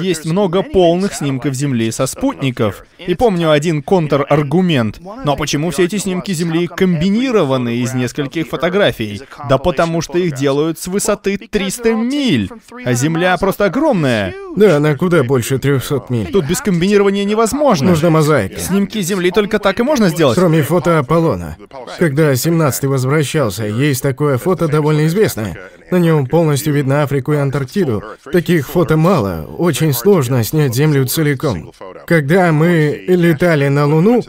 [0.01, 2.85] Есть много полных снимков Земли со спутников.
[2.99, 5.01] И помню один контраргумент.
[5.24, 9.23] Но почему все эти снимки Земли комбинированы из нескольких фотографий?
[9.49, 12.51] Да потому что их делают с высоты 300 миль.
[12.85, 14.35] А Земля просто огромная.
[14.57, 16.32] Да, она куда больше 300 миль.
[16.32, 17.90] Тут без комбинирования невозможно.
[17.90, 18.59] Нужна мозаика.
[18.59, 20.36] Снимки Земли только так и можно сделать.
[20.36, 21.57] Кроме фото Аполлона.
[21.99, 25.57] Когда 17-й возвращался, есть такое фото довольно известное.
[25.90, 28.03] На нем полностью видно Африку и Антарктиду.
[28.32, 31.72] Таких фото мало, очень сложно снять Землю целиком.
[32.06, 34.22] Когда мы летали на Луну,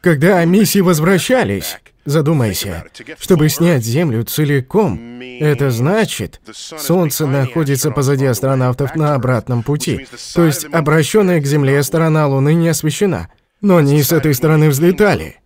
[0.00, 2.84] когда миссии возвращались, задумайся,
[3.18, 10.06] чтобы снять Землю целиком, это значит, Солнце находится позади астронавтов на обратном пути.
[10.34, 13.28] То есть обращенная к Земле сторона Луны не освещена.
[13.60, 15.40] Но они с этой стороны взлетали.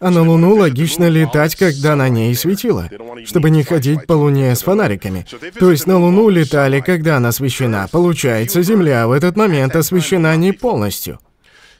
[0.00, 2.88] А на Луну логично летать, когда на ней светило,
[3.26, 5.26] чтобы не ходить по Луне с фонариками.
[5.58, 7.86] То есть на Луну летали, когда она освещена.
[7.92, 11.18] Получается, Земля в этот момент освещена не полностью.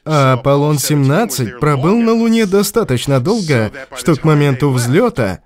[0.05, 5.39] А Аполлон-17 пробыл на Луне достаточно долго, что к моменту взлета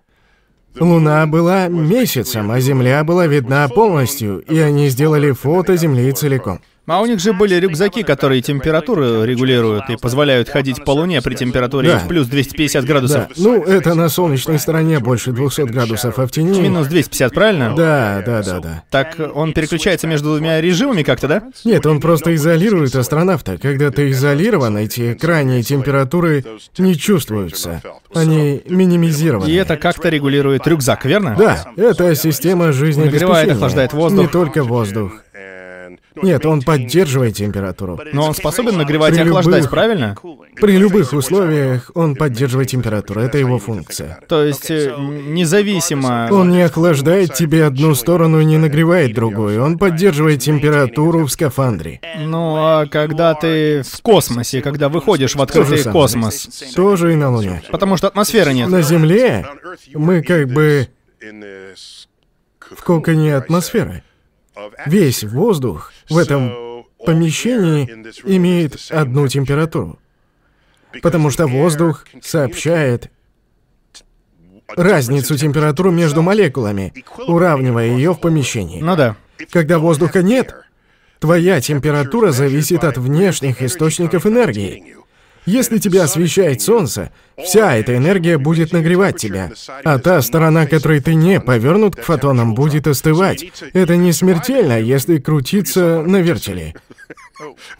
[0.78, 6.60] Луна была месяцем, а Земля была видна полностью, и они сделали фото Земли целиком.
[6.88, 11.34] А у них же были рюкзаки, которые температуру регулируют и позволяют ходить по Луне при
[11.34, 12.00] температуре Да.
[12.00, 13.28] в плюс 250 градусов.
[13.28, 16.62] Да, ну это на солнечной стороне больше 200 градусов, а в тени...
[16.62, 17.74] Минус 250, правильно?
[17.76, 18.84] Да, да, да, да.
[18.92, 21.44] Так он переключается между двумя режимами как-то, да?
[21.64, 23.58] Нет, он просто изолирует астронавта.
[23.58, 26.46] Когда ты изолирован, эти крайние температуры
[26.78, 27.82] не чувствуются.
[28.14, 29.50] Они минимизированы.
[29.50, 31.36] И это как-то регулирует рюкзак, верно?
[31.38, 33.28] Да, это система жизнеобеспечения.
[33.28, 34.22] Нагревает, охлаждает воздух.
[34.22, 35.14] Не только воздух.
[36.22, 38.00] Нет, он поддерживает температуру.
[38.14, 40.16] Но он способен нагревать и При охлаждать, любых- правильно?
[40.56, 43.22] При любых условиях он поддерживает температуру.
[43.22, 44.20] Это его функция.
[44.28, 46.30] То есть э, независимо...
[46.32, 49.62] Он не охлаждает тебе одну сторону и не нагревает другую.
[49.64, 52.00] Он поддерживает температуру в скафандре.
[52.20, 56.02] Ну, а когда ты в космосе, когда выходишь в То открытый самое.
[56.02, 57.62] космос, Тоже и на Луне.
[57.72, 58.70] потому что атмосферы нет.
[58.70, 59.46] На Земле
[59.94, 60.88] мы как бы
[62.60, 64.04] в коконе атмосферы.
[64.86, 67.84] Весь воздух в этом помещении
[68.26, 70.00] имеет одну температуру.
[71.02, 73.12] Потому что воздух сообщает
[74.76, 76.94] разницу температуры между молекулами,
[77.28, 78.82] уравнивая ее в помещении.
[78.82, 79.16] Ну да.
[79.52, 80.56] Когда воздуха нет,
[81.20, 84.96] твоя температура зависит от внешних источников энергии.
[85.46, 89.52] Если тебя освещает солнце, вся эта энергия будет нагревать тебя,
[89.84, 93.52] а та сторона, которой ты не повернут к фотонам, будет остывать.
[93.74, 96.76] Это не смертельно, если крутиться на вертеле.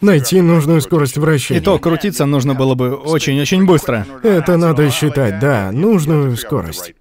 [0.00, 1.60] Найти нужную скорость вращения.
[1.60, 4.06] И то крутиться нужно было бы очень-очень быстро.
[4.22, 6.94] Это надо считать, да, нужную скорость.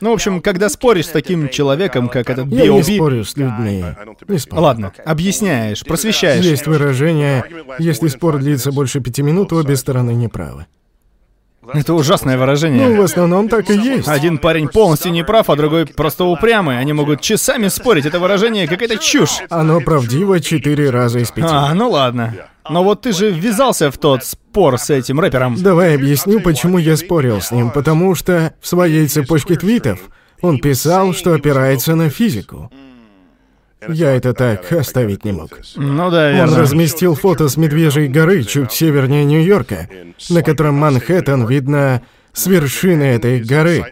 [0.00, 3.36] Ну, в общем, когда споришь с таким человеком, как этот Я не B.O.B., спорю с
[3.36, 3.84] людьми.
[4.28, 4.62] Не спорю.
[4.62, 6.44] Ладно, объясняешь, просвещаешь.
[6.44, 7.44] Есть выражение,
[7.78, 10.66] если спор длится больше пяти минут, обе стороны неправы.
[11.72, 13.02] Это ужасное Ну, в выражение.
[13.02, 14.08] основном так и есть.
[14.08, 16.78] Один парень полностью не прав, а другой просто упрямый.
[16.78, 18.06] Они могут часами спорить.
[18.06, 19.38] Это выражение какая-то чушь.
[19.50, 21.48] Оно правдиво четыре раза из пяти.
[21.50, 22.34] А, ну ладно.
[22.68, 25.60] Но вот ты же ввязался в тот спор с этим рэпером.
[25.62, 27.70] Давай объясню, почему я спорил с ним.
[27.70, 30.00] Потому что в своей цепочке твитов
[30.40, 32.70] он писал, что опирается на физику.
[33.88, 35.58] Я это так оставить не мог.
[35.76, 36.58] Ну да, Он верно.
[36.58, 39.88] разместил фото с Медвежьей горы чуть севернее Нью-Йорка,
[40.30, 43.84] на котором Манхэттен видно с вершины этой горы,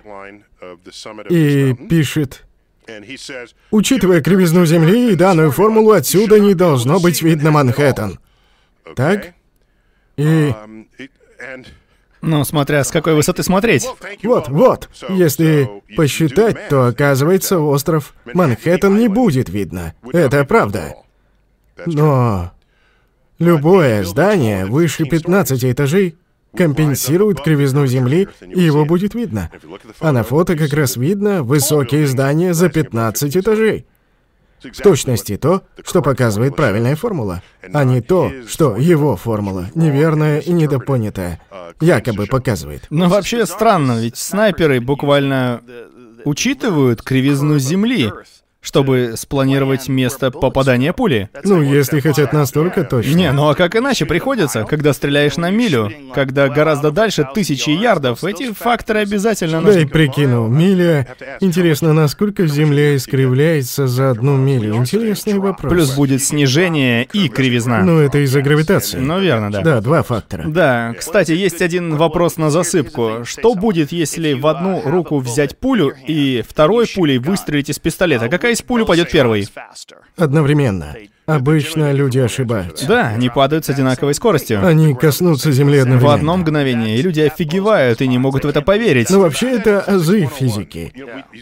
[1.28, 2.44] и пишет
[3.70, 8.19] Учитывая кривизну Земли и данную формулу, отсюда не должно быть видно Манхэттен.
[8.94, 9.32] Так?
[10.16, 10.52] И...
[12.24, 13.86] Ну, смотря с какой высоты смотреть.
[14.22, 14.88] Вот, вот.
[15.09, 19.94] Если посчитать, то оказывается, остров Манхэттен не будет видно.
[20.12, 20.94] Это правда.
[21.86, 22.52] Но
[23.38, 26.16] любое здание выше 15 этажей
[26.56, 29.51] компенсирует кривизну Земли, и его будет видно.
[30.01, 33.86] А на фото как раз видно высокие здания за 15 этажей.
[34.73, 37.43] В точности то, что показывает правильная формула,
[37.73, 41.41] а не то, что его формула, неверная и недопонятая,
[41.81, 42.86] якобы показывает.
[42.91, 45.62] Но вообще странно, ведь снайперы буквально
[46.24, 48.12] учитывают кривизну Земли
[48.65, 51.28] чтобы спланировать место попадания пули.
[51.45, 53.15] Ну, если хотят настолько точно.
[53.15, 58.24] Не, ну а как иначе приходится, когда стреляешь на милю, когда гораздо дальше тысячи ярдов,
[58.24, 59.82] эти факторы обязательно нужны.
[59.82, 61.07] Дай прикину, миля...
[61.41, 64.74] Интересно, насколько Земля искривляется за одну милю?
[64.77, 65.73] Интересный вопрос.
[65.73, 67.82] Плюс будет снижение и кривизна.
[67.82, 68.99] Ну, это из-за гравитации.
[68.99, 69.61] Ну, верно, да.
[69.61, 70.45] Да, два фактора.
[70.47, 73.24] Да, кстати, есть один вопрос на засыпку.
[73.24, 78.28] Что будет, если в одну руку взять пулю и второй пулей выстрелить из пистолета?
[78.28, 79.47] Какая из пуль упадет первой.
[80.16, 80.97] Одновременно.
[81.26, 82.86] Обычно люди ошибаются.
[82.86, 84.66] Да, они падают с одинаковой скоростью.
[84.66, 86.10] Они коснутся земли одновременно.
[86.10, 89.10] В одно мгновение, и люди офигевают и не могут в это поверить.
[89.10, 90.93] Но вообще это азы физики.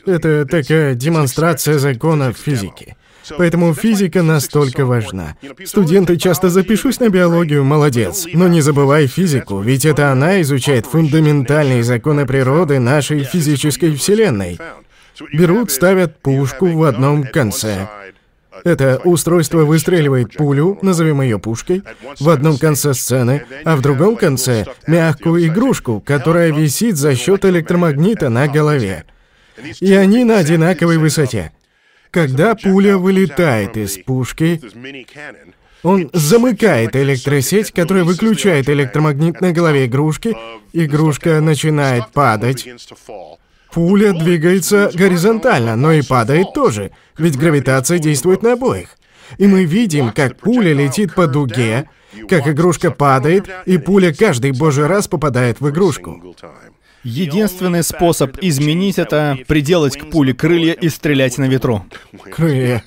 [0.06, 2.96] Это такая демонстрация законов физики.
[3.38, 5.36] Поэтому физика настолько важна.
[5.64, 8.26] Студенты часто запишусь на биологию, молодец.
[8.32, 14.58] Но не забывай физику, ведь это она изучает фундаментальные законы природы нашей физической вселенной.
[15.32, 17.88] Берут, ставят пушку в одном конце.
[18.64, 21.82] Это устройство выстреливает пулю, назовем ее пушкой,
[22.20, 28.28] в одном конце сцены, а в другом конце— мягкую игрушку, которая висит за счет электромагнита
[28.28, 29.04] на голове.
[29.80, 31.52] И они на одинаковой высоте.
[32.10, 34.60] Когда пуля вылетает из пушки,
[35.82, 40.36] он замыкает электросеть, которая выключает электромагнит на голове игрушки,
[40.72, 42.68] игрушка начинает падать.
[43.72, 48.96] Пуля двигается горизонтально, но и падает тоже, ведь гравитация действует на обоих.
[49.38, 51.88] И мы видим, как пуля летит по дуге,
[52.28, 56.34] как игрушка падает, и пуля каждый божий раз попадает в игрушку.
[57.02, 61.84] Единственный способ изменить это— приделать к пуле крылья и стрелять на ветру.
[62.30, 62.84] Крылья.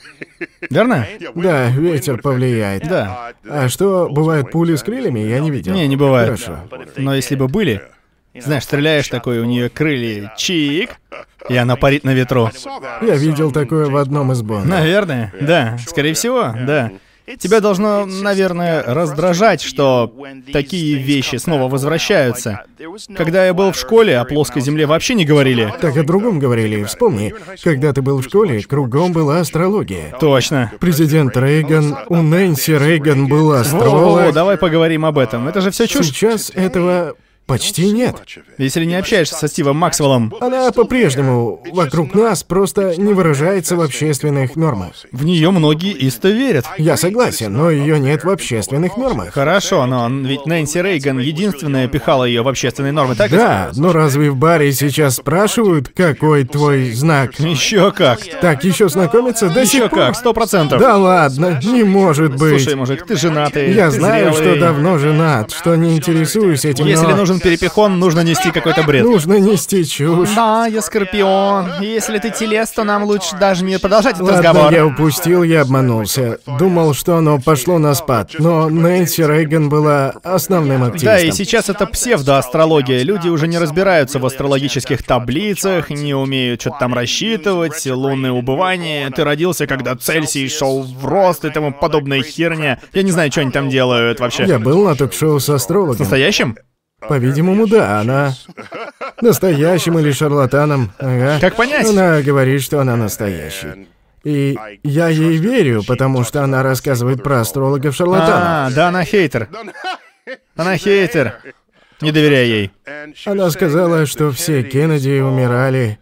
[0.69, 1.05] Верно?
[1.33, 2.87] Да, ветер повлияет.
[2.87, 3.33] Да.
[3.43, 5.19] А что, бывают пули с крыльями?
[5.19, 5.73] Я не видел.
[5.73, 6.39] Не, не бывает.
[6.39, 6.59] Хорошо.
[6.95, 7.81] Но если бы были,
[8.41, 10.91] знаешь, стреляешь такой, у нее крылья чик,
[11.49, 12.49] и она парит на ветру.
[13.01, 14.67] Я видел такое в одном из Бонда.
[14.67, 15.77] Наверное, да.
[15.87, 16.91] Скорее всего, да.
[17.39, 20.13] Тебя должно, наверное, раздражать, что
[20.53, 22.65] такие вещи снова возвращаются.
[23.17, 25.73] Когда я был в школе, о плоской земле вообще не говорили.
[25.81, 26.83] Так о другом говорили.
[26.83, 27.33] Вспомни,
[27.63, 30.15] когда ты был в школе, кругом была астрология.
[30.19, 30.71] Точно.
[30.79, 34.33] Президент Рейган, у Нэнси Рейган был Во-во-во, астролог.
[34.33, 35.47] давай поговорим об этом.
[35.47, 36.07] Это же все чушь.
[36.07, 38.15] Сейчас этого почти нет.
[38.57, 44.55] Если не общаешься со Стивом Максвеллом, Она по-прежнему вокруг нас просто не выражается в общественных
[44.55, 44.93] нормах.
[45.11, 46.65] в нее многие исто верят.
[46.77, 49.33] Я согласен, но ее нет в общественных нормах.
[49.33, 53.31] Хорошо, но ведь Нэнси Рейган единственная пихала ее в общественные нормы, так?
[53.31, 57.39] Да, но разве в баре сейчас спрашивают, какой твой знак?
[57.39, 58.19] Еще как.
[58.41, 59.99] Так еще знакомиться до Еще сих пор?
[59.99, 60.79] как, сто процентов.
[60.79, 62.61] Да ладно, не может быть.
[62.61, 63.73] Слушай, мужик, ты женатый.
[63.73, 64.51] Я ты знаю, зрелый.
[64.51, 69.03] что давно женат, что не интересуюсь этим, Если но нужен перепихон, нужно нести какой-то бред.
[69.03, 70.29] нужно нести чушь.
[70.35, 71.81] Да, я Скорпион.
[71.81, 74.73] Если ты телес, то нам лучше даже не продолжать этот Ладно, разговор.
[74.73, 76.39] я упустил, я обманулся.
[76.59, 81.07] Думал, что оно пошло на спад, но Нэнси Рейган была основным активистом.
[81.09, 83.03] Да, и сейчас это псевдоастрология.
[83.03, 89.09] Люди уже не разбираются в астрологических таблицах, не умеют что-то там рассчитывать, лунное убывание.
[89.11, 92.79] Ты родился, когда Цельсий шел в рост и тому подобная херня.
[92.93, 94.45] Я не знаю, что они там делают вообще.
[94.45, 95.99] Я был на ток-шоу с С астрологом.
[95.99, 96.57] настоящим?
[97.07, 98.33] По-видимому, да, она...
[99.21, 101.39] Настоящим или шарлатаном, ага.
[101.39, 101.87] Как понять?
[101.87, 103.87] Она говорит, что она настоящий.
[104.23, 108.43] И я ей верю, потому что она рассказывает про астрологов-шарлатанов.
[108.43, 109.49] А, да, она хейтер.
[110.55, 111.35] Она хейтер.
[112.01, 112.71] Не доверяй ей.
[113.25, 115.99] Она сказала, что все Кеннеди умирали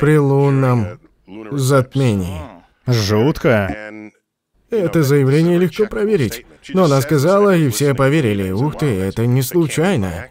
[0.00, 0.98] при лунном
[1.52, 2.40] затмении.
[2.86, 3.74] Жутко.
[4.70, 6.46] Это заявление легко проверить.
[6.68, 8.50] Но она сказала, и все поверили.
[8.50, 10.26] Ух ты, это не случайно.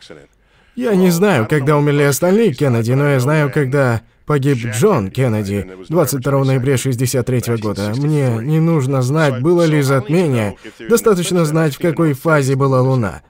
[0.75, 6.43] Я не знаю, когда умерли остальные Кеннеди, но я знаю, когда погиб Джон Кеннеди 22
[6.45, 7.93] ноября 63 года.
[7.95, 10.55] Мне не нужно знать, было ли затмение.
[10.89, 13.21] Достаточно знать, в какой фазе была Луна.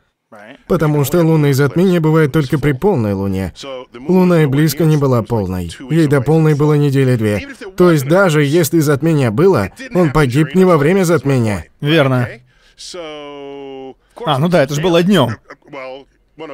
[0.67, 3.53] Потому что лунные затмения бывают только при полной луне.
[4.07, 5.71] Луна и близко не была полной.
[5.89, 7.47] Ей до полной было недели две.
[7.75, 11.65] То есть даже если затмение было, он погиб не во время затмения.
[11.81, 12.27] Верно.
[14.25, 15.37] А, ну да, это же было днем.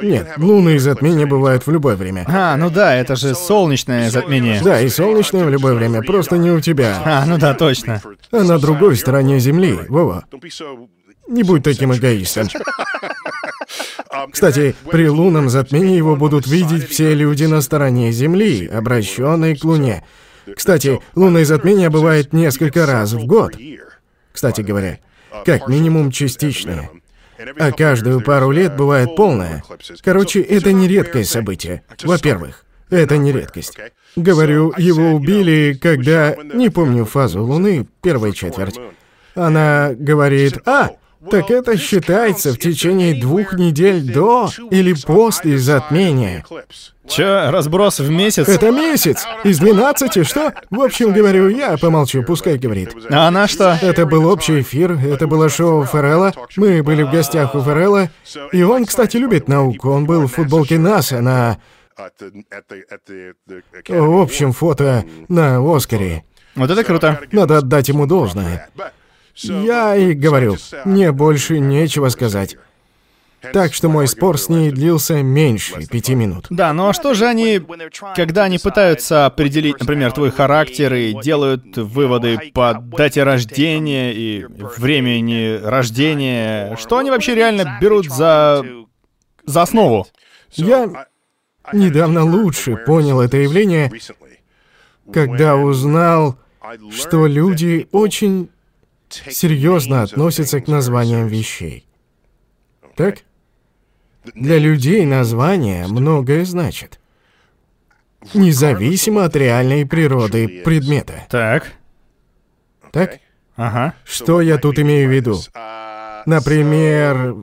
[0.01, 2.25] Нет, лунные затмения бывают в любое время.
[2.27, 4.61] А, ну да, это же солнечное затмение.
[4.61, 7.01] Да, и солнечное в любое время, просто не у тебя.
[7.05, 8.01] А, ну да, точно.
[8.31, 10.25] А на другой стороне Земли, Вова.
[11.27, 12.47] Не будь таким эгоистом.
[14.31, 20.03] Кстати, при лунном затмении его будут видеть все люди на стороне Земли, обращенные к Луне.
[20.55, 23.55] Кстати, лунное затмение бывает несколько раз в год.
[24.31, 24.99] Кстати говоря,
[25.45, 26.89] как минимум частичное.
[27.57, 29.63] А каждую пару лет бывает полное.
[30.03, 31.83] Короче, это не редкое событие.
[32.03, 33.77] Во-первых, это не редкость.
[34.15, 36.35] Говорю, его убили, когда...
[36.35, 38.79] Не помню фазу Луны, первая четверть.
[39.35, 40.91] Она говорит, а,
[41.29, 46.45] так это считается в течение двух недель до или после затмения.
[47.07, 48.47] Чё, разброс в месяц?
[48.47, 49.25] Это месяц!
[49.43, 50.53] Из 12, что?
[50.69, 52.95] В общем, говорю, я помолчу, пускай говорит.
[53.09, 53.77] А она что?
[53.81, 56.33] Это был общий эфир, это было шоу Феррелла.
[56.55, 58.09] Мы были в гостях у Феррелла.
[58.51, 59.89] И он, кстати, любит науку.
[59.89, 61.57] Он был в футболке НАСА на...
[63.87, 66.23] В общем, фото на Оскаре.
[66.55, 67.19] Вот это круто.
[67.31, 68.69] Надо отдать ему должное.
[69.35, 72.57] Я и говорю, мне больше нечего сказать.
[73.53, 76.47] Так что мой спор с ней длился меньше пяти минут.
[76.49, 77.61] Да, ну а что же они,
[78.15, 84.45] когда они пытаются определить, например, твой характер и делают выводы по дате рождения и
[84.77, 88.65] времени рождения, что они вообще реально берут за,
[89.45, 90.05] за основу?
[90.51, 91.07] Я
[91.71, 93.91] недавно лучше понял это явление,
[95.13, 96.37] когда узнал,
[96.91, 98.49] что люди очень
[99.13, 101.85] серьезно относятся к названиям вещей.
[102.95, 103.19] Так?
[104.35, 106.99] Для людей название многое значит.
[108.33, 111.25] Независимо от реальной природы предмета.
[111.29, 111.71] Так.
[112.91, 113.19] Так?
[113.55, 113.93] Ага.
[114.03, 115.39] Что я тут имею в виду?
[116.25, 117.35] Например,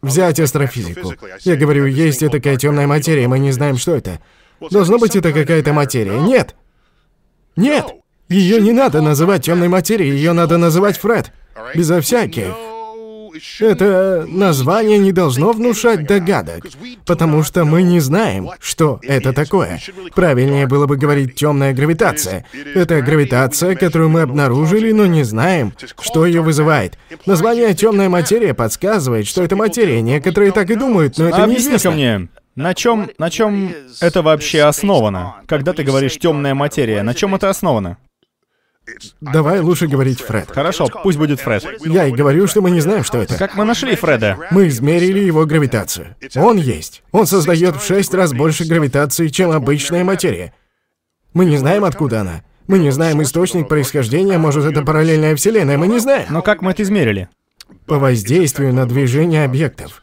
[0.00, 1.14] взять астрофизику.
[1.40, 4.20] Я говорю, есть такая темная материя, мы не знаем, что это.
[4.70, 6.18] Должно быть, это какая-то материя.
[6.20, 6.54] Нет!
[7.56, 7.86] Нет!
[8.32, 11.32] Ее не надо называть темной материей, ее надо называть Фред.
[11.74, 12.54] Безо всяких.
[13.60, 16.66] Это название не должно внушать догадок,
[17.06, 19.80] потому что мы не знаем, что это такое.
[20.14, 22.44] Правильнее было бы говорить темная гравитация.
[22.74, 26.98] Это гравитация, которую мы обнаружили, но не знаем, что ее вызывает.
[27.26, 30.00] Название темная материя подсказывает, что это материя.
[30.02, 31.90] Некоторые так и думают, но это неизвестно.
[31.90, 35.36] мне, на чем, на чем это вообще основано?
[35.46, 37.96] Когда ты говоришь темная материя, на чем это основано?
[39.20, 40.50] Давай лучше говорить Фред.
[40.50, 41.64] Хорошо, пусть будет Фред.
[41.84, 43.36] Я и говорю, что мы не знаем, что это.
[43.36, 44.36] Как мы нашли Фреда?
[44.50, 46.16] Мы измерили его гравитацию.
[46.34, 47.02] Он есть.
[47.12, 50.52] Он создает в шесть раз больше гравитации, чем обычная материя.
[51.32, 52.42] Мы не знаем, откуда она.
[52.66, 56.26] Мы не знаем источник происхождения, может, это параллельная вселенная, мы не знаем.
[56.30, 57.28] Но как мы это измерили?
[57.86, 60.02] По воздействию на движение объектов.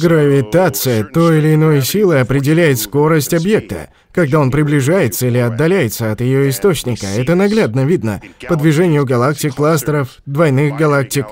[0.00, 6.50] Гравитация той или иной силы определяет скорость объекта, когда он приближается или отдаляется от ее
[6.50, 7.06] источника.
[7.06, 11.26] Это наглядно видно по движению галактик, кластеров, двойных галактик.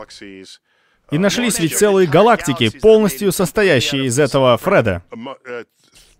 [1.11, 5.03] И нашлись ведь целые галактики, полностью состоящие из этого Фреда.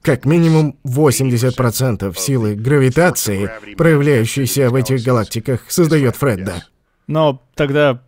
[0.01, 6.65] Как минимум 80% силы гравитации, проявляющейся в этих галактиках, создает Фредда.
[7.07, 8.03] Но тогда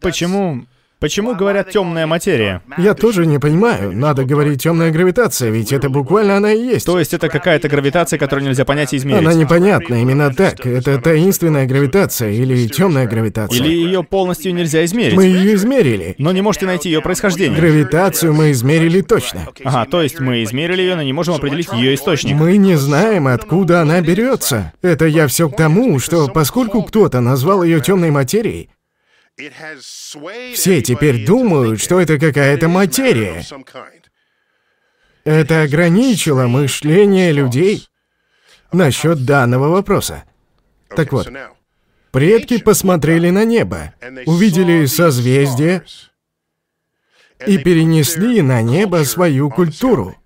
[0.00, 0.66] почему
[1.00, 2.60] Почему говорят темная материя?
[2.76, 3.96] Я тоже не понимаю.
[3.96, 6.86] Надо говорить темная гравитация, ведь это буквально она и есть.
[6.86, 9.24] То есть это какая-то гравитация, которую нельзя понять и измерить?
[9.24, 10.66] Она непонятна, именно так.
[10.66, 13.56] Это таинственная гравитация или темная гравитация.
[13.56, 15.14] Или ее полностью нельзя измерить?
[15.14, 16.16] Мы ее измерили.
[16.18, 17.56] Но не можете найти ее происхождение.
[17.56, 19.46] Гравитацию мы измерили точно.
[19.62, 22.34] Ага, то есть мы измерили ее, но не можем определить ее источник.
[22.34, 24.72] Мы не знаем, откуда она берется.
[24.82, 28.70] Это я все к тому, что поскольку кто-то назвал ее темной материей,
[30.54, 33.44] все теперь думают, что это какая-то материя.
[35.24, 37.88] Это ограничило мышление людей
[38.72, 40.24] насчет данного вопроса.
[40.88, 41.28] Так вот,
[42.10, 43.94] предки посмотрели на небо,
[44.26, 45.84] увидели созвездие
[47.46, 50.16] и перенесли на небо свою культуру.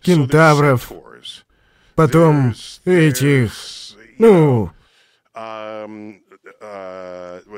[0.00, 0.92] Кентавров,
[1.94, 2.54] потом
[2.84, 3.52] этих,
[4.18, 4.70] ну,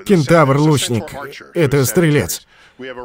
[0.05, 1.05] Кентавр-лучник.
[1.55, 2.47] Это стрелец.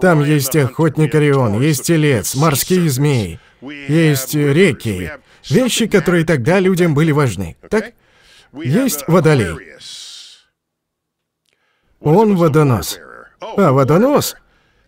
[0.01, 5.11] Там есть охотник Орион, есть телец, морские змеи, есть реки.
[5.49, 7.57] Вещи, которые тогда людям были важны.
[7.69, 7.93] Так?
[8.53, 9.57] Есть водолей.
[11.99, 12.99] Он водонос.
[13.41, 14.35] А водонос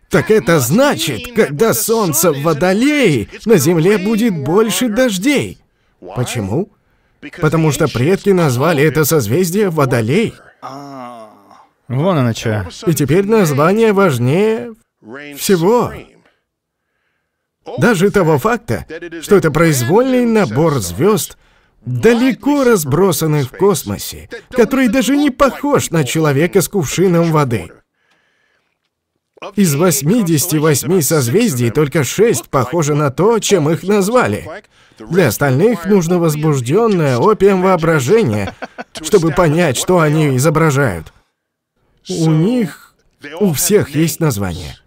[0.09, 5.57] Так это значит, когда солнце в водолее, на земле будет больше дождей.
[6.15, 6.69] Почему?
[7.41, 10.33] Потому что предки назвали это созвездие Водолей.
[10.61, 12.67] Вон оно что.
[12.85, 14.73] И теперь название важнее
[15.37, 15.93] всего.
[17.77, 18.85] Даже того факта,
[19.21, 21.37] что это произвольный набор звезд,
[21.85, 27.71] далеко разбросанных в космосе, который даже не похож на человека с кувшином воды.
[29.55, 34.49] Из 88 созвездий только 6 похожи на то, чем их назвали.
[34.97, 38.53] Для остальных нужно возбужденное опием воображение,
[39.01, 41.13] чтобы понять, что они изображают.
[42.09, 42.95] У них...
[43.39, 44.77] у всех есть название.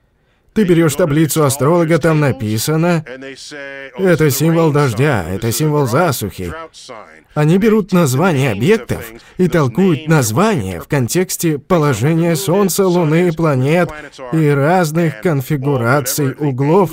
[0.61, 3.03] Ты берешь таблицу астролога, там написано,
[3.97, 6.53] это символ дождя, это символ засухи.
[7.33, 9.03] Они берут названия объектов
[9.39, 13.89] и толкуют названия в контексте положения Солнца, Луны, планет
[14.35, 16.91] и разных конфигураций углов.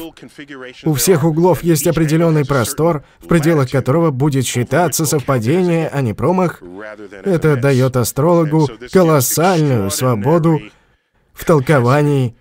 [0.85, 6.63] У всех углов есть определенный простор, в пределах которого будет считаться совпадение, а не промах.
[7.25, 10.61] Это дает астрологу колоссальную свободу
[11.33, 12.33] в толковании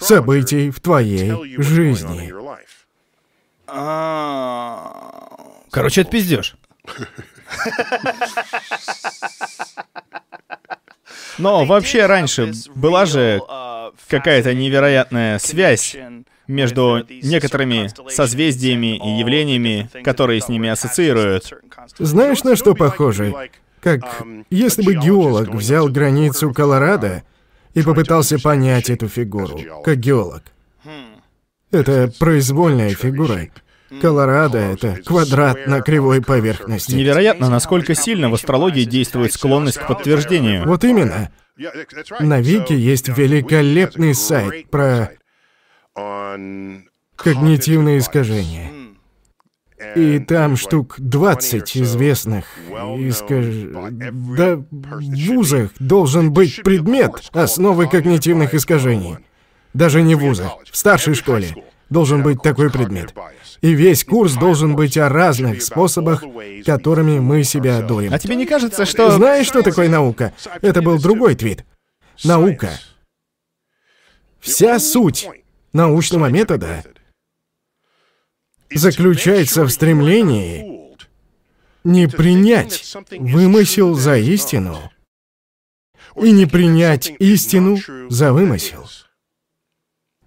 [0.00, 2.32] событий в твоей жизни.
[5.70, 6.56] Короче, это пиздеж.
[11.38, 13.40] Но вообще раньше была же
[14.08, 15.96] какая-то невероятная связь
[16.46, 21.52] между некоторыми созвездиями и явлениями, которые с ними ассоциируют.
[21.98, 23.50] Знаешь, на что похоже?
[23.80, 24.00] Как
[24.50, 27.22] если бы геолог взял границу Колорадо
[27.74, 30.42] и попытался понять эту фигуру, как геолог.
[31.70, 33.48] Это произвольная фигура.
[34.00, 36.94] Колорадо— это квадрат на кривой поверхности.
[36.94, 40.66] Невероятно, насколько сильно в астрологии действует склонность к подтверждению.
[40.66, 41.30] Вот именно.
[42.20, 45.10] На Вики есть великолепный сайт про
[47.16, 48.81] когнитивные искажения.
[49.96, 53.44] И там штук 20 известных искаж...
[54.36, 59.18] Да, в вузах должен быть предмет основы когнитивных искажений.
[59.74, 61.54] Даже не в вузах, в старшей школе
[61.90, 63.14] должен быть такой предмет.
[63.60, 66.24] И весь курс должен быть о разных способах,
[66.64, 68.12] которыми мы себя дурим.
[68.12, 69.10] А тебе не кажется, что...
[69.12, 70.32] Знаешь, что такое наука?
[70.62, 71.64] Это был другой твит.
[72.24, 72.70] Наука.
[74.40, 75.28] Вся суть
[75.72, 76.82] научного метода
[78.74, 80.72] заключается в стремлении
[81.84, 84.90] не принять вымысел за истину
[86.16, 87.78] и не принять истину
[88.08, 88.88] за вымысел.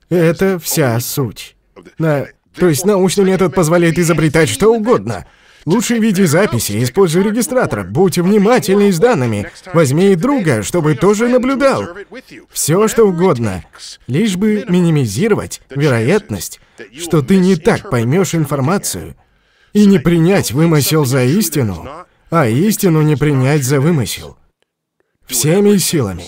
[0.10, 1.56] Это вся суть.
[1.98, 2.28] На...
[2.56, 5.26] То есть научный метод позволяет изобретать что угодно.
[5.66, 11.84] Лучшие видеозаписи, используй регистратор, будь внимательней с данными, возьми и друга, чтобы тоже наблюдал.
[12.52, 13.64] Все что угодно,
[14.06, 16.60] лишь бы минимизировать вероятность,
[16.96, 19.16] что ты не так поймешь информацию,
[19.74, 21.90] и не принять вымысел за истину,
[22.30, 24.38] а истину не принять за вымысел.
[25.26, 26.26] Всеми силами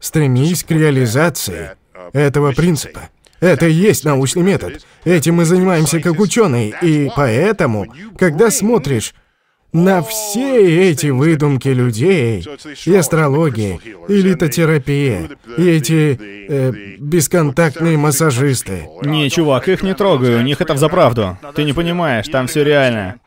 [0.00, 1.72] стремись к реализации
[2.14, 3.10] этого принципа.
[3.40, 4.84] Это и есть научный метод.
[5.04, 7.86] Этим мы занимаемся как ученые, и поэтому,
[8.18, 9.14] когда смотришь
[9.72, 12.44] на все эти выдумки людей,
[12.84, 16.18] и астрология, и литотерапия, и эти
[16.48, 18.88] э, бесконтактные массажисты.
[19.02, 21.38] Не, чувак, их не трогаю, у них это взаправду.
[21.54, 23.20] Ты не понимаешь, там все реально.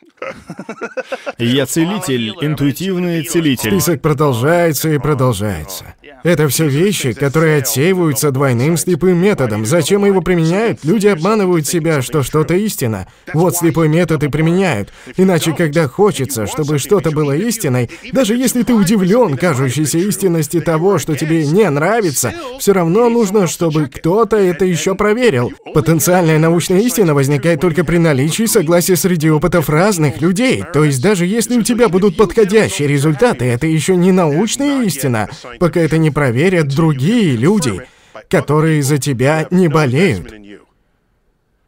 [1.37, 3.71] Я целитель, интуитивный целитель.
[3.71, 5.95] Список продолжается и продолжается.
[6.23, 9.65] Это все вещи, которые отсеиваются двойным слепым методом.
[9.65, 10.79] Зачем его применяют?
[10.83, 13.07] Люди обманывают себя, что что-то истина.
[13.33, 14.89] Вот слепой метод и применяют.
[15.17, 21.17] Иначе, когда хочется, чтобы что-то было истиной, даже если ты удивлен кажущейся истинности того, что
[21.17, 25.51] тебе не нравится, все равно нужно, чтобы кто-то это еще проверил.
[25.73, 30.63] Потенциальная научная истина возникает только при наличии согласия среди опытов разных людей.
[30.73, 35.29] То есть даже если у тебя будут подходящие результаты, это еще не научная истина,
[35.59, 37.81] пока это не проверят другие люди,
[38.29, 40.33] которые за тебя не болеют.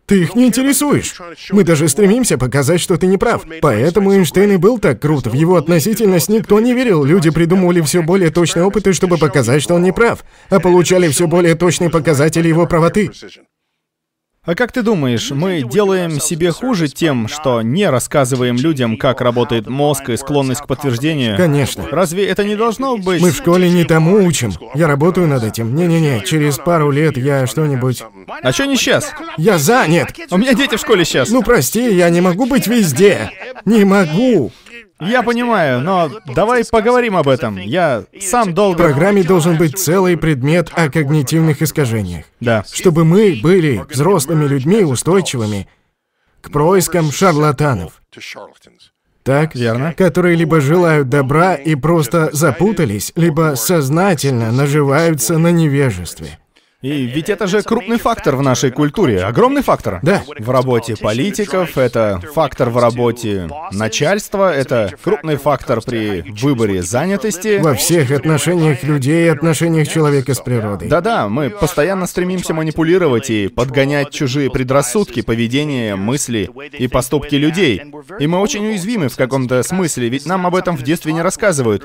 [0.06, 1.16] Ты их не интересуешь.
[1.50, 3.44] Мы даже стремимся показать, что ты не прав.
[3.62, 5.26] Поэтому Эйнштейн и был так крут.
[5.26, 7.04] В его относительность никто не верил.
[7.04, 11.26] Люди придумывали все более точные опыты, чтобы показать, что он не прав, а получали все
[11.26, 13.10] более точные показатели его правоты.
[14.46, 19.68] А как ты думаешь, мы делаем себе хуже тем, что не рассказываем людям, как работает
[19.68, 21.36] мозг и склонность к подтверждению?
[21.36, 21.88] Конечно.
[21.90, 23.22] Разве это не должно быть...
[23.22, 24.54] Мы в школе не тому учим.
[24.76, 25.76] Я работаю над этим.
[25.76, 28.04] Не-не-не, через пару лет я что-нибудь...
[28.28, 29.12] А что не сейчас?
[29.38, 30.10] Я занят.
[30.30, 31.30] У меня дети в школе сейчас.
[31.30, 33.32] Ну прости, я не могу быть везде.
[33.66, 34.52] Не могу.
[35.06, 37.58] Я понимаю, но давай поговорим об этом.
[37.58, 38.78] Я сам В долго...
[38.78, 42.26] программе должен быть целый предмет о когнитивных искажениях.
[42.40, 42.64] Да.
[42.72, 45.68] Чтобы мы были взрослыми людьми, устойчивыми
[46.42, 48.02] к проискам шарлатанов.
[49.24, 49.56] Так?
[49.56, 49.94] Верно.
[49.94, 56.38] Которые либо желают добра и просто запутались, либо сознательно наживаются на невежестве.
[56.86, 60.00] И ведь это же крупный фактор в нашей культуре, огромный фактор.
[60.04, 60.24] Да.
[60.38, 67.60] В работе политиков, это фактор в работе начальства, это крупный фактор при выборе занятости.
[67.60, 70.88] Во всех отношениях людей и отношениях человека с природой.
[70.88, 77.82] Да-да, мы постоянно стремимся манипулировать и подгонять чужие предрассудки, поведение, мысли и поступки людей.
[78.20, 81.84] И мы очень уязвимы в каком-то смысле, ведь нам об этом в детстве не рассказывают.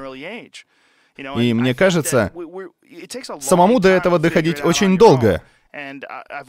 [1.17, 2.33] И мне кажется,
[3.41, 5.43] самому до этого доходить очень долго.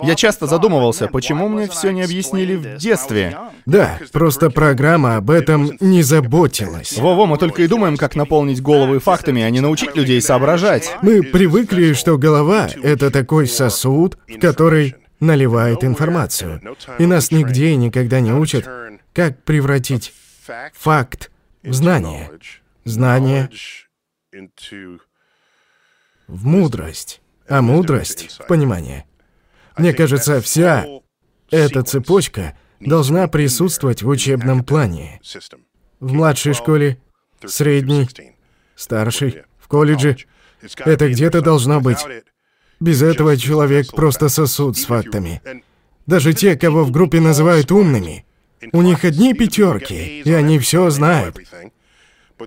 [0.01, 3.37] Я часто задумывался, почему мне все не объяснили в детстве.
[3.67, 6.97] Да, просто программа об этом не заботилась.
[6.97, 10.95] Во-во, мы только и думаем, как наполнить головы фактами, а не научить людей соображать.
[11.03, 16.59] Мы привыкли, что голова— это такой сосуд, в который наливает информацию.
[16.97, 18.67] И нас нигде и никогда не учат,
[19.13, 20.13] как превратить
[20.73, 21.29] факт
[21.63, 22.31] в знание,
[22.85, 23.49] знание
[26.31, 29.05] в мудрость, а мудрость понимание.
[29.77, 30.85] Мне кажется, вся
[31.51, 35.19] эта цепочка должна присутствовать в учебном плане.
[35.99, 36.97] В младшей школе,
[37.45, 38.07] средней,
[38.75, 40.17] старшей, в колледже.
[40.77, 41.99] Это где-то должно быть.
[42.79, 45.41] Без этого человек просто сосуд с фактами.
[46.07, 48.25] Даже те, кого в группе называют умными,
[48.71, 51.37] у них одни пятерки, и они все знают.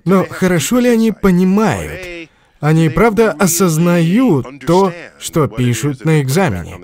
[0.04, 2.30] Но хорошо ли они понимают?
[2.64, 6.80] Они правда осознают то, что пишут на экзамене.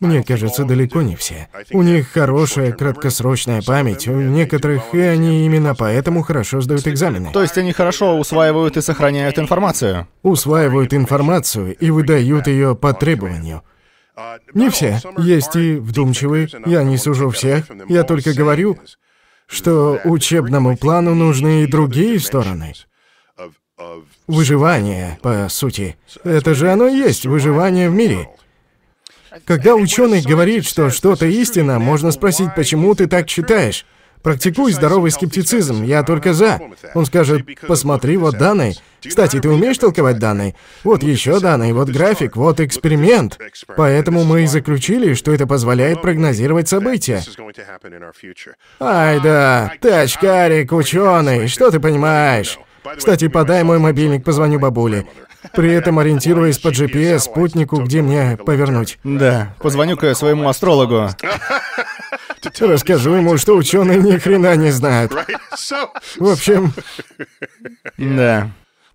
[0.00, 1.48] Мне кажется, далеко не все.
[1.72, 7.32] У них хорошая краткосрочная память, у некоторых, и они именно поэтому хорошо сдают экзамены.
[7.34, 10.08] То есть они хорошо усваивают и сохраняют информацию.
[10.22, 13.62] Усваивают информацию и выдают ее по требованию.
[14.54, 15.00] Не все.
[15.18, 16.48] Есть и вдумчивые.
[16.64, 17.66] Я не сужу всех.
[17.90, 18.78] Я только говорю,
[19.46, 22.72] что учебному плану нужны и другие стороны.
[24.26, 25.96] Выживание, по сути.
[26.24, 28.28] Это же оно и есть, выживание в мире.
[29.44, 33.84] Когда ученый говорит, что что-то истина, можно спросить, почему ты так считаешь?
[34.22, 36.58] Практикуй здоровый скептицизм, я только за.
[36.94, 38.74] Он скажет, посмотри, вот данные.
[39.06, 40.56] Кстати, ты умеешь толковать данные?
[40.82, 43.38] Вот еще данные, вот график, вот эксперимент.
[43.76, 47.22] Поэтому мы и заключили, что это позволяет прогнозировать события.
[48.80, 52.58] Ай да, ты очкарик, ученый, что ты понимаешь?
[52.96, 55.06] Кстати, подай мой мобильник, позвоню бабуле.
[55.52, 58.98] При этом ориентируясь по GPS, спутнику, где мне повернуть.
[59.04, 61.08] Да, позвоню-ка своему астрологу.
[62.60, 65.12] Расскажу ему, что ученые ни хрена не знают.
[66.18, 66.72] В общем,
[67.98, 68.50] Да.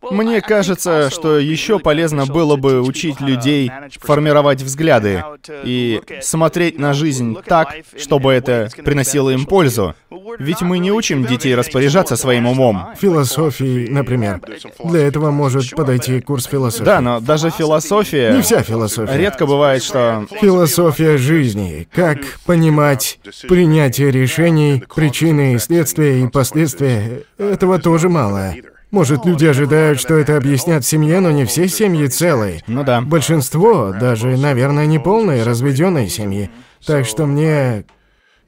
[0.09, 5.23] Мне кажется, что еще полезно было бы учить людей формировать взгляды
[5.63, 9.95] и смотреть на жизнь так, чтобы это приносило им пользу.
[10.39, 12.93] Ведь мы не учим детей распоряжаться своим умом.
[12.97, 14.41] философии, например.
[14.83, 16.85] Для этого может подойти курс философии.
[16.85, 18.31] Да, но даже философия...
[18.33, 19.17] Не вся философия.
[19.17, 20.25] Редко бывает, что...
[20.41, 21.87] Философия жизни.
[21.93, 27.23] Как понимать принятие решений, причины и следствия и последствия.
[27.37, 28.53] Этого тоже мало.
[28.91, 32.61] Может, люди ожидают, что это объяснят семье, но не все семьи целые.
[32.67, 33.01] Ну да.
[33.01, 36.49] Большинство, даже, наверное, не полные, разведенные семьи.
[36.85, 37.85] Так что мне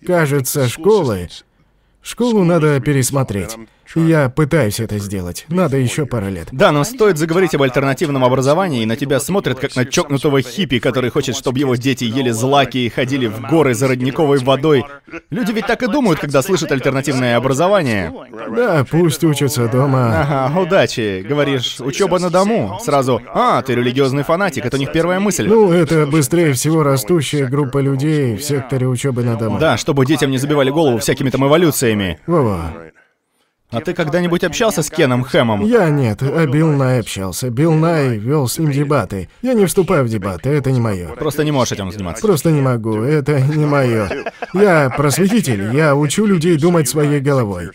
[0.06, 1.30] кажется, школы...
[2.02, 3.56] Школу надо пересмотреть.
[3.96, 5.46] Я пытаюсь это сделать.
[5.50, 6.48] Надо еще пара лет.
[6.52, 10.80] Да, но стоит заговорить об альтернативном образовании, и на тебя смотрят как на чокнутого хиппи,
[10.80, 14.86] который хочет, чтобы его дети ели злаки и ходили в горы за родниковой водой.
[15.30, 18.14] Люди ведь так и думают, когда слышат альтернативное образование.
[18.56, 20.22] Да, пусть учатся дома.
[20.22, 21.26] Ага, удачи.
[21.28, 22.80] Говоришь, учеба на дому.
[22.84, 25.48] Сразу, а, ты религиозный фанатик, это у них первая мысль.
[25.48, 29.60] Ну, это быстрее всего растущая группа людей в секторе учебы на дому.
[29.60, 32.20] Да, чтобы детям не забивали голову всякими там эволюциями.
[32.28, 32.74] Вова.
[33.74, 35.66] А ты когда-нибудь общался с Кеном Хэмом?
[35.66, 37.50] Я нет, а Билл Най общался.
[37.50, 39.30] Билл Най вел с ним дебаты.
[39.42, 41.10] Я не вступаю в дебаты, это не мое.
[41.16, 42.22] Просто не можешь этим заниматься.
[42.22, 44.10] Просто не могу, это не мое.
[44.54, 47.72] Я просветитель, я учу людей думать своей головой.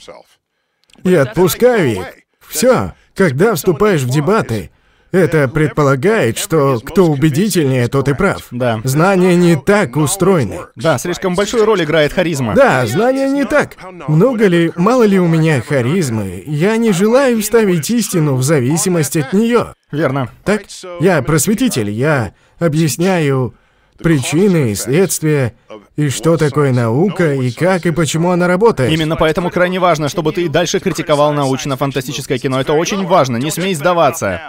[1.02, 2.06] И отпускаю их.
[2.40, 2.94] Все.
[3.14, 4.70] Когда вступаешь в дебаты,
[5.12, 8.46] это предполагает, что кто убедительнее, тот и прав.
[8.50, 8.80] Да.
[8.84, 10.60] Знания не так устроены.
[10.76, 12.54] Да, слишком большую роль играет харизма.
[12.54, 13.76] Да, знания не так.
[14.08, 19.32] Много ли, мало ли у меня харизмы, я не желаю ставить истину в зависимости от
[19.32, 19.74] нее.
[19.90, 20.28] Верно.
[20.44, 20.62] Так?
[21.00, 23.54] Я просветитель, я объясняю
[23.98, 25.54] причины и следствия,
[25.96, 28.92] и что такое наука, и как, и почему она работает.
[28.92, 32.60] Именно поэтому крайне важно, чтобы ты и дальше критиковал научно-фантастическое кино.
[32.60, 34.40] Это очень важно, не смей сдаваться.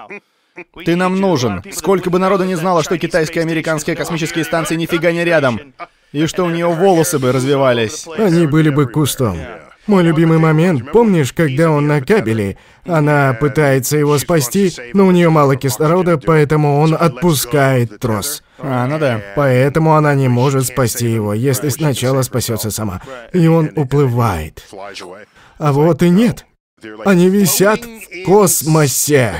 [0.85, 1.63] Ты нам нужен.
[1.71, 5.59] Сколько бы народу не знало, что китайские и американские космические станции нифига не рядом.
[6.11, 8.07] И что у нее волосы бы развивались.
[8.17, 9.37] Они были бы кустом.
[9.89, 12.57] Мой любимый момент, помнишь, когда он на кабеле?
[12.85, 18.43] Она пытается его спасти, но у нее мало кислорода, поэтому он отпускает трос.
[18.59, 19.19] А, ну да.
[19.35, 23.01] Поэтому она не может спасти его, если сначала спасется сама.
[23.33, 24.63] И он уплывает.
[25.57, 26.45] А вот и нет.
[27.03, 29.33] Они висят в космосе.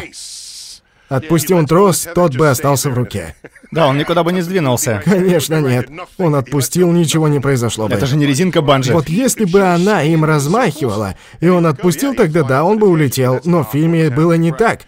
[1.10, 3.36] Отпусти он трос, тот бы остался в руке.
[3.72, 5.02] Да, он никуда бы не сдвинулся.
[5.06, 5.90] Конечно, нет.
[6.18, 7.94] Он отпустил, ничего не произошло бы.
[7.94, 8.94] Это же не резинка банджи.
[8.94, 13.40] Вот если бы она им размахивала, и он отпустил, тогда да, он бы улетел.
[13.45, 14.81] Но в фильме было не так.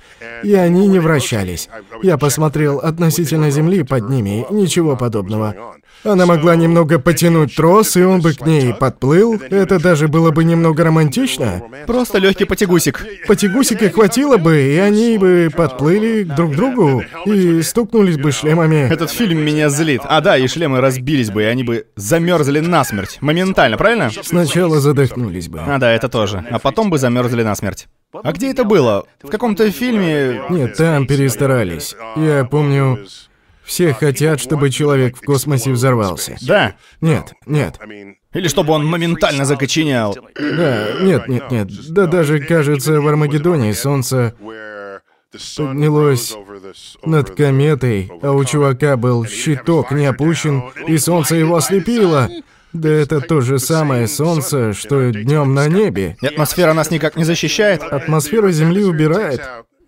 [0.44, 1.70] И они не вращались.
[2.02, 5.56] Я посмотрел относительно Земли под ними, ничего подобного.
[6.04, 9.40] Она могла немного потянуть трос, и он бы к ней подплыл.
[9.50, 11.62] Это даже было бы немного романтично.
[11.86, 13.06] Просто легкий потягусик.
[13.28, 18.92] Потягусика хватило бы, и они бы подплыли друг к другу и стукнулись бы шлемами.
[18.92, 20.02] Этот фильм меня злит.
[20.06, 23.20] А да, и шлемы разбились бы, и они бы замерзли насмерть.
[23.22, 24.10] Моментально, правильно?
[24.24, 25.60] Сначала задохнулись бы.
[25.60, 26.44] А да, это тоже.
[26.50, 27.88] А потом бы замерзли насмерть.
[28.14, 29.06] А где это было?
[29.22, 30.42] В каком-то фильме...
[30.50, 31.96] Нет, там перестарались.
[32.18, 33.00] Я помню,
[33.72, 36.36] все хотят, чтобы человек в космосе взорвался.
[36.42, 36.76] Да.
[37.00, 37.80] Нет, нет.
[38.34, 40.14] Или чтобы он моментально закоченел.
[40.36, 41.70] Да, нет, нет, нет.
[41.90, 44.36] Да даже, кажется, в Армагеддоне Солнце
[45.56, 46.36] поднялось
[47.06, 52.30] над кометой, а у чувака был щиток не опущен, и Солнце его ослепило.
[52.74, 56.18] Да это то же самое Солнце, что днем на небе.
[56.22, 57.84] И атмосфера нас никак не защищает.
[57.84, 59.42] Атмосфера Земли убирает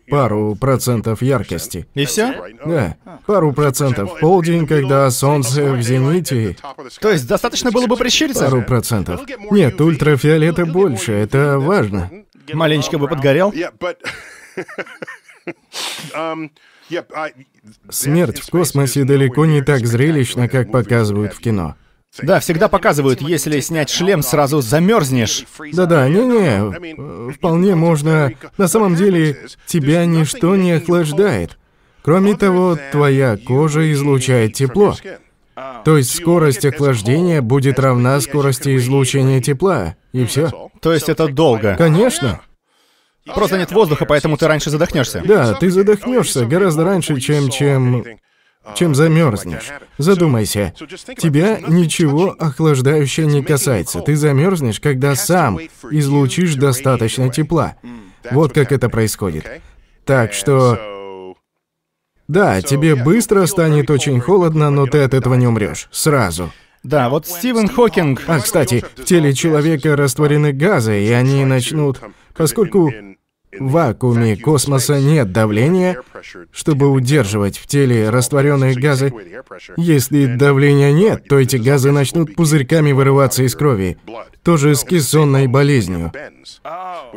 [0.09, 1.87] пару процентов яркости.
[1.93, 2.35] И все?
[2.65, 6.55] Да, пару процентов в полдень, когда солнце в зените.
[6.99, 8.45] То есть достаточно было бы прищуриться?
[8.45, 9.21] Пару процентов.
[9.51, 12.11] Нет, ультрафиолета больше, это важно.
[12.51, 13.53] Маленечко бы подгорел?
[17.89, 21.75] Смерть в космосе далеко не так зрелищна, как показывают в кино.
[22.21, 25.45] Да, всегда показывают, если снять шлем, сразу замерзнешь.
[25.71, 28.31] Да-да, не-не, вполне можно...
[28.57, 31.57] На самом деле, тебя ничто не охлаждает.
[32.03, 34.95] Кроме того, твоя кожа излучает тепло.
[35.85, 40.69] То есть скорость охлаждения будет равна скорости излучения тепла, и все.
[40.81, 41.75] То есть это долго?
[41.77, 42.41] Конечно.
[43.25, 45.21] Просто нет воздуха, поэтому ты раньше задохнешься.
[45.25, 48.03] Да, ты задохнешься гораздо раньше, чем чем
[48.75, 49.71] чем замерзнешь.
[49.97, 50.73] Задумайся,
[51.17, 54.01] тебя ничего охлаждающее не касается.
[54.01, 55.59] Ты замерзнешь, когда сам
[55.91, 57.75] излучишь достаточно тепла.
[58.31, 59.45] Вот как это происходит.
[60.05, 61.35] Так что...
[62.27, 65.89] Да, тебе быстро станет очень холодно, но ты от этого не умрешь.
[65.91, 66.51] Сразу.
[66.81, 68.23] Да, вот Стивен Хокинг...
[68.27, 71.99] А, кстати, в теле человека растворены газы, и они начнут...
[72.35, 72.91] Поскольку
[73.59, 75.97] в вакууме космоса нет давления,
[76.51, 79.13] чтобы удерживать в теле растворенные газы.
[79.77, 83.97] Если давления нет, то эти газы начнут пузырьками вырываться из крови.
[84.43, 86.11] Тоже с кессонной болезнью.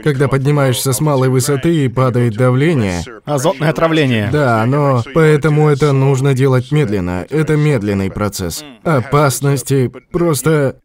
[0.03, 3.03] Когда поднимаешься с малой высоты и падает давление...
[3.25, 4.29] Азотное отравление.
[4.31, 7.27] Да, но поэтому это нужно делать медленно.
[7.31, 8.65] Это медленный процесс.
[8.85, 10.77] Опасности просто...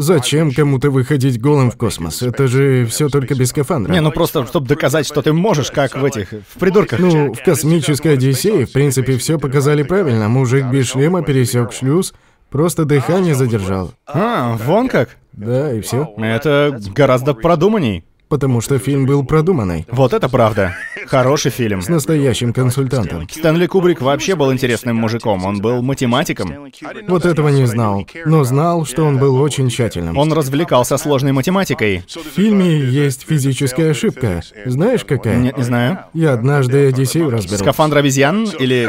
[0.00, 2.22] Зачем кому-то выходить голым в космос?
[2.22, 3.92] Это же все только без скафандра.
[3.92, 6.98] Не, ну просто, чтобы доказать, что ты можешь, как в этих, в придурках.
[6.98, 10.28] Ну, в космической Одиссее, в принципе, все показали правильно.
[10.28, 12.14] Мужик без шлема пересек шлюз,
[12.48, 13.92] просто дыхание задержал.
[14.06, 15.18] А, вон как?
[15.32, 16.12] Да, и все.
[16.16, 18.04] Это гораздо продуманней.
[18.30, 19.86] Потому что фильм был продуманный.
[19.90, 20.76] Вот это правда.
[21.06, 21.82] Хороший фильм.
[21.82, 23.28] С настоящим консультантом.
[23.28, 25.44] Стэнли Кубрик вообще был интересным мужиком.
[25.44, 26.70] Он был математиком.
[27.08, 28.06] Вот этого не знал.
[28.24, 30.16] Но знал, что он был очень тщательным.
[30.16, 32.04] Он развлекался сложной математикой.
[32.06, 34.42] В фильме есть физическая ошибка.
[34.64, 35.36] Знаешь, какая?
[35.36, 35.98] Нет, не знаю.
[36.14, 37.58] Я однажды Одиссею разберу.
[37.58, 38.88] Скафандр обезьян или...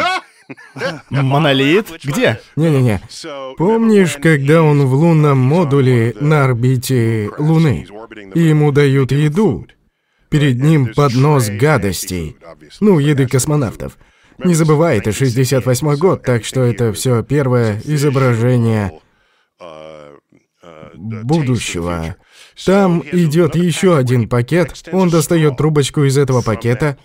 [1.10, 1.88] Монолит?
[2.04, 2.40] Где?
[2.56, 3.02] Не-не-не.
[3.58, 7.88] Помнишь, когда он в лунном модуле на орбите Луны,
[8.34, 9.68] и ему дают еду?
[10.30, 12.38] Перед ним поднос гадостей.
[12.80, 13.98] Ну, еды космонавтов.
[14.44, 18.94] Не забывай, это 68 год, так что это все первое изображение
[20.96, 22.16] будущего.
[22.66, 26.98] Там идет еще один пакет, он достает трубочку из этого пакета,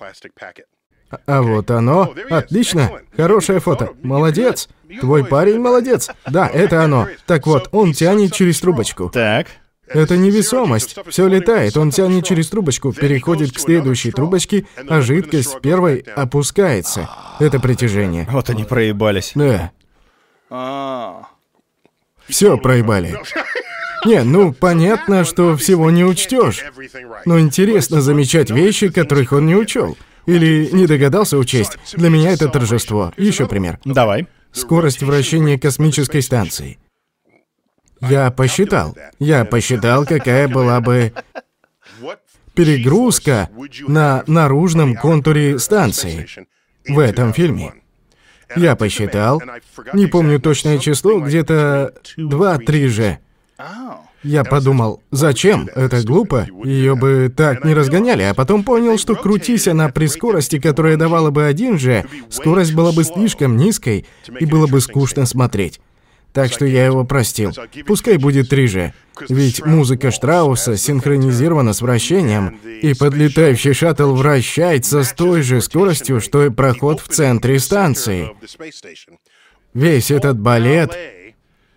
[1.27, 2.13] а вот оно.
[2.31, 2.91] Отлично.
[3.17, 3.91] Хорошее фото.
[4.03, 4.69] Молодец.
[5.01, 6.11] Твой парень молодец.
[6.27, 7.09] Да, это оно.
[7.27, 9.11] Так вот, он тянет через трубочку.
[9.11, 9.47] Так.
[9.87, 10.97] Это невесомость.
[11.09, 17.09] Все летает, он тянет через трубочку, переходит к следующей трубочке, а жидкость с первой опускается.
[17.39, 18.27] Это притяжение.
[18.31, 19.33] Вот они проебались.
[19.37, 19.71] Да.
[22.29, 23.17] Все проебали.
[24.05, 26.65] Не, ну понятно, что всего не учтешь.
[27.25, 29.97] Но интересно замечать вещи, которых он не учел.
[30.27, 31.79] Или не догадался учесть.
[31.95, 33.13] Для меня это торжество.
[33.17, 33.79] Еще пример.
[33.85, 34.27] Давай.
[34.53, 36.79] Скорость вращения космической станции.
[38.01, 38.97] Я посчитал.
[39.19, 41.13] Я посчитал, какая была бы
[42.55, 43.51] перегрузка
[43.87, 46.27] на наружном контуре станции
[46.89, 47.75] в этом фильме.
[48.55, 49.43] Я посчитал,
[49.93, 53.19] не помню точное число, где-то 2-3 же.
[54.27, 55.69] Я подумал, зачем?
[55.77, 56.49] Это глупо.
[56.65, 61.31] Ее бы так не разгоняли, а потом понял, что крутись она при скорости, которая давала
[61.31, 64.05] бы один же, скорость была бы слишком низкой,
[64.41, 65.81] и было бы скучно смотреть.
[66.33, 67.53] Так что я его простил.
[67.87, 68.93] Пускай будет 3G.
[69.29, 76.45] Ведь музыка Штрауса синхронизирована с вращением, и подлетающий шаттл вращается с той же скоростью, что
[76.45, 78.33] и проход в центре станции.
[79.73, 80.99] Весь этот балет,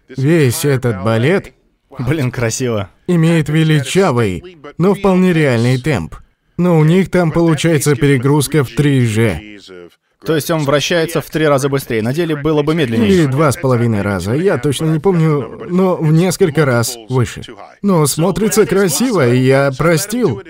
[0.09, 1.53] весь этот балет
[1.99, 2.89] Блин, красиво.
[3.07, 6.15] имеет величавый, но вполне реальный темп.
[6.57, 9.59] Но у них там получается перегрузка в 3G.
[10.25, 12.01] То есть он вращается в три раза быстрее.
[12.01, 13.27] На деле было бы Или медленнее.
[13.27, 17.41] два с половиной раза, я точно не помню, но в несколько раз выше.
[17.81, 20.41] Но смотрится красиво, и я простил.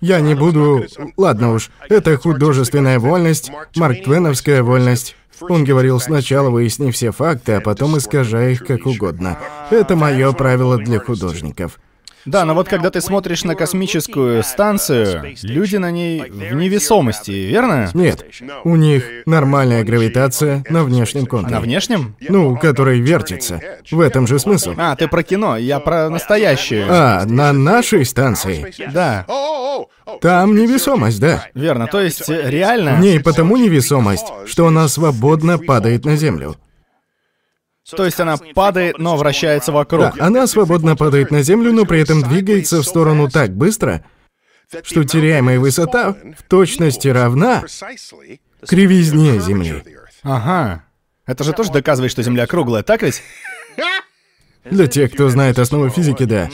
[0.00, 0.86] Я не буду...
[1.18, 5.14] Ладно уж, это художественная вольность, Марк Твеновская вольность.
[5.48, 9.38] Он говорил, сначала выясни все факты, а потом искажай их как угодно.
[9.70, 11.78] Это мое правило для художников.
[12.24, 17.90] Да, но вот когда ты смотришь на космическую станцию, люди на ней в невесомости, верно?
[17.94, 18.24] Нет,
[18.64, 21.54] у них нормальная гравитация на внешнем контуре.
[21.54, 22.16] На внешнем?
[22.20, 23.60] Ну, который вертится.
[23.90, 24.74] В этом же смысл.
[24.76, 26.86] А, ты про кино, я про настоящую.
[26.88, 28.72] А, на нашей станции.
[28.92, 29.24] Да,
[30.20, 31.46] Там невесомость, да.
[31.54, 31.86] верно.
[31.86, 32.96] То есть э, реально...
[32.96, 36.56] В ней потому невесомость, что она свободно падает на землю.
[37.96, 40.14] То есть она падает, но вращается вокруг.
[40.16, 44.04] Да, она свободно падает на землю, но при этом двигается в сторону так быстро,
[44.82, 47.64] что теряемая высота в точности равна
[48.66, 49.82] кривизне Земли.
[50.22, 50.84] Ага.
[51.26, 53.22] Это же тоже доказывает, что Земля круглая, так ведь?
[54.64, 56.48] Для тех, кто знает основы физики, да.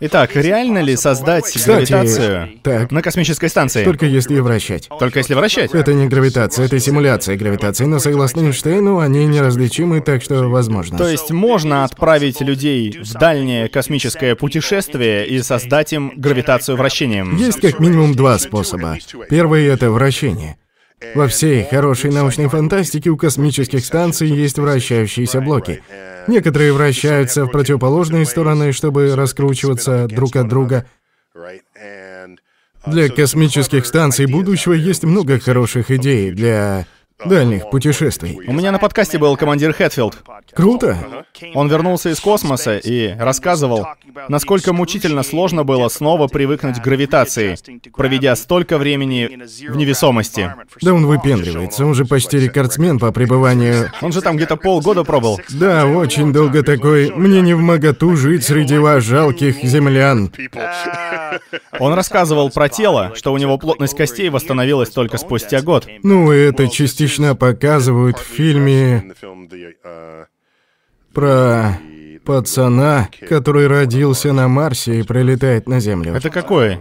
[0.00, 2.90] Итак, реально ли создать Кстати, гравитацию так.
[2.90, 3.84] на космической станции?
[3.84, 4.88] Только если ее вращать.
[4.98, 5.74] Только если вращать?
[5.74, 10.96] Это не гравитация, это симуляция гравитации, но согласно Эйнштейну, они неразличимы, так что возможно.
[10.96, 17.36] То есть можно отправить людей в дальнее космическое путешествие и создать им гравитацию вращением?
[17.36, 18.96] Есть как минимум два способа.
[19.28, 20.56] Первый— это вращение.
[21.14, 25.82] Во всей хорошей научной фантастике у космических станций есть вращающиеся блоки.
[26.26, 30.86] Некоторые вращаются в противоположные стороны, чтобы раскручиваться друг от друга.
[32.86, 36.86] Для космических станций будущего есть много хороших идей для
[37.24, 38.38] дальних путешествий.
[38.46, 40.18] У меня на подкасте был командир Хэтфилд.
[40.54, 41.24] Круто!
[41.54, 43.86] Он вернулся из космоса и рассказывал,
[44.28, 47.56] насколько мучительно сложно было снова привыкнуть к гравитации,
[47.96, 49.26] проведя столько времени
[49.68, 50.54] в невесомости.
[50.80, 53.90] Да он выпендривается, он же почти рекордсмен по пребыванию.
[54.00, 55.40] Он же там где-то полгода пробыл.
[55.50, 57.10] Да, очень долго такой.
[57.10, 60.32] Мне не в моготу жить среди вас жалких землян.
[61.78, 65.86] Он рассказывал про тело, что у него плотность костей восстановилась только спустя год.
[66.02, 69.12] Ну, это частично показывают в фильме
[71.12, 71.78] про
[72.24, 76.14] пацана, который родился на Марсе и прилетает на Землю.
[76.14, 76.78] Это какой?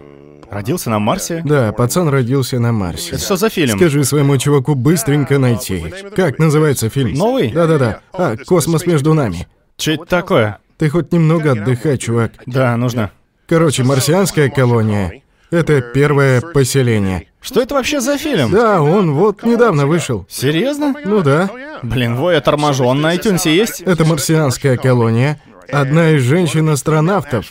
[0.49, 1.41] Родился на Марсе?
[1.45, 3.11] Да, пацан родился на Марсе.
[3.11, 3.77] Это что за фильм?
[3.77, 5.83] Скажи своему чуваку быстренько найти.
[6.15, 7.13] Как называется фильм?
[7.13, 7.51] Новый?
[7.51, 8.01] Да-да-да.
[8.13, 9.47] А, «Космос между нами».
[9.77, 10.59] Че это такое?
[10.77, 12.31] Ты хоть немного отдыхай, чувак.
[12.45, 13.11] Да, нужно.
[13.47, 15.21] Короче, марсианская колония—
[15.51, 17.27] это первое поселение.
[17.41, 18.51] Что это вообще за фильм?
[18.51, 20.25] Да, он вот недавно вышел.
[20.29, 20.93] Серьезно?
[21.05, 21.49] Ну да.
[21.83, 22.83] Блин, Вой, я торможу.
[22.85, 23.81] Он на iTunes есть?
[23.81, 25.41] Это марсианская колония.
[25.69, 27.45] Одна из женщин-астронавтов,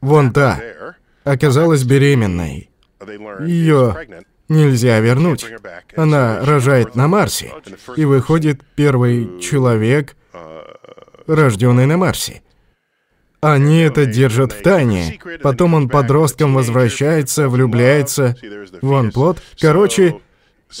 [0.00, 0.60] вон та,
[1.24, 2.70] оказалась беременной.
[3.44, 3.96] Ее
[4.48, 5.44] нельзя вернуть.
[5.96, 7.52] Она рожает на Марсе.
[7.96, 10.16] И выходит первый человек,
[11.26, 12.42] рожденный на Марсе.
[13.40, 15.18] Они это держат в тайне.
[15.42, 18.34] Потом он подростком возвращается, влюбляется.
[18.82, 19.38] Вон плод.
[19.60, 20.16] Короче,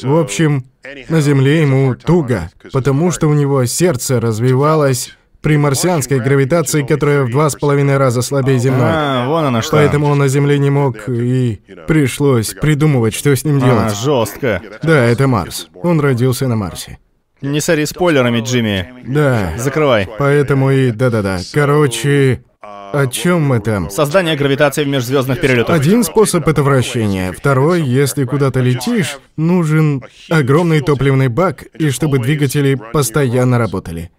[0.02, 0.64] в общем,
[1.08, 7.30] на Земле ему туго, потому что у него сердце развивалось при марсианской гравитации, которая в
[7.30, 8.90] два с половиной раза слабее земной.
[8.90, 9.76] А, вон оно что.
[9.76, 13.96] Поэтому он на Земле не мог, и пришлось придумывать, что с ним А, делать.
[13.96, 14.60] жестко.
[14.82, 15.68] Да, это Марс.
[15.74, 16.98] Он родился на Марсе.
[17.40, 18.92] Не сори спойлерами, Джимми.
[19.06, 19.52] Да.
[19.56, 20.08] Закрывай.
[20.18, 21.38] Поэтому и да-да-да.
[21.54, 23.88] Короче, О чем мы там?
[23.88, 25.76] Создание гравитации в межзвездных перелетах.
[25.76, 27.30] Один способ— это вращение.
[27.30, 34.10] Второй, если куда-то летишь, нужен огромный топливный бак, и чтобы двигатели постоянно работали.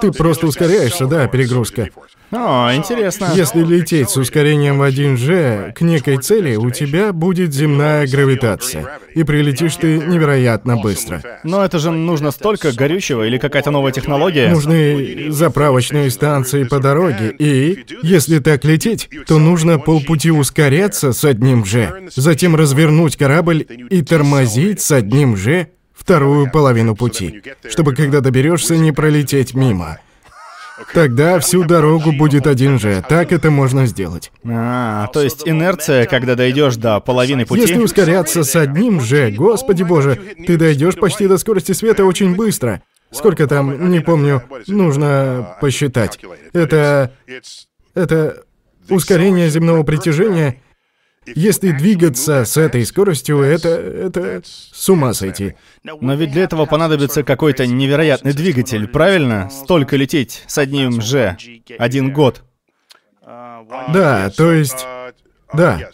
[0.00, 1.88] Ты просто ускоряешься, да, перегрузка.
[2.32, 3.30] О, интересно.
[3.34, 8.98] Если лететь с ускорением в 1G к некой цели, у тебя будет земная гравитация.
[9.14, 11.22] И прилетишь ты невероятно быстро.
[11.44, 14.48] Но это же нужно столько горючего или какая-то новая технология.
[14.48, 21.62] Нужны заправочные станции по дороге, и если так лететь, то нужно полпути ускоряться с одним
[21.62, 25.68] G, затем развернуть корабль и тормозить с одним G
[26.02, 29.98] вторую половину пути, чтобы когда доберешься, не пролететь мимо.
[30.94, 33.04] Тогда всю дорогу будет один же.
[33.08, 34.32] Так это можно сделать.
[34.44, 37.60] А, то есть инерция, когда дойдешь до половины пути.
[37.60, 42.82] Если ускоряться с одним же, господи боже, ты дойдешь почти до скорости света очень быстро.
[43.12, 46.18] Сколько там, не помню, нужно посчитать.
[46.52, 47.12] Это...
[47.94, 48.44] Это
[48.88, 50.62] ускорение земного притяжения
[51.26, 53.68] если двигаться с этой скоростью, это...
[53.68, 54.42] это...
[54.44, 55.54] с ума сойти.
[55.82, 59.50] Но ведь для этого понадобится какой-то невероятный двигатель, правильно?
[59.50, 61.36] Столько лететь с одним же.
[61.78, 62.42] Один год.
[63.24, 64.86] Да, то есть...
[65.54, 65.90] Да.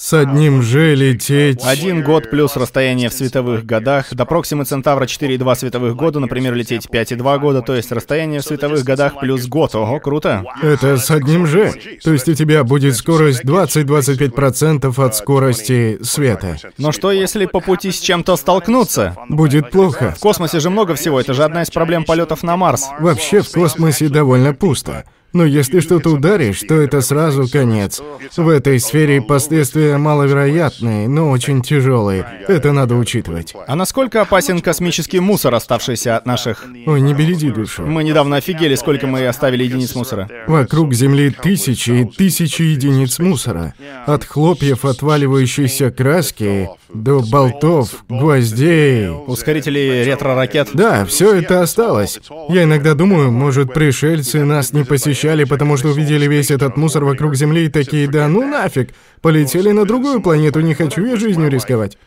[0.00, 1.60] С одним же лететь...
[1.62, 4.14] Один год плюс расстояние в световых годах.
[4.14, 8.82] До Проксимы Центавра 4,2 световых года, например, лететь 5,2 года, то есть расстояние в световых
[8.82, 9.74] годах плюс год.
[9.74, 10.42] Ого, круто.
[10.62, 11.74] Это с одним же.
[12.02, 16.56] То есть у тебя будет скорость 20-25% от скорости света.
[16.78, 19.18] Но что если по пути с чем-то столкнуться?
[19.28, 20.14] Будет плохо.
[20.16, 22.88] В космосе же много всего, это же одна из проблем полетов на Марс.
[23.00, 25.04] Вообще в космосе довольно пусто.
[25.32, 28.00] Но если что-то ударишь, то это сразу конец.
[28.36, 32.26] В этой сфере последствия маловероятные, но очень тяжелые.
[32.48, 33.54] Это надо учитывать.
[33.66, 36.66] А насколько опасен космический мусор, оставшийся от наших...
[36.86, 37.86] Ой, не береди душу.
[37.86, 40.28] Мы недавно офигели, сколько мы оставили единиц мусора.
[40.46, 43.74] Вокруг Земли тысячи и тысячи единиц мусора.
[44.06, 49.08] От хлопьев отваливающейся краски до болтов, гвоздей.
[49.08, 50.70] Ускорители ретро-ракет.
[50.74, 52.18] Да, все это осталось.
[52.48, 54.84] Я иногда думаю, может, пришельцы нас не
[55.20, 59.70] посещали, потому что увидели весь этот мусор вокруг Земли и такие, да ну нафиг, полетели
[59.70, 61.98] на другую планету, не хочу я жизнью рисковать.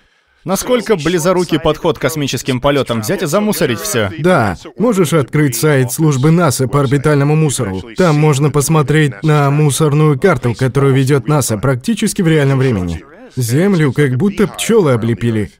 [0.46, 4.12] Насколько близорукий подход к космическим полетам взять и замусорить все?
[4.20, 7.82] Да, можешь открыть сайт службы НАСА по орбитальному мусору.
[7.96, 13.06] Там можно посмотреть на мусорную карту, которую ведет НАСА практически в реальном времени.
[13.36, 15.52] Землю как будто пчелы облепили.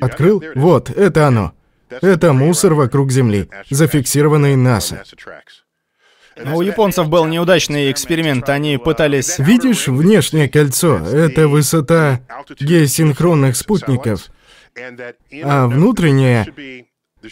[0.00, 0.44] Открыл?
[0.54, 1.54] Вот, это оно.
[2.02, 5.02] Это мусор вокруг Земли, зафиксированный НАСА.
[6.36, 9.38] У японцев был неудачный эксперимент, они пытались...
[9.38, 10.98] Видишь внешнее кольцо?
[10.98, 12.20] Это высота
[12.58, 14.26] геосинхронных спутников.
[15.42, 16.46] А внутреннее...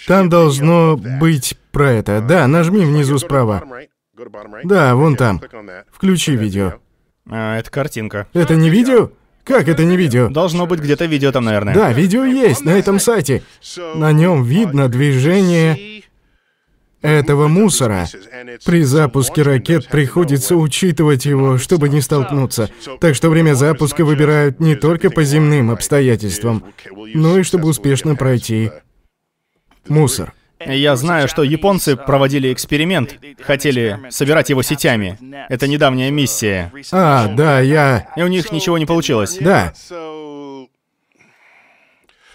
[0.06, 2.22] Там должно быть про это.
[2.22, 3.62] Да, нажми внизу справа.
[4.64, 5.40] Да, вон там.
[5.90, 6.74] Включи видео.
[7.28, 8.26] А, это картинка.
[8.32, 9.10] Это не видео?
[9.44, 10.28] Как это не видео?
[10.28, 11.74] Должно быть где-то видео там, наверное.
[11.74, 13.42] Да, видео есть на этом сайте.
[13.94, 16.02] На нем видно движение
[17.00, 18.06] этого мусора.
[18.64, 22.70] При запуске ракет приходится учитывать его, чтобы не столкнуться.
[23.00, 26.64] Так что время запуска выбирают не только по земным обстоятельствам,
[27.14, 28.70] но и чтобы успешно пройти
[29.88, 30.32] мусор.
[30.66, 35.18] Я знаю, что японцы проводили эксперимент, хотели собирать его сетями.
[35.48, 36.72] Это недавняя миссия.
[36.90, 38.08] А, да, я...
[38.16, 39.38] И у них ничего не получилось.
[39.40, 39.72] Да.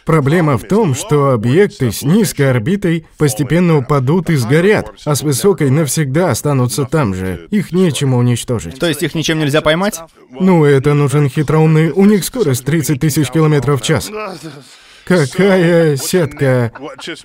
[0.07, 5.69] Проблема в том, что объекты с низкой орбитой постепенно упадут и сгорят, а с высокой
[5.69, 7.47] навсегда останутся там же.
[7.51, 8.79] Их нечему уничтожить.
[8.79, 9.99] То есть их ничем нельзя поймать?
[10.31, 11.91] Ну, это нужен хитроумный...
[11.91, 14.09] У них скорость 30 тысяч километров в час.
[15.07, 16.71] Какая сетка?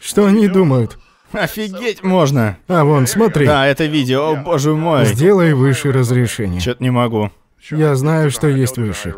[0.01, 0.99] Что они думают?
[1.33, 2.59] Офигеть можно.
[2.69, 3.47] А вон, смотри.
[3.47, 5.07] Да, это видео, о боже мой.
[5.07, 6.61] Сделай выше разрешение.
[6.61, 7.31] Чё-то не могу.
[7.71, 9.15] Я знаю, что есть выше.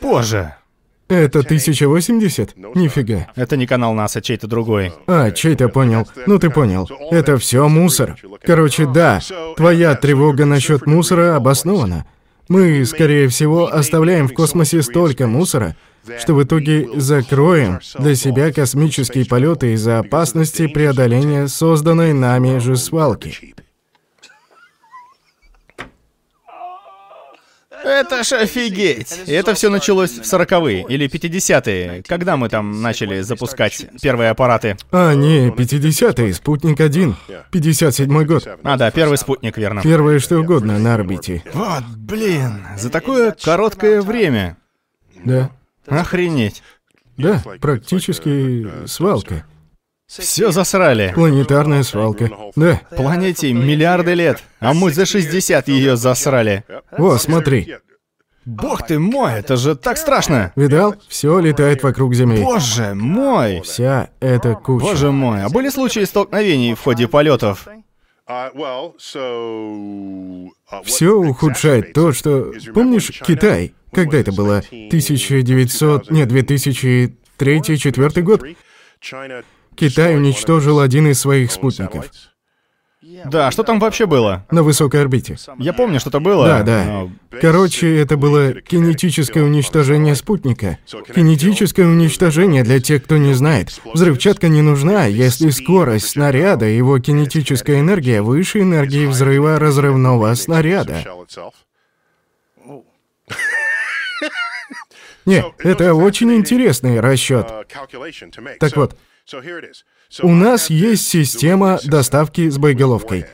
[0.00, 0.54] Боже.
[1.08, 2.56] Это 1080?
[2.76, 3.28] Нифига.
[3.34, 4.92] Это не канал НАСА, чей-то другой.
[5.06, 6.06] А, чей-то понял.
[6.26, 6.88] Ну ты понял.
[7.10, 8.16] Это все мусор.
[8.44, 9.20] Короче, да,
[9.56, 12.06] твоя тревога насчет мусора обоснована.
[12.48, 15.76] Мы, скорее всего, оставляем в космосе столько мусора,
[16.18, 23.54] что в итоге закроем для себя космические полеты из-за опасности преодоления созданной нами же свалки.
[27.84, 29.22] Это ж офигеть!
[29.26, 34.76] И это все началось в сороковые или 50-е, когда мы там начали запускать первые аппараты.
[34.90, 37.16] А, не, 50-е, спутник 1,
[37.52, 38.48] 57-й год.
[38.62, 39.82] А, да, первый спутник, верно.
[39.82, 41.42] Первое что угодно на орбите.
[41.52, 44.56] Вот, блин, за такое короткое время.
[45.24, 45.50] Да.
[45.90, 46.62] Охренеть.
[47.16, 49.44] Да, практически свалка.
[50.06, 51.12] Все засрали.
[51.14, 52.30] Планетарная свалка.
[52.56, 52.80] Да.
[52.96, 56.64] Планете миллиарды лет, а мы за 60 ее засрали.
[56.96, 57.74] О, смотри.
[58.46, 60.52] Бог ты мой, это же так страшно.
[60.56, 60.94] Видал?
[61.08, 62.42] Все летает вокруг Земли.
[62.42, 63.60] Боже мой.
[63.60, 64.86] Вся эта куча.
[64.86, 67.68] Боже мой, а были случаи столкновений в ходе полетов?
[70.84, 72.52] Все ухудшает то, что...
[72.72, 73.74] Помнишь Китай?
[74.04, 74.58] Когда это было?
[74.58, 76.10] 1900...
[76.10, 78.44] Нет, 2003-2004 год?
[79.74, 82.10] Китай уничтожил один из своих спутников.
[83.24, 84.46] Да, что там вообще было?
[84.50, 85.36] На высокой орбите.
[85.58, 86.46] Я помню, что-то было.
[86.46, 86.84] Да, да.
[86.84, 87.10] но-
[87.40, 90.78] Короче, это было кинетическое уничтожение спутника.
[91.14, 93.80] Кинетическое уничтожение, для тех, кто не знает.
[93.94, 101.02] Взрывчатка не нужна, если скорость снаряда и его кинетическая энергия выше энергии взрыва разрывного снаряда.
[105.24, 107.46] Не, это очень интересный расчет.
[108.60, 108.96] Так вот,
[110.22, 113.26] у нас есть система доставки с боеголовкой.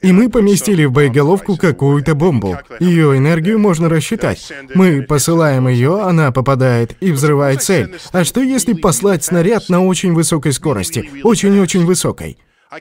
[0.00, 2.58] И мы поместили в боеголовку какую-то бомбу.
[2.80, 4.52] Ее энергию можно рассчитать.
[4.74, 7.94] Мы посылаем ее, она попадает и взрывает цель.
[8.10, 11.08] А что если послать снаряд на очень высокой скорости?
[11.22, 12.38] Очень-очень высокой.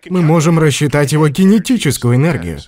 [0.09, 2.59] Мы можем рассчитать его кинетическую энергию.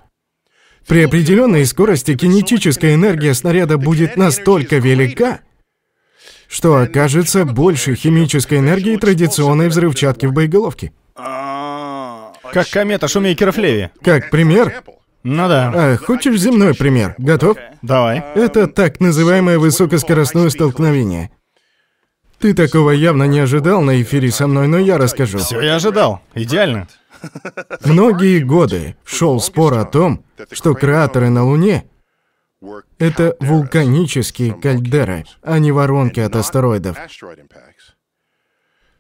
[0.88, 5.40] При определенной скорости кинетическая энергия снаряда будет настолько велика,
[6.48, 10.92] что окажется больше химической энергии традиционной взрывчатки в боеголовке.
[11.16, 13.90] Как комета Шумейкеров Леви.
[14.04, 14.84] Как пример,
[15.24, 15.72] Ну да.
[15.74, 17.16] а, хочешь земной пример?
[17.18, 17.58] Готов?
[17.82, 18.24] Давай.
[18.36, 21.32] Это так называемое высокоскоростное столкновение.
[22.40, 25.40] Ты такого явно не ожидал на эфире со мной, но я расскажу.
[25.40, 26.22] Все я ожидал.
[26.36, 26.88] Идеально.
[27.86, 31.86] Многие годы шел спор о том, что кратеры на Луне—
[32.98, 36.98] это вулканические кальдеры, а не воронки от астероидов.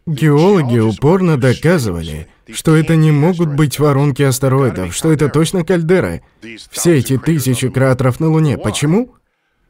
[0.06, 6.24] Геологи упорно доказывали, что это не могут быть воронки астероидов, что это точно кальдеры.
[6.72, 8.58] Все эти тысячи кратеров на Луне.
[8.58, 9.16] Почему?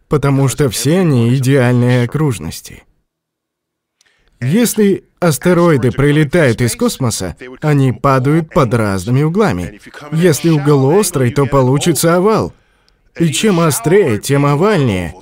[0.07, 2.83] Потому что все они идеальные окружности.
[4.39, 9.79] Если астероиды прилетают из космоса, они падают под разными углами.
[10.11, 12.53] Если угол острый, то получится овал.
[13.17, 15.13] И чем острее, тем овальнее.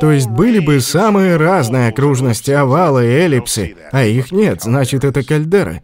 [0.00, 5.22] То есть были бы самые разные окружности, овалы и эллипсы, а их нет, значит это
[5.22, 5.82] кальдера.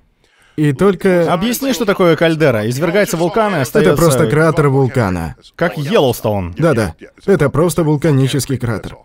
[0.56, 1.32] И только...
[1.32, 2.68] Объясни, что такое кальдера.
[2.68, 3.92] Извергается вулкан и остается...
[3.92, 5.36] Это просто кратер вулкана.
[5.56, 6.54] Как Йеллоустоун.
[6.58, 6.94] Да-да,
[7.24, 8.96] это просто вулканический кратер.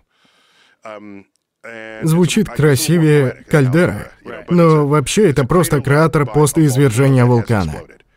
[2.03, 4.11] Звучит красивее кальдера,
[4.49, 7.73] но вообще это просто кратер после извержения вулкана.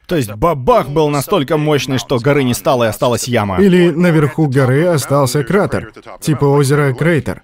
[0.06, 3.60] То есть бабах был настолько мощный, что горы не стало и осталась яма.
[3.62, 7.42] Или наверху горы остался кратер, типа озера Крейтер.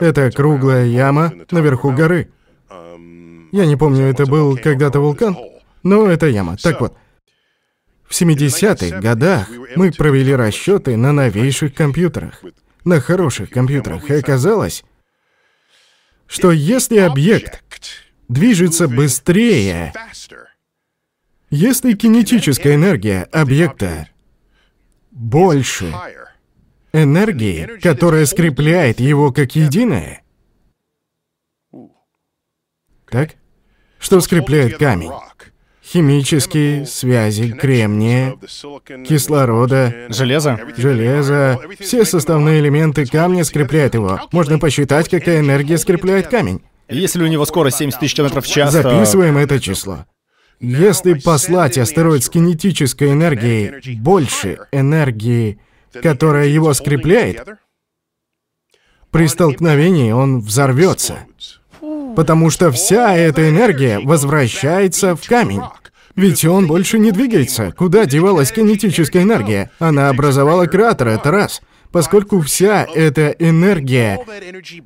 [0.00, 2.30] Это круглая яма наверху горы.
[3.52, 5.36] Я не помню, это был когда-то вулкан,
[5.82, 6.56] но это яма.
[6.56, 6.96] Так вот,
[8.08, 12.42] в 70-х годах мы провели расчеты на новейших компьютерах,
[12.84, 14.84] на хороших компьютерах, и оказалось,
[16.34, 17.62] что если объект
[18.28, 19.92] движется быстрее,
[21.48, 24.08] если кинетическая энергия объекта
[25.12, 25.94] больше
[26.92, 30.24] энергии, которая скрепляет его как единое,
[33.08, 33.36] так?
[34.00, 35.12] Что скрепляет камень?
[35.84, 38.36] Химические связи кремния,
[39.06, 40.58] кислорода, Железо?
[40.76, 44.18] железа, все составные элементы камня скрепляют его.
[44.32, 46.62] Можно посчитать, какая энергия скрепляет камень.
[46.88, 48.72] Если у него скорость 70 тысяч километров в час.
[48.72, 50.06] Записываем это число.
[50.58, 55.60] Если послать астероид с кинетической энергией больше энергии,
[56.02, 57.46] которая его скрепляет,
[59.10, 61.26] при столкновении он взорвется.
[62.16, 65.62] Потому что вся эта энергия возвращается в камень.
[66.16, 67.72] Ведь он больше не двигается.
[67.76, 69.70] Куда девалась кинетическая энергия?
[69.78, 71.60] Она образовала кратер, это раз.
[71.90, 74.18] Поскольку вся эта энергия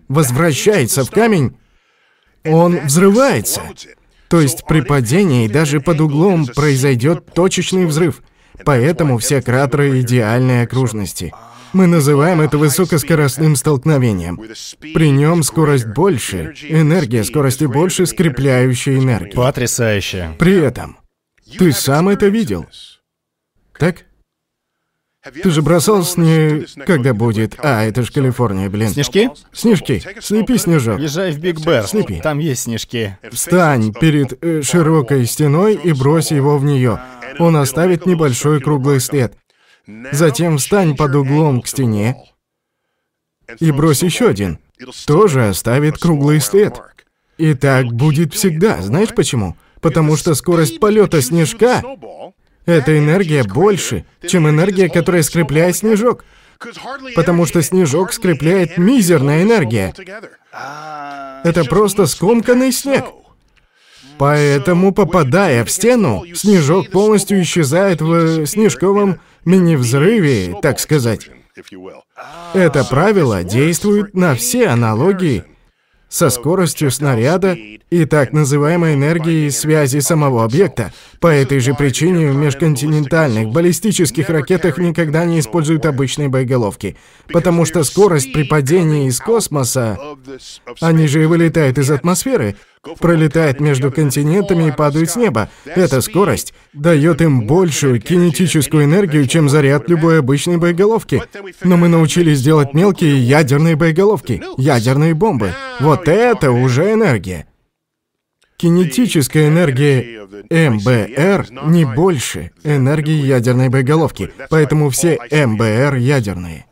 [0.08, 1.56] возвращается в камень,
[2.44, 3.62] он взрывается.
[4.28, 8.22] То есть при падении даже под углом произойдет точечный взрыв.
[8.64, 11.32] Поэтому все кратеры идеальной окружности.
[11.72, 14.40] Мы называем это высокоскоростным столкновением.
[14.94, 19.34] При нем скорость больше, энергия скорости больше скрепляющей энергии.
[19.34, 20.34] Потрясающе.
[20.38, 20.98] При этом,
[21.58, 22.66] ты сам это видел,
[23.78, 24.04] так?
[25.42, 26.64] Ты же бросал сне...
[26.86, 27.56] Когда будет?
[27.58, 28.88] А, это ж Калифорния, блин.
[28.88, 29.30] Снежки?
[29.52, 30.02] Снежки.
[30.20, 31.00] Слепи снежок.
[31.00, 31.86] Езжай в Биг Бэр.
[31.86, 32.20] Слепи.
[32.22, 33.18] Там есть снежки.
[33.30, 37.00] Встань перед э, широкой стеной и брось его в нее.
[37.38, 39.36] Он оставит небольшой круглый след.
[40.12, 42.16] Затем встань под углом к стене
[43.58, 44.58] и брось еще один.
[45.06, 46.80] Тоже оставит круглый след.
[47.38, 48.82] И так будет всегда.
[48.82, 49.56] Знаешь почему?
[49.80, 51.82] Потому что скорость полета снежка—
[52.66, 56.24] это энергия больше, чем энергия, которая скрепляет снежок.
[57.14, 59.94] Потому что снежок скрепляет мизерная энергия.
[61.44, 63.04] Это просто скомканный снег.
[64.18, 71.30] Поэтому, попадая в стену, снежок полностью исчезает в снежковом мини-взрыве, так сказать.
[72.54, 75.44] Это правило действует на все аналогии
[76.08, 77.56] со скоростью снаряда
[77.90, 80.92] и так называемой энергией связи самого объекта.
[81.20, 86.96] По этой же причине в межконтинентальных баллистических ракетах никогда не используют обычные боеголовки,
[87.32, 89.98] потому что скорость при падении из космоса,
[90.80, 92.56] они же вылетают из атмосферы,
[93.00, 95.48] пролетает между континентами и падает с неба.
[95.64, 101.22] Эта скорость дает им большую кинетическую энергию, чем заряд любой обычной боеголовки.
[101.62, 105.52] Но мы научились делать мелкие ядерные боеголовки, ядерные бомбы.
[105.80, 107.46] Вот это уже энергия.
[108.56, 116.66] Кинетическая энергия МБР не больше энергии ядерной боеголовки, поэтому все МБР ядерные.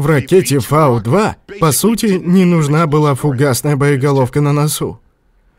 [0.00, 4.98] В ракете Фау-2, по сути, не нужна была фугасная боеголовка на носу.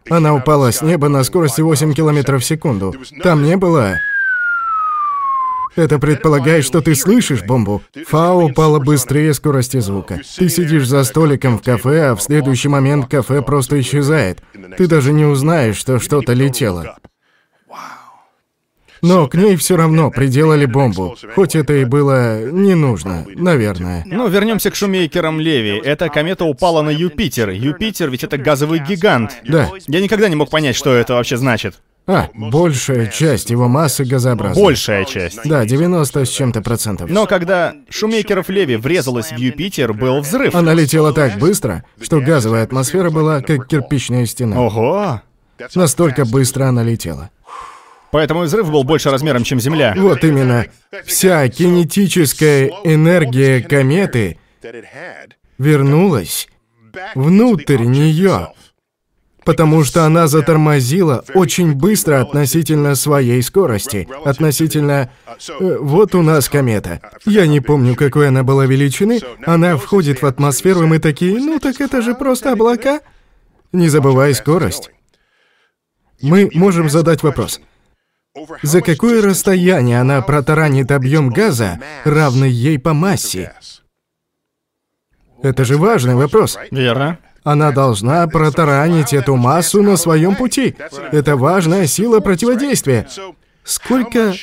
[0.09, 2.95] Она упала с неба на скорости 8 км в секунду.
[3.21, 3.99] Там не было...
[5.75, 7.83] Это предполагает, что ты слышишь бомбу.
[8.07, 10.19] Фау упала быстрее скорости звука.
[10.35, 14.41] Ты сидишь за столиком в кафе, а в следующий момент кафе просто исчезает.
[14.75, 16.97] Ты даже не узнаешь, что что-то летело.
[19.01, 24.03] Но к ней все равно приделали бомбу, хоть это и было не нужно, наверное.
[24.05, 25.81] Ну, вернемся к шумейкерам Леви.
[25.83, 27.49] Эта комета упала на Юпитер.
[27.49, 29.37] Юпитер ведь это газовый гигант.
[29.47, 29.69] Да.
[29.87, 31.79] Я никогда не мог понять, что это вообще значит.
[32.07, 34.61] А, большая часть его массы газообразна.
[34.61, 35.39] Большая часть.
[35.45, 37.09] Да, 90 с чем-то процентов.
[37.09, 40.55] Но когда шумейкеров Леви врезалась в Юпитер, был взрыв.
[40.55, 44.59] Она летела так быстро, что газовая атмосфера была как кирпичная стена.
[44.59, 45.21] Ого!
[45.75, 47.29] Настолько быстро она летела.
[48.11, 49.93] Поэтому взрыв был больше размером, чем Земля.
[49.97, 50.65] Вот именно.
[51.05, 54.37] Вся кинетическая энергия кометы
[55.57, 56.47] вернулась
[57.15, 58.49] внутрь нее,
[59.45, 65.09] потому что она затормозила очень быстро относительно своей скорости, относительно...
[65.59, 66.99] э, вот у нас комета.
[67.25, 69.21] Я не помню, какой она была величины.
[69.45, 72.99] Она входит в атмосферу, и мы такие, ну так это же просто облака.
[73.71, 74.91] Не забывай скорость.
[76.21, 77.61] Мы можем задать вопрос.
[78.63, 83.53] За какое расстояние она протаранит объем газа, равный ей по массе?
[85.43, 86.57] Это же важный вопрос.
[86.69, 87.17] Верно.
[87.43, 90.75] Она должна протаранить эту массу на своем пути.
[91.11, 93.07] Это важная сила противодействия.
[93.63, 94.33] Сколько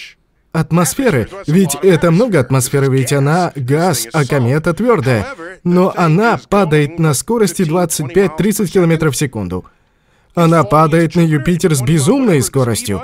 [0.52, 1.28] атмосферы?
[1.46, 5.28] Ведь это много атмосферы, ведь она газ, а комета твердая.
[5.62, 9.64] Но она падает на скорости 25-30 км в секунду.
[10.34, 13.02] Она падает на Юпитер с безумной скоростью.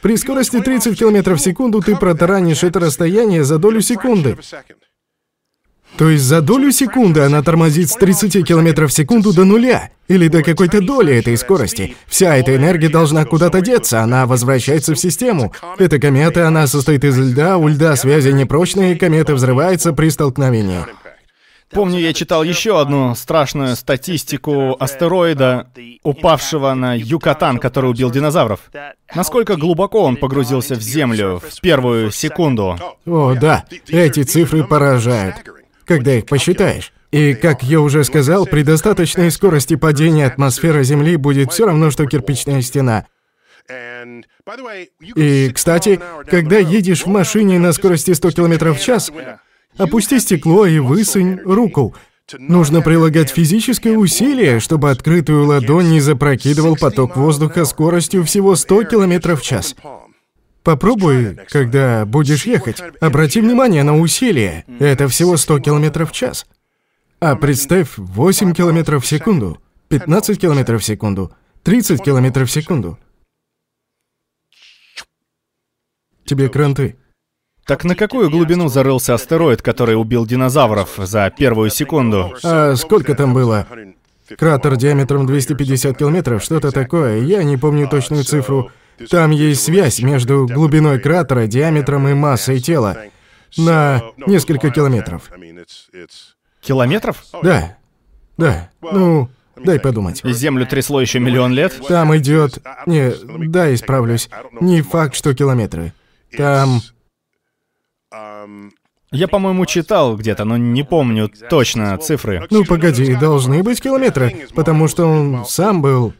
[0.00, 4.36] При скорости 30 км в секунду ты протаранишь это расстояние за долю секунды.
[5.96, 9.90] То есть за долю секунды она тормозит с 30 км в секунду до нуля.
[10.06, 11.96] Или до какой-то доли этой скорости.
[12.06, 15.52] Вся эта энергия должна куда-то деться, она возвращается в систему.
[15.78, 20.86] Эта комета, она состоит из льда, у льда связи непрочные, комета взрывается при столкновении.
[21.70, 25.70] Помню, я читал еще одну страшную статистику астероида,
[26.02, 28.60] упавшего на Юкатан, который убил динозавров.
[29.14, 32.78] Насколько глубоко он погрузился в Землю в первую секунду?
[33.06, 35.36] О, да, эти цифры поражают,
[35.84, 36.92] когда их посчитаешь.
[37.10, 42.06] И, как я уже сказал, при достаточной скорости падения атмосфера Земли будет все равно, что
[42.06, 43.06] кирпичная стена.
[45.16, 49.10] И, кстати, когда едешь в машине на скорости 100 км в час,
[49.78, 51.94] опусти стекло и высунь руку.
[52.38, 59.34] Нужно прилагать физическое усилие, чтобы открытую ладонь не запрокидывал поток воздуха скоростью всего 100 км
[59.34, 59.74] в час.
[60.62, 62.82] Попробуй, когда будешь ехать.
[63.00, 64.66] Обрати внимание на усилие.
[64.78, 66.44] Это всего 100 км в час.
[67.20, 71.32] А представь 8 км в секунду, 15 км в секунду,
[71.62, 72.98] 30 км в секунду.
[76.24, 76.96] Тебе кранты.
[77.68, 82.34] Так на какую глубину зарылся астероид, который убил динозавров за первую секунду?
[82.42, 83.66] А сколько там было?
[84.38, 87.20] Кратер диаметром 250 километров, что-то такое.
[87.20, 88.70] Я не помню точную цифру.
[89.10, 92.96] Там есть связь между глубиной кратера, диаметром и массой тела.
[93.58, 95.30] На несколько километров.
[96.62, 97.22] Километров?
[97.42, 97.76] Да.
[98.38, 98.70] Да.
[98.80, 99.28] Ну,
[99.62, 100.22] дай подумать.
[100.24, 101.78] И Землю трясло еще миллион лет?
[101.86, 102.60] Там идет...
[102.86, 103.12] Не,
[103.46, 104.30] да, исправлюсь.
[104.58, 105.92] Не факт, что километры.
[106.34, 106.80] Там...
[109.10, 112.46] Я, по-моему, читал где-то, но не помню точно цифры.
[112.50, 116.12] Ну погоди, должны быть километры, потому что он сам был...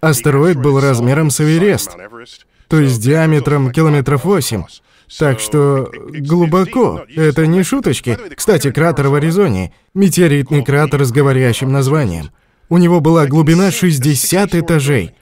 [0.00, 1.94] Астероид был размером с Эверест,
[2.68, 4.64] то есть диаметром километров 8.
[5.18, 7.04] Так что глубоко.
[7.14, 8.16] Это не шуточки.
[8.34, 9.74] Кстати, кратер в Аризоне.
[9.92, 12.30] Метеоритный кратер с говорящим названием.
[12.68, 15.14] У него была глубина 60 этажей.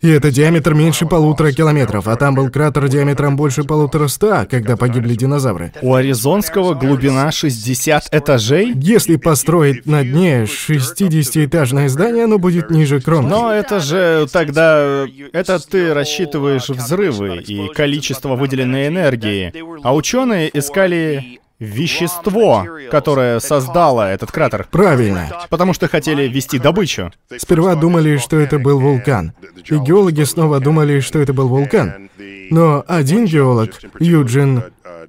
[0.00, 4.76] И это диаметр меньше полутора километров, а там был кратер диаметром больше полутора ста, когда
[4.76, 5.72] погибли динозавры.
[5.82, 8.72] У Аризонского глубина 60 этажей?
[8.76, 13.28] Если построить на дне 60-этажное здание, оно будет ниже кромки.
[13.28, 15.06] Но это же тогда...
[15.32, 19.52] Это ты рассчитываешь взрывы и количество выделенной энергии.
[19.82, 24.66] А ученые искали вещество, которое создало этот кратер.
[24.70, 25.28] Правильно.
[25.50, 27.12] Потому что хотели вести добычу.
[27.36, 29.32] Сперва думали, что это был вулкан.
[29.68, 32.10] И геологи снова думали, что это был вулкан.
[32.50, 34.64] Но один геолог, Юджин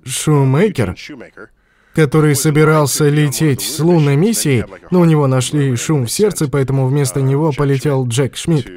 [0.06, 0.96] Шумейкер,
[1.96, 7.22] который собирался лететь с лунной миссией, но у него нашли шум в сердце, поэтому вместо
[7.22, 8.70] него полетел Джек Шмидт.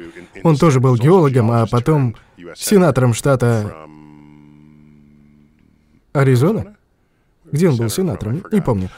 [0.43, 2.15] Он тоже был геологом, а потом
[2.55, 3.73] сенатором штата
[6.13, 6.74] Аризона?
[7.55, 8.43] Где он был сенатором?
[8.51, 8.89] Не помню.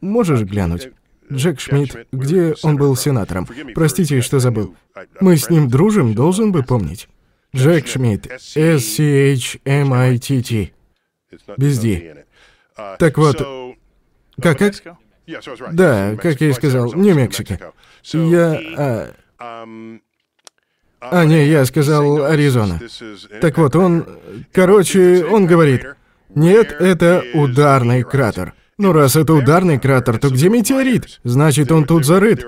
[0.00, 0.88] Можешь глянуть?
[1.30, 3.46] Джек Шмидт, где он был сенатором?
[3.74, 4.74] Простите, что забыл.
[5.20, 7.08] Мы с ним дружим, должен бы помнить.
[7.54, 9.02] Джек Шмидт, S-C-H-M-I-T-T.
[11.58, 12.24] Без D.
[12.98, 13.42] Так вот,
[14.40, 14.74] как, как?
[15.72, 17.72] Да, как я и сказал, Нью-Мексико.
[18.12, 18.60] Я...
[18.76, 19.66] А...
[21.00, 22.80] а, не, я сказал Аризона.
[23.40, 24.06] Так вот, он...
[24.52, 25.86] Короче, он говорит,
[26.34, 28.54] нет, это ударный кратер.
[28.76, 31.20] Ну раз это ударный кратер, то где метеорит?
[31.22, 32.44] Значит, он тут зарыт.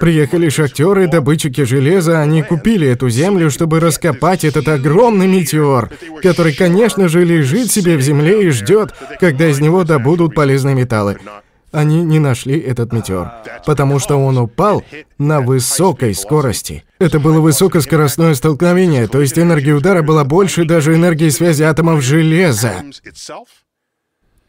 [0.00, 5.90] Приехали шахтеры, добытчики железа, они купили эту землю, чтобы раскопать этот огромный метеор,
[6.22, 11.18] который, конечно же, лежит себе в земле и ждет, когда из него добудут полезные металлы
[11.72, 13.32] они не нашли этот метеор,
[13.66, 14.82] потому что он упал
[15.18, 16.84] на высокой скорости.
[16.98, 22.82] Это было высокоскоростное столкновение, то есть энергия удара была больше даже энергии связи атомов железа.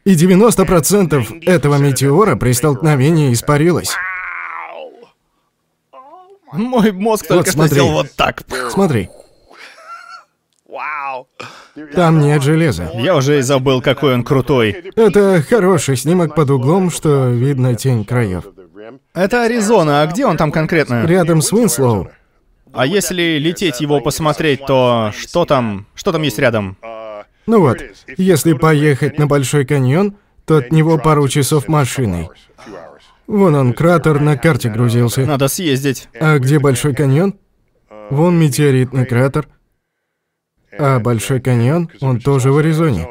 [0.04, 3.94] И 90% этого метеора при столкновении испарилось.
[6.52, 7.68] Мой мозг только вот, смотри.
[7.68, 8.42] что сделал вот так.
[8.70, 9.08] Смотри.
[11.94, 12.90] Там нет железа.
[12.94, 14.92] Я уже и забыл, какой он крутой.
[14.96, 18.44] Это хороший снимок под углом, что видно тень краев.
[19.14, 21.06] Это Аризона, а где он там конкретно?
[21.06, 22.10] Рядом с Уинслоу.
[22.72, 26.76] А если лететь его посмотреть, то что там, что там есть рядом?
[27.46, 27.78] Ну вот,
[28.16, 32.28] если поехать на Большой каньон, то от него пару часов машиной.
[33.26, 35.22] Вон он, кратер на карте грузился.
[35.22, 36.08] Надо съездить.
[36.20, 37.34] А где Большой каньон?
[38.10, 39.48] Вон метеоритный кратер.
[40.82, 43.06] А Большой каньон, он тоже в Аризоне.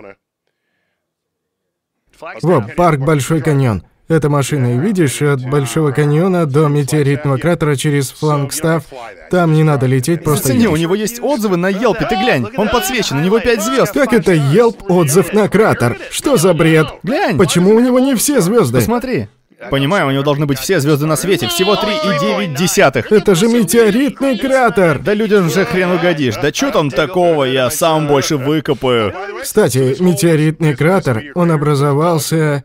[2.41, 3.83] Вот, парк Большой каньон.
[4.07, 8.85] Эта машина, видишь, от Большого каньона до метеоритного кратера через Флангстав,
[9.29, 12.69] там не надо лететь, просто Зацени, у него есть отзывы на Елпе, ты глянь, он
[12.69, 13.93] подсвечен, у него пять звезд.
[13.93, 15.99] Как это Елп отзыв на кратер?
[16.09, 16.87] Что за бред?
[17.03, 17.37] Глянь.
[17.37, 18.79] Почему у него не все звезды?
[18.79, 19.27] Посмотри.
[19.69, 23.11] Понимаю, у него должны быть все звезды на свете, всего 3,9 десятых.
[23.11, 24.99] Это же метеоритный кратер!
[24.99, 26.35] Да людям же хрен угодишь.
[26.35, 29.13] Да что там такого, я сам больше выкопаю.
[29.41, 32.63] Кстати, метеоритный кратер, он образовался...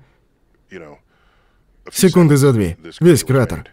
[1.92, 2.78] Секунды за две.
[3.00, 3.66] Весь кратер.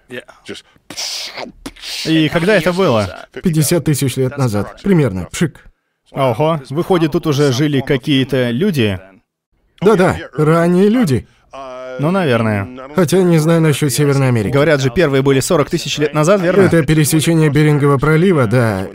[2.05, 3.27] И когда это было?
[3.41, 4.81] 50 тысяч лет назад.
[4.83, 5.27] Примерно.
[5.31, 5.65] Пшик.
[6.11, 8.99] Ого, выходит, тут уже жили какие-то люди?
[9.79, 11.27] Да-да, ранние люди.
[12.01, 12.67] Ну, наверное.
[12.95, 14.51] Хотя не знаю насчет Северной Америки.
[14.51, 16.61] Говорят же, первые были 40 тысяч лет назад, верно?
[16.61, 18.87] Это пересечение Берингового пролива, да.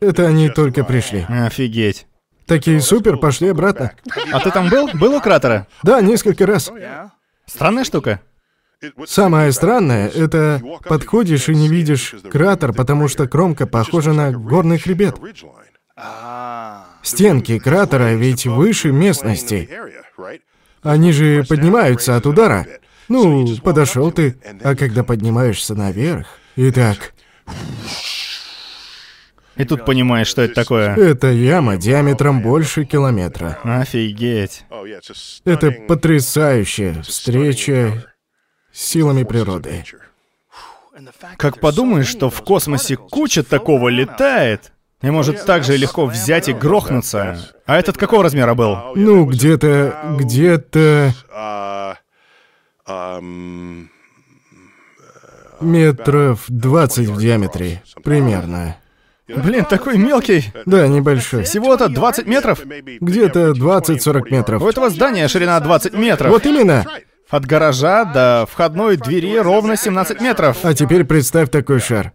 [0.00, 1.26] Это они только пришли.
[1.28, 2.06] Офигеть.
[2.46, 3.92] Такие супер, пошли обратно.
[4.32, 4.88] А ты там был?
[4.94, 5.66] Был у кратера?
[5.82, 6.70] Да, несколько раз.
[7.46, 8.20] Странная штука.
[9.06, 15.16] Самое странное, это подходишь и не видишь кратер, потому что кромка похожа на горный хребет.
[17.02, 19.68] Стенки кратера ведь выше местности.
[20.86, 22.66] Они же поднимаются от удара.
[23.08, 27.12] Ну, подошел ты, а когда поднимаешься наверх, и так...
[29.56, 30.94] И тут понимаешь, что это такое.
[30.94, 33.58] Это яма диаметром больше километра.
[33.62, 34.66] Офигеть.
[35.46, 38.04] Это потрясающая встреча
[38.70, 39.82] с силами природы.
[41.38, 44.72] Как подумаешь, что в космосе куча такого летает,
[45.02, 47.38] и может так же легко взять и грохнуться.
[47.66, 48.76] А этот какого размера был?
[48.94, 50.16] Ну, где-то...
[50.18, 51.12] где-то...
[55.60, 58.76] Метров 20 в диаметре, примерно.
[59.28, 60.52] Блин, такой мелкий.
[60.66, 61.44] Да, небольшой.
[61.44, 62.60] Всего-то 20 метров?
[62.64, 64.62] Где-то 20-40 метров.
[64.62, 66.30] У этого здания ширина 20 метров.
[66.30, 66.84] Вот именно.
[67.28, 70.58] От гаража до входной двери ровно 17 метров.
[70.62, 72.12] А теперь представь такой шар.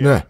[0.00, 0.24] Да,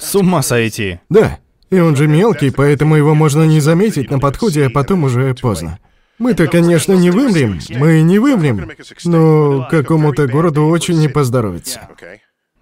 [0.00, 0.98] С ума сойти.
[1.08, 1.38] да.
[1.70, 5.78] И он же мелкий, поэтому его можно не заметить на подходе, а потом уже поздно.
[6.18, 8.72] Мы-то, конечно, не вымрем, мы не вымрем,
[9.04, 11.88] но какому-то городу очень не поздоровится.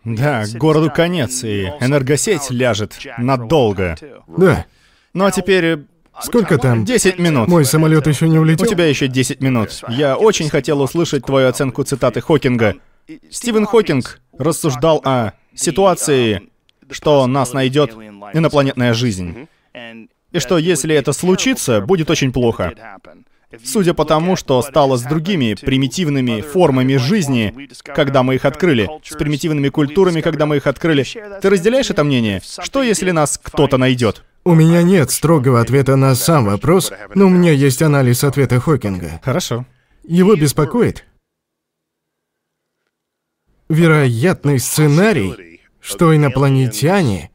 [0.04, 3.96] Да, городу конец, и энергосеть ляжет надолго.
[4.26, 4.66] Да.
[5.14, 5.78] Ну а теперь э,
[6.22, 6.84] Сколько там?
[6.84, 7.48] 10 минут.
[7.48, 8.66] Мой самолет еще не У улетел?
[8.66, 9.70] тебя еще 10 минут.
[9.88, 12.74] Я очень хотел услышать твою оценку цитаты Хокинга.
[13.30, 16.42] Стивен Хокинг рассуждал о ситуации,
[16.90, 17.92] что нас найдет
[18.32, 19.48] инопланетная жизнь.
[20.32, 22.74] И что если это случится, будет очень плохо.
[23.64, 29.16] Судя по тому, что стало с другими примитивными формами жизни, когда мы их открыли, с
[29.16, 31.06] примитивными культурами, когда мы их открыли.
[31.40, 32.42] Ты разделяешь это мнение?
[32.44, 34.22] Что если нас кто-то найдет?
[34.44, 39.20] У меня нет строгого ответа на сам вопрос, но у меня есть анализ ответа Хокинга.
[39.24, 39.64] Хорошо.
[40.04, 41.04] Его беспокоит
[43.68, 47.30] вероятный сценарий, что инопланетяне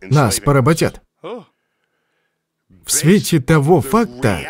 [0.00, 1.00] нас поработят.
[1.22, 4.40] В свете того факта,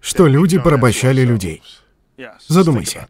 [0.00, 1.62] что люди порабощали людей.
[2.46, 3.08] Задумайся.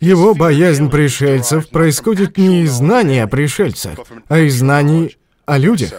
[0.00, 3.98] Его боязнь пришельцев происходит не из знаний о пришельцах,
[4.28, 5.92] а из знаний о людях.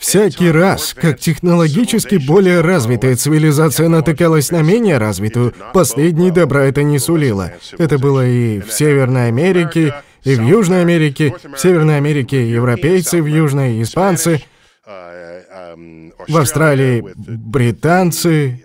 [0.00, 6.98] Всякий раз, как технологически более развитая цивилизация натыкалась на менее развитую, последней добра это не
[6.98, 7.52] сулило.
[7.78, 9.94] Это было и в Северной Америке,
[10.24, 11.34] и в Южной Америке.
[11.54, 14.42] В Северной Америке европейцы, в Южной испанцы,
[14.86, 18.64] в Австралии британцы.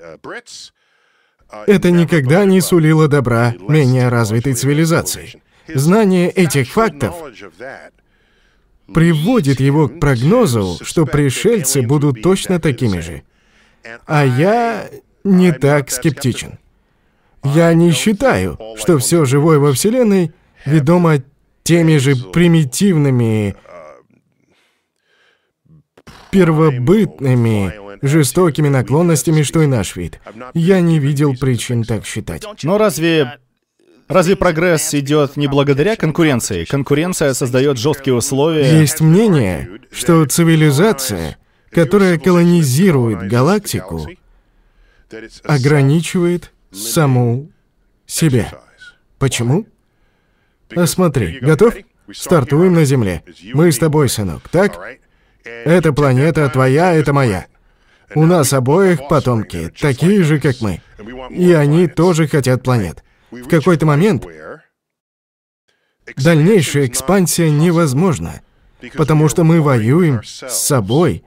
[1.68, 5.42] Это никогда не сулило добра менее развитой цивилизации.
[5.68, 7.14] Знание этих фактов
[8.94, 13.24] приводит его к прогнозу, что пришельцы будут точно такими же.
[14.06, 14.90] А я
[15.24, 16.60] не так скептичен.
[17.44, 20.32] Я не считаю, что все живое во Вселенной
[20.66, 21.24] ведомо
[21.64, 23.56] теми же примитивными,
[26.32, 30.20] первобытными, жестокими наклонностями, что и наш вид.
[30.54, 32.46] Я не видел причин так считать.
[32.64, 33.40] Но разве...
[34.08, 36.66] Разве прогресс идет не благодаря конкуренции?
[36.66, 38.80] Конкуренция создает жесткие условия.
[38.80, 41.38] Есть мнение, что цивилизация,
[41.72, 44.08] которая колонизирует галактику,
[45.44, 47.50] ограничивает саму
[48.06, 48.52] себя.
[49.18, 49.66] Почему?
[50.76, 51.74] А смотри, готов?
[52.14, 53.24] Стартуем на Земле.
[53.54, 54.80] Мы с тобой, сынок, так?
[55.44, 57.48] Эта планета твоя, это моя.
[58.14, 60.82] У нас обоих потомки, такие же, как мы.
[61.32, 63.04] И они тоже хотят планет.
[63.44, 64.26] В какой-то момент
[66.16, 68.42] дальнейшая экспансия невозможна,
[68.96, 71.24] потому что мы воюем с собой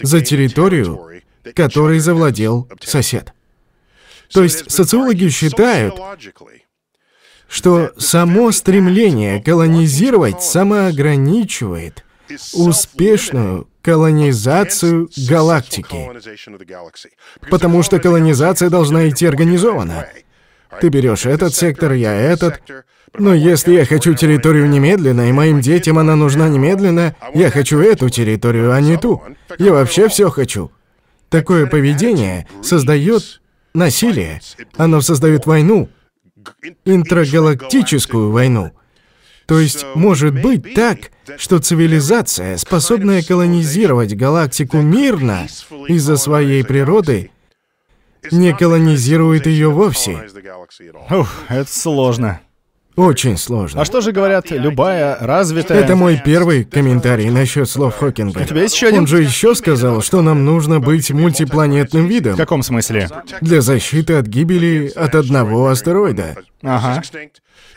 [0.00, 1.22] за территорию,
[1.54, 3.32] которой завладел сосед.
[4.32, 5.94] То есть социологи считают,
[7.48, 12.04] что само стремление колонизировать самоограничивает
[12.54, 16.10] успешную колонизацию галактики.
[17.48, 20.08] Потому что колонизация должна идти организованно.
[20.80, 22.60] Ты берешь этот сектор, я этот.
[23.18, 28.10] Но если я хочу территорию немедленно, и моим детям она нужна немедленно, я хочу эту
[28.10, 29.22] территорию, а не ту.
[29.58, 30.70] Я вообще все хочу.
[31.30, 33.40] Такое поведение создает
[33.74, 34.40] насилие.
[34.76, 35.88] Оно создает войну,
[36.84, 38.72] интрагалактическую войну.
[39.46, 40.98] То есть может быть так,
[41.38, 45.46] что цивилизация, способная колонизировать галактику мирно
[45.88, 47.30] из-за своей природы,
[48.30, 50.28] не колонизирует ее вовсе.
[51.10, 52.40] Ух, это сложно.
[52.96, 53.82] Очень сложно.
[53.82, 55.80] А что же говорят, любая развитая...
[55.80, 58.40] Это мой первый комментарий насчет слов Хокинга.
[58.40, 59.00] У тебя есть еще один?
[59.00, 63.10] Он же еще сказал, что нам нужно быть мультипланетным В видом каком смысле?
[63.42, 66.36] для защиты от гибели от одного астероида.
[66.62, 67.02] Ага.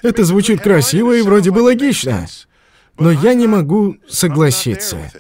[0.04, 2.26] Это звучит красиво и вроде бы логично.
[2.98, 5.12] Но я не могу согласиться.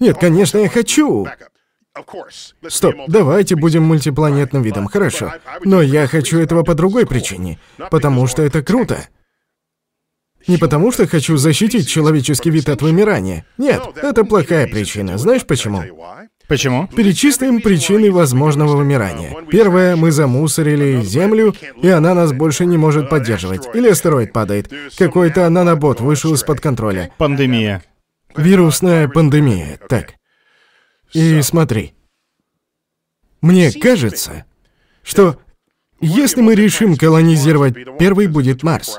[0.00, 1.28] Нет, конечно, я хочу.
[2.68, 5.32] Стоп, давайте будем мультипланетным видом, хорошо.
[5.64, 7.58] Но я хочу этого по другой причине.
[7.90, 9.06] Потому что это круто.
[10.46, 13.46] Не потому что хочу защитить человеческий вид от вымирания.
[13.58, 15.16] Нет, это плохая причина.
[15.18, 15.82] Знаешь почему?
[16.46, 16.88] Почему?
[16.88, 19.34] Перечислим причины возможного вымирания.
[19.50, 23.68] Первое, мы замусорили Землю, и она нас больше не может поддерживать.
[23.72, 24.70] Или астероид падает.
[24.98, 27.10] Какой-то нанобот вышел из-под контроля.
[27.16, 27.82] Пандемия.
[28.36, 29.78] Вирусная пандемия.
[29.88, 30.14] Так.
[31.14, 31.94] И смотри.
[33.40, 34.44] Мне кажется,
[35.02, 35.38] что
[36.00, 38.98] Если мы решим колонизировать, первый будет Марс.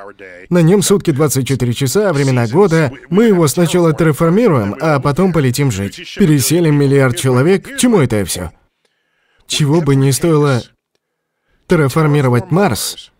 [0.49, 2.91] На нем сутки 24 часа, времена года.
[3.09, 6.15] Мы его сначала терраформируем, а потом полетим жить.
[6.17, 7.75] Переселим миллиард человек.
[7.75, 8.51] К чему это все?
[9.45, 10.63] Чего бы не стоило
[11.67, 13.11] терраформировать Марс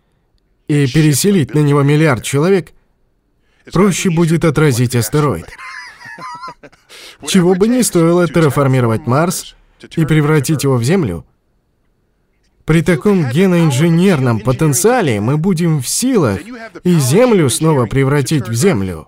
[0.68, 2.72] и переселить на него миллиард человек,
[3.72, 5.46] проще будет отразить астероид.
[7.28, 9.56] Чего бы не стоило терраформировать Марс
[9.96, 11.26] и превратить его в Землю,
[12.66, 16.40] при таком геноинженерном потенциале мы будем в силах
[16.84, 19.08] и Землю снова превратить в Землю.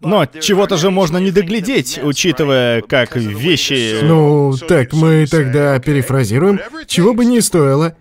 [0.00, 4.00] Но чего-то же можно не доглядеть, учитывая, как вещи...
[4.02, 7.96] Ну, так мы тогда перефразируем, чего бы не стоило.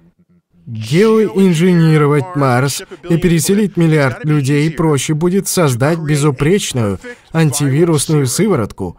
[0.66, 7.00] Геоинженировать Марс и переселить миллиард людей проще будет создать безупречную
[7.34, 8.98] антивирусную сыворотку,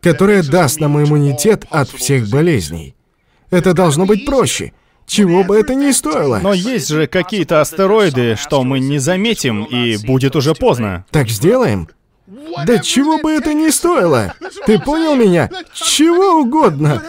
[0.00, 2.96] которая даст нам иммунитет от всех болезней.
[3.50, 4.72] Это должно быть проще.
[5.06, 6.40] Чего бы это ни стоило.
[6.42, 11.04] Но есть же какие-то астероиды, что мы не заметим, и будет уже поздно.
[11.10, 11.88] Так сделаем?
[12.66, 14.34] Да чего бы это ни стоило.
[14.66, 15.50] Ты понял меня?
[15.74, 17.02] Чего угодно.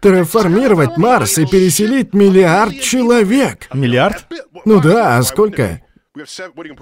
[0.00, 3.68] Терраформировать Марс и переселить миллиард человек.
[3.72, 4.26] Миллиард?
[4.64, 5.82] Ну да, а сколько?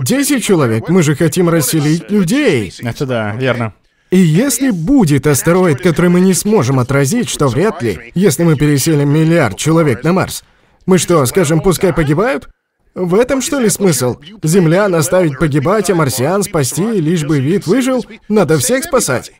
[0.01, 0.89] Десять человек.
[0.89, 2.73] Мы же хотим расселить людей.
[2.81, 3.75] Это да, верно.
[4.11, 9.13] И если будет астероид, который мы не сможем отразить, что вряд ли, если мы переселим
[9.13, 10.45] миллиард человек на Марс,
[10.87, 12.49] мы что, скажем, пускай погибают?
[12.95, 14.21] В этом что ли смысл?
[14.45, 18.07] Землян оставить погибать, а марсиан спасти, лишь бы вид выжил?
[18.29, 19.33] Надо всех спасать.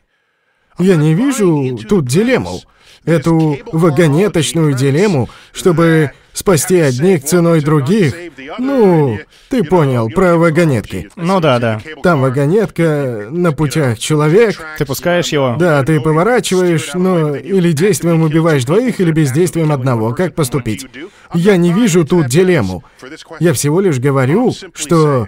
[0.77, 2.59] Я не вижу тут дилемму.
[3.05, 8.15] Эту вагонеточную дилемму, чтобы спасти одних ценой других.
[8.59, 9.19] Ну,
[9.49, 11.09] ты понял, про вагонетки.
[11.15, 11.81] Ну да, да.
[12.03, 14.61] Там вагонетка, на путях человек.
[14.77, 15.55] Ты пускаешь его?
[15.57, 20.13] Да, ты поворачиваешь, но или действием убиваешь двоих, или бездействием одного.
[20.13, 20.87] Как поступить?
[21.33, 22.83] Я не вижу тут дилемму.
[23.39, 25.27] Я всего лишь говорю, что...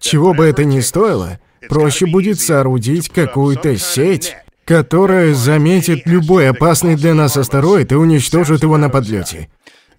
[0.00, 7.14] Чего бы это ни стоило, проще будет соорудить какую-то сеть, которая заметит любой опасный для
[7.14, 9.48] нас астероид и уничтожит его на подлете.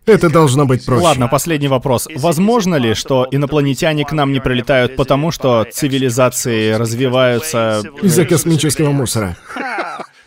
[0.06, 1.04] Это должно быть проще.
[1.04, 2.08] Ладно, последний вопрос.
[2.16, 7.82] Возможно ли, что инопланетяне к нам не прилетают потому, что цивилизации развиваются...
[8.02, 9.36] Из-за космического мусора.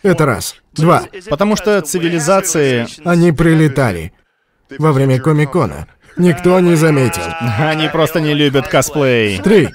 [0.03, 0.55] Это раз.
[0.73, 1.03] Два.
[1.29, 2.87] Потому что цивилизации...
[3.05, 4.11] Они прилетали.
[4.77, 5.87] Во время Комикона.
[6.17, 7.21] Никто не заметил.
[7.59, 9.39] Они просто не любят косплей.
[9.39, 9.69] Три.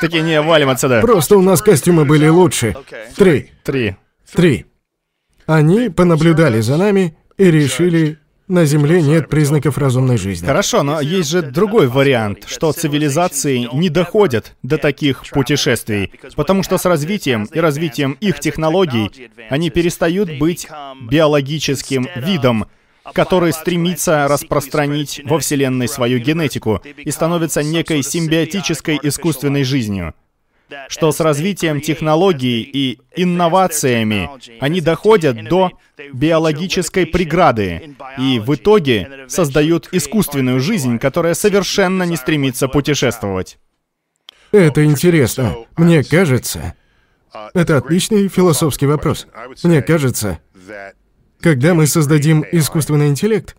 [0.00, 1.00] Такие, не, валим отсюда.
[1.00, 2.74] Просто у нас костюмы были лучше.
[3.16, 3.50] Три.
[3.64, 3.96] Три.
[4.32, 4.66] Три.
[5.46, 8.18] Они понаблюдали за нами и решили
[8.48, 10.46] на Земле нет признаков разумной жизни.
[10.46, 16.78] Хорошо, но есть же другой вариант, что цивилизации не доходят до таких путешествий, потому что
[16.78, 20.68] с развитием и развитием их технологий они перестают быть
[21.02, 22.66] биологическим видом,
[23.14, 30.14] который стремится распространить во Вселенной свою генетику и становится некой симбиотической искусственной жизнью
[30.88, 34.28] что с развитием технологий и инновациями
[34.60, 35.72] они доходят до
[36.12, 43.58] биологической преграды и в итоге создают искусственную жизнь, которая совершенно не стремится путешествовать.
[44.52, 45.56] Это интересно.
[45.76, 46.74] Мне кажется,
[47.54, 49.26] это отличный философский вопрос.
[49.62, 50.38] Мне кажется,
[51.40, 53.56] когда мы создадим искусственный интеллект,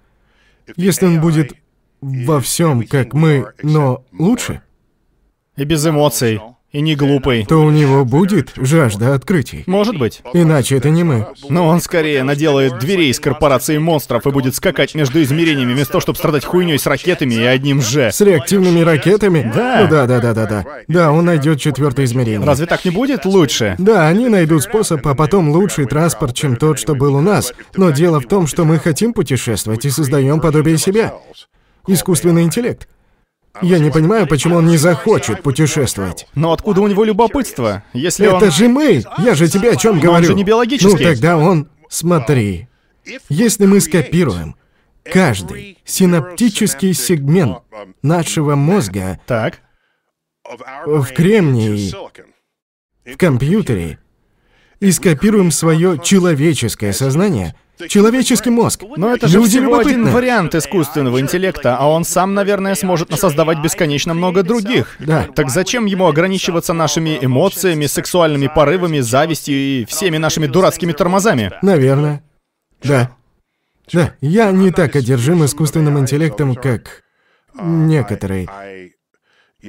[0.76, 1.54] если он будет
[2.02, 4.62] во всем, как мы, но лучше.
[5.56, 6.40] И без эмоций.
[6.74, 7.46] И не глупый.
[7.46, 9.64] То у него будет жажда открытий.
[9.68, 10.22] Может быть.
[10.34, 11.28] Иначе это не мы.
[11.48, 16.02] Но он скорее наделает дверей из корпорации монстров и будет скакать между измерениями, вместо того,
[16.02, 18.12] чтобы страдать хуйней с ракетами и одним же.
[18.12, 19.50] С реактивными ракетами?
[19.56, 19.82] Да.
[19.82, 20.66] Ну да, да, да, да, да.
[20.90, 22.46] Да, он найдет четвертое измерение.
[22.46, 23.76] Разве так не будет лучше?
[23.78, 27.54] Да, они найдут способ, а потом лучший транспорт, чем тот, что был у нас.
[27.78, 31.14] Но дело в том, что мы хотим путешествовать и создаем подобие себя.
[31.88, 32.90] Искусственный интеллект.
[33.62, 36.28] Я не понимаю, почему он не захочет путешествовать.
[36.36, 38.52] Но откуда у него любопытство, если Это он...
[38.52, 39.04] же мы!
[39.18, 40.26] Я же тебе о чем Но он говорю.
[40.26, 40.92] же не биологический.
[40.92, 41.70] Ну тогда он...
[41.90, 42.68] Смотри.
[43.30, 44.56] Если мы скопируем
[45.04, 47.60] каждый синаптический сегмент
[48.02, 49.60] нашего мозга Так.
[50.86, 51.94] в кремнии,
[53.06, 54.00] в компьютере,
[54.80, 57.56] и скопируем свое человеческое сознание,
[57.88, 58.84] человеческий мозг.
[58.96, 63.60] Но это же Люди всего один вариант искусственного интеллекта, а он сам, наверное, сможет насоздавать
[63.60, 64.96] бесконечно много других.
[65.00, 65.28] Да.
[65.36, 71.52] Так зачем ему ограничиваться нашими эмоциями, сексуальными порывами, завистью и всеми нашими дурацкими тормозами?
[71.62, 72.24] Наверное.
[72.84, 73.12] Да.
[73.92, 77.04] Да, я не так одержим искусственным интеллектом, как
[77.56, 78.50] некоторые.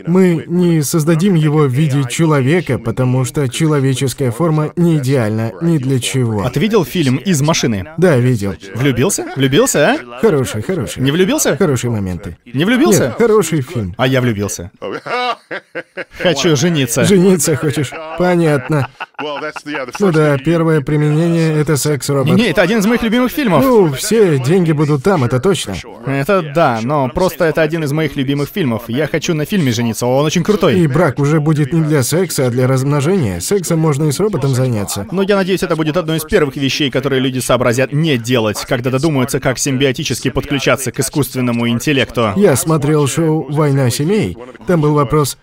[0.07, 5.99] Мы не создадим его в виде человека, потому что человеческая форма не идеальна ни для
[5.99, 6.45] чего.
[6.45, 7.89] А ты видел фильм «Из машины»?
[7.97, 8.55] Да, видел.
[8.75, 9.33] Влюбился?
[9.35, 10.21] Влюбился, а?
[10.21, 11.03] Хороший, хороший.
[11.03, 11.57] Не влюбился?
[11.57, 12.37] Хорошие моменты.
[12.45, 13.05] Не влюбился?
[13.05, 13.95] Нет, хороший фильм.
[13.97, 14.71] А я влюбился.
[16.19, 17.05] Хочу жениться.
[17.05, 17.91] Жениться хочешь?
[18.19, 18.91] Понятно.
[19.21, 22.37] Ну да, первое применение— это секс-робот.
[22.37, 23.65] Не, это один из моих любимых фильмов.
[23.65, 25.75] Ну, все деньги будут там, это точно.
[26.07, 28.85] Это да, но просто это один из моих любимых фильмов.
[28.87, 30.79] Я хочу на фильме жениться, он очень крутой.
[30.79, 33.41] И брак уже будет не для секса, а для размножения.
[33.41, 35.07] Сексом можно и с роботом заняться.
[35.11, 38.91] Но я надеюсь, это будет одной из первых вещей, которые люди сообразят не делать, когда
[38.91, 42.33] додумаются, как симбиотически подключаться к искусственному интеллекту.
[42.37, 44.37] Я смотрел шоу «Война семей».
[44.67, 45.39] Там был вопрос,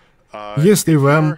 [0.56, 1.36] если вам...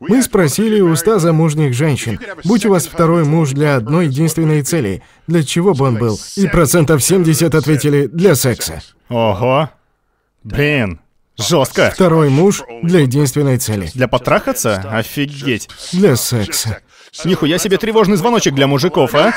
[0.00, 5.02] Мы спросили у ста замужних женщин, будь у вас второй муж для одной единственной цели,
[5.26, 6.18] для чего бы он был?
[6.36, 8.80] И процентов 70 ответили «для секса».
[9.10, 9.68] Ого.
[10.42, 11.00] Блин,
[11.36, 11.90] жестко.
[11.94, 13.90] Второй муж для единственной цели.
[13.92, 14.76] Для потрахаться?
[14.90, 15.68] Офигеть.
[15.92, 16.80] Для секса.
[17.24, 19.32] Нихуя себе тревожный звоночек для мужиков, а?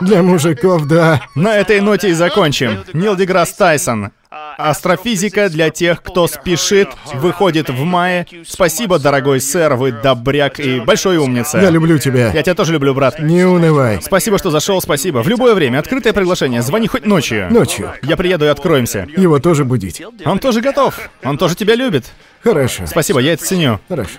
[0.00, 1.22] Для мужиков, да.
[1.34, 2.84] На этой ноте и закончим.
[2.92, 4.12] Нил Деграсс Тайсон.
[4.56, 8.26] Астрофизика для тех, кто спешит, выходит в мае.
[8.46, 11.58] Спасибо, дорогой сэр, вы добряк и большой умница.
[11.60, 12.32] Я люблю тебя.
[12.32, 13.18] Я тебя тоже люблю, брат.
[13.18, 14.00] Не унывай.
[14.00, 15.22] Спасибо, что зашел, спасибо.
[15.22, 17.48] В любое время, открытое приглашение, звони хоть ночью.
[17.50, 17.92] Ночью.
[18.02, 19.06] Я приеду и откроемся.
[19.16, 20.02] Его тоже будить.
[20.24, 20.98] Он тоже готов.
[21.22, 22.06] Он тоже тебя любит.
[22.42, 22.86] Хорошо.
[22.86, 23.80] Спасибо, я это ценю.
[23.88, 24.18] Хорошо.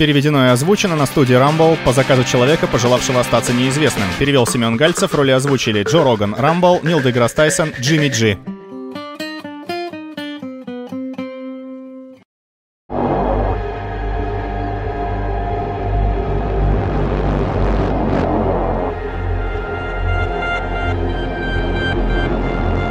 [0.00, 4.08] Переведено и озвучено на студии Rumble по заказу человека, пожелавшего остаться неизвестным.
[4.18, 8.38] Перевел Семен Гальцев, роли озвучили Джо Роган, Рамбл, Нил Деграсс Тайсон, Джимми Джи.